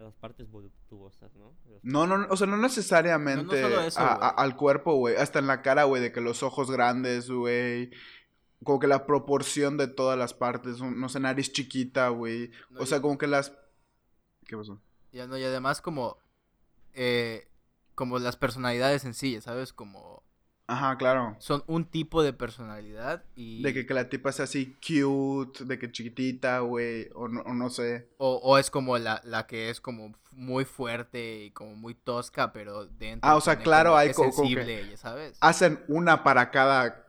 a 0.00 0.04
las 0.04 0.14
partes 0.14 0.50
voluptuosas, 0.50 1.34
¿no? 1.36 1.52
No, 1.82 2.06
no, 2.06 2.18
no, 2.18 2.26
o 2.30 2.36
sea, 2.36 2.46
no 2.46 2.56
necesariamente 2.56 3.60
solo 3.62 3.80
eso, 3.82 4.00
a- 4.00 4.12
a- 4.14 4.16
güey. 4.16 4.30
al 4.36 4.56
cuerpo, 4.56 4.94
güey. 4.94 5.16
Hasta 5.16 5.38
en 5.38 5.46
la 5.46 5.62
cara, 5.62 5.84
güey, 5.84 6.00
de 6.02 6.10
que 6.12 6.20
los 6.20 6.42
ojos 6.42 6.70
grandes, 6.70 7.30
güey. 7.30 7.90
Como 8.64 8.78
que 8.78 8.86
la 8.86 9.06
proporción 9.06 9.76
de 9.76 9.88
todas 9.88 10.18
las 10.18 10.34
partes. 10.34 10.80
No 10.80 11.08
sé, 11.08 11.20
nariz 11.20 11.52
chiquita, 11.52 12.08
güey. 12.08 12.50
No, 12.70 12.80
O 12.80 12.82
y- 12.82 12.86
sea, 12.86 13.00
como 13.00 13.16
que 13.18 13.26
las... 13.26 13.52
¿Qué 14.46 14.56
pasó? 14.56 14.80
Ya 15.12 15.26
no, 15.26 15.36
y 15.38 15.44
además 15.44 15.80
como 15.82 16.16
eh, 16.92 17.48
como 17.94 18.18
las 18.18 18.36
personalidades 18.36 19.04
en 19.04 19.14
sí, 19.14 19.40
¿sabes? 19.40 19.72
Como 19.72 20.22
Ajá, 20.70 20.96
claro. 20.98 21.34
son 21.40 21.64
un 21.66 21.84
tipo 21.84 22.22
de 22.22 22.32
personalidad 22.32 23.24
y 23.34 23.62
De 23.62 23.74
que, 23.74 23.86
que 23.86 23.94
la 23.94 24.08
tipa 24.08 24.30
sea 24.32 24.44
así 24.44 24.76
cute, 24.86 25.64
de 25.64 25.78
que 25.78 25.90
chiquitita, 25.90 26.60
güey. 26.60 27.08
O 27.14 27.26
no, 27.28 27.40
o 27.40 27.52
no 27.54 27.70
sé. 27.70 28.08
o, 28.18 28.36
o 28.36 28.56
es 28.58 28.70
como 28.70 28.96
la, 28.98 29.20
la 29.24 29.46
que 29.46 29.70
es 29.70 29.80
como 29.80 30.14
muy 30.32 30.64
fuerte 30.64 31.44
y 31.44 31.50
como 31.50 31.74
muy 31.74 31.94
tosca, 31.94 32.52
pero 32.52 32.86
dentro 32.86 33.28
Ah, 33.28 33.36
o 33.36 33.40
sea, 33.40 33.56
claro, 33.58 33.96
hay 33.96 34.12
como 34.12 34.30
que- 34.30 34.36
sensible, 34.36 34.88
ya 34.90 34.96
sabes. 34.96 35.36
Hacen 35.40 35.80
una 35.88 36.22
para 36.22 36.50
cada 36.52 37.04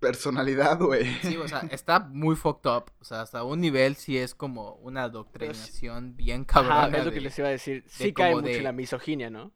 personalidad, 0.00 0.78
güey. 0.78 1.06
Sí, 1.22 1.36
o 1.36 1.48
sea, 1.48 1.60
está 1.70 1.98
muy 2.00 2.36
fucked 2.36 2.70
up. 2.70 2.84
O 3.00 3.04
sea, 3.04 3.22
hasta 3.22 3.42
un 3.42 3.60
nivel 3.60 3.96
sí 3.96 4.18
es 4.18 4.34
como 4.34 4.74
una 4.76 5.04
adoctrinación 5.04 6.16
bien 6.16 6.44
cabrona. 6.44 6.84
Ajá, 6.84 6.98
es 6.98 7.04
lo 7.06 7.12
que 7.12 7.20
les 7.20 7.38
iba 7.38 7.48
a 7.48 7.52
decir. 7.52 7.82
de 7.84 7.88
Sí 7.90 8.12
cae 8.12 8.34
mucho 8.34 8.46
de- 8.48 8.58
en 8.58 8.64
la 8.64 8.72
misoginia, 8.72 9.30
¿no? 9.30 9.52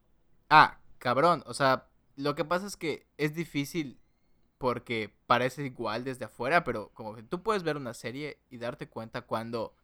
Ah, 0.49 0.79
cabrón. 0.97 1.43
O 1.45 1.53
sea, 1.53 1.85
lo 2.19 2.35
que 2.35 2.45
pasa 2.45 2.67
es 2.67 2.77
que 2.77 3.07
es 3.17 3.33
difícil 3.33 3.99
porque 4.57 5.13
parece 5.27 5.65
igual 5.65 6.03
desde 6.03 6.25
afuera, 6.25 6.63
pero 6.65 6.91
como 6.93 7.15
que 7.15 7.23
tú 7.23 7.43
puedes 7.43 7.63
ver 7.63 7.77
una 7.77 7.93
serie 7.93 8.39
y 8.49 8.57
darte 8.57 8.89
cuenta 8.89 9.21
cuando 9.23 9.75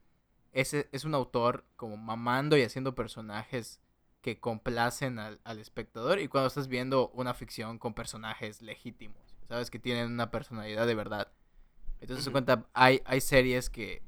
ese 0.54 0.90
es 0.92 1.06
un 1.06 1.16
autor 1.16 1.66
como 1.76 1.98
mamando 1.98 2.58
y 2.58 2.64
haciendo 2.64 2.96
personajes 2.96 3.82
que 4.22 4.40
complacen 4.40 5.20
al, 5.20 5.40
al 5.46 5.60
espectador 5.60 6.20
y 6.20 6.28
cuando 6.28 6.48
estás 6.48 6.68
viendo 6.68 7.10
una 7.10 7.34
ficción 7.34 7.80
con 7.80 7.94
personajes 7.94 8.62
legítimos, 8.62 9.36
sabes 9.48 9.72
que 9.72 9.80
tienen 9.80 10.12
una 10.12 10.32
personalidad 10.32 10.88
de 10.88 10.96
verdad. 10.96 11.32
Entonces, 12.00 12.26
se 12.26 12.32
Ujú. 12.32 12.32
cuenta, 12.32 12.68
hay, 12.74 13.02
hay 13.06 13.22
series 13.22 13.70
que 13.70 14.04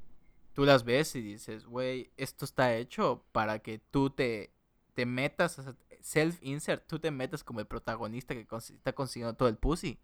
tú 0.53 0.65
las 0.65 0.83
ves 0.83 1.15
y 1.15 1.21
dices, 1.21 1.65
güey, 1.65 2.11
esto 2.17 2.45
está 2.45 2.75
hecho 2.75 3.25
para 3.31 3.59
que 3.59 3.79
tú 3.79 4.09
te, 4.09 4.53
te 4.93 5.05
metas, 5.05 5.53
sea, 5.53 5.75
self-insert, 6.07 6.87
tú 6.87 6.99
te 6.99 7.11
metas 7.11 7.43
como 7.43 7.59
el 7.59 7.67
protagonista 7.67 8.33
que 8.33 8.47
está 8.73 8.93
consiguiendo 8.93 9.35
todo 9.35 9.49
el 9.49 9.57
pussy. 9.57 9.99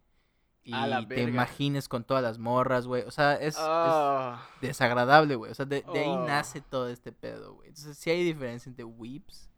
Y 0.66 0.72
te 0.72 1.04
verga. 1.06 1.22
imagines 1.30 1.88
con 1.88 2.04
todas 2.04 2.22
las 2.22 2.38
morras, 2.38 2.86
güey. 2.86 3.02
O 3.02 3.10
sea, 3.10 3.34
es, 3.34 3.54
es 3.54 3.56
Ah, 3.60 4.46
desagradable, 4.62 5.34
güey. 5.36 5.50
O 5.50 5.54
sea, 5.54 5.66
de, 5.66 5.82
de 5.92 5.98
ahí 6.00 6.08
Oh. 6.08 6.26
nace 6.26 6.62
todo 6.62 6.88
este 6.88 7.12
pedo, 7.12 7.54
güey. 7.54 7.68
Entonces, 7.68 7.98
sí 7.98 8.08
hay 8.10 8.24
diferencia 8.24 8.70
entre 8.70 8.84
weeps 8.84 9.50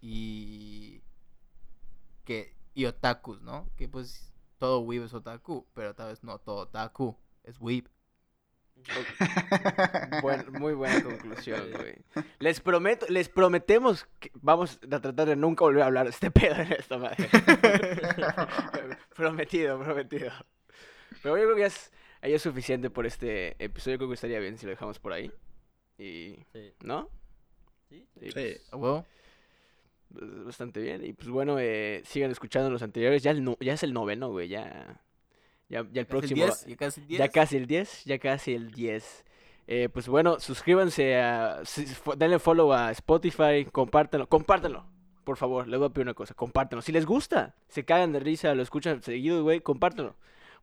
y. 0.00 1.00
que 2.24 2.54
y 2.74 2.84
otakus, 2.84 3.40
¿no? 3.40 3.70
Que 3.76 3.88
pues 3.88 4.30
todo 4.58 4.80
weeb 4.80 5.04
es 5.04 5.14
otaku, 5.14 5.66
pero 5.72 5.94
tal 5.94 6.08
vez 6.08 6.22
no 6.22 6.38
todo 6.38 6.56
otaku 6.64 7.16
es 7.44 7.58
weeb. 7.58 7.88
Buen- 10.22 10.52
muy 10.52 10.74
buena 10.74 11.02
conclusión, 11.02 11.60
güey. 11.72 11.94
Les 12.38 12.60
prometo, 12.60 13.06
les 13.08 13.28
prometemos 13.28 14.06
que 14.20 14.30
vamos 14.34 14.78
a 14.90 15.00
tratar 15.00 15.26
de 15.28 15.36
nunca 15.36 15.64
volver 15.64 15.82
a 15.82 15.86
hablar 15.86 16.04
de 16.04 16.10
este 16.10 16.30
pedo 16.30 16.54
en 16.56 16.72
esta 16.72 16.98
madre. 16.98 17.28
prometido, 19.14 19.78
prometido. 19.80 20.32
Pero 21.22 21.36
yo 21.36 21.44
creo 21.44 21.54
que 21.54 21.60
ya 21.62 21.66
es, 21.68 21.92
ya 22.22 22.28
es 22.28 22.42
suficiente 22.42 22.90
por 22.90 23.06
este 23.06 23.56
episodio. 23.62 23.98
Creo 23.98 24.08
que 24.08 24.14
estaría 24.14 24.38
bien 24.40 24.58
si 24.58 24.66
lo 24.66 24.70
dejamos 24.70 24.98
por 24.98 25.12
ahí. 25.12 25.30
Y. 25.98 26.38
Sí. 26.52 26.72
¿No? 26.82 27.08
Sí, 27.88 28.06
Sí, 28.20 28.26
Sí. 28.26 28.32
pues, 28.32 28.68
¿A 28.72 28.76
huevo? 28.76 29.06
pues, 30.12 30.44
bastante 30.44 30.80
bien. 30.80 31.04
Y 31.04 31.12
pues 31.12 31.28
bueno, 31.28 31.58
eh, 31.58 32.02
sigan 32.04 32.30
escuchando 32.30 32.70
los 32.70 32.82
anteriores. 32.82 33.22
Ya, 33.22 33.30
el 33.30 33.42
no- 33.44 33.56
ya 33.60 33.72
es 33.74 33.82
el 33.82 33.92
noveno, 33.92 34.30
güey. 34.30 34.48
Ya, 34.48 35.00
ya, 35.68 35.80
ya 35.80 35.80
el 35.80 35.92
¿Ya 35.92 36.04
casi 36.04 36.10
próximo. 36.10 36.44
el 36.44 36.50
va- 36.50 36.54
10? 36.54 36.66
¿Ya 36.66 36.76
casi 36.76 37.00
el 37.00 37.06
10? 37.06 37.18
Ya 37.18 37.28
casi 37.28 37.56
el 37.56 37.66
10, 37.66 38.04
ya 38.04 38.18
casi 38.18 38.54
el 38.54 38.70
10. 38.72 39.24
Eh, 39.68 39.88
pues 39.92 40.06
bueno, 40.08 40.38
suscríbanse 40.38 41.16
a. 41.20 41.62
Denle 42.16 42.38
follow 42.38 42.72
a 42.72 42.90
Spotify, 42.92 43.66
compártanlo, 43.72 44.28
compártanlo. 44.28 44.86
Por 45.24 45.36
favor, 45.36 45.66
les 45.66 45.78
voy 45.80 45.88
a 45.88 45.90
pedir 45.90 46.06
una 46.06 46.14
cosa, 46.14 46.34
compártanlo. 46.34 46.82
Si 46.82 46.92
les 46.92 47.04
gusta, 47.04 47.56
se 47.68 47.84
cagan 47.84 48.12
de 48.12 48.20
risa, 48.20 48.54
lo 48.54 48.62
escuchan 48.62 49.02
seguido, 49.02 49.42
güey, 49.42 49.60
compártanlo. 49.60 50.14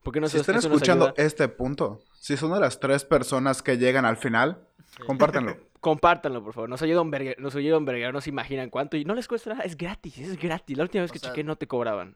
Porque 0.04 0.22
no 0.22 0.28
si 0.30 0.38
están 0.38 0.56
escuchando 0.58 1.14
este 1.18 1.48
punto, 1.50 2.00
si 2.14 2.38
son 2.38 2.54
de 2.54 2.60
las 2.62 2.80
tres 2.80 3.04
personas 3.06 3.62
que 3.62 3.78
llegan 3.78 4.06
al 4.06 4.16
final, 4.18 4.66
compártanlo. 5.06 5.58
Compártanlo, 5.84 6.42
por 6.42 6.54
favor. 6.54 6.70
Nos 6.70 6.82
ayuda 6.82 7.02
un 7.02 7.12
verga, 7.12 7.34
nos 7.40 7.54
ayuda 7.58 7.78
un 7.78 7.84
verga, 7.84 8.10
no 8.14 8.22
se 8.22 8.30
imaginan 8.30 8.70
cuánto. 8.70 8.96
Y 8.96 9.04
no 9.04 9.16
les 9.16 9.28
cuesta 9.28 9.50
nada, 9.50 9.64
es 9.66 9.76
gratis, 9.76 10.18
es 10.18 10.40
gratis. 10.40 10.78
La 10.78 10.84
última 10.84 11.02
vez 11.02 11.12
O 11.12 11.14
que 11.14 11.20
sea- 11.20 11.30
chequé 11.32 11.44
no 11.44 11.58
te 11.58 11.68
cobraban. 11.68 12.16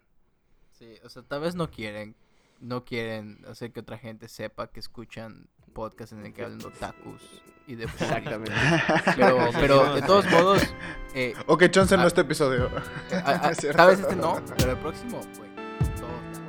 Sí, 0.72 0.94
o 1.04 1.10
sea, 1.10 1.22
tal 1.24 1.42
vez 1.42 1.54
no 1.56 1.70
quieren, 1.70 2.16
no 2.60 2.86
quieren 2.86 3.44
hacer 3.48 3.72
que 3.72 3.82
otra 3.82 3.98
gente 3.98 4.28
sepa 4.28 4.72
que 4.72 4.80
escuchan 4.80 5.48
podcast 5.74 6.14
en 6.14 6.26
el 6.26 6.34
que 6.34 6.44
hablan 6.44 6.60
de 6.60 6.66
otakus 6.66 7.22
y 7.68 7.76
de 7.76 7.84
Exactamente. 8.00 8.52
Pero, 9.16 9.50
pero 9.54 9.96
de 9.96 10.02
todos 10.02 10.26
modos. 10.32 10.64
Eh, 11.14 11.34
ok, 11.46 11.70
chance 11.70 11.96
no 11.98 12.08
este 12.08 12.22
episodio. 12.22 12.70
A, 13.12 13.52
tal 13.76 13.90
vez 13.90 14.00
este 14.00 14.16
no, 14.16 14.42
pero 14.58 14.72
el 14.72 14.78
próximo, 14.78 15.20
güey. 15.38 15.50
Todo, 15.96 16.08
todo. 16.34 16.48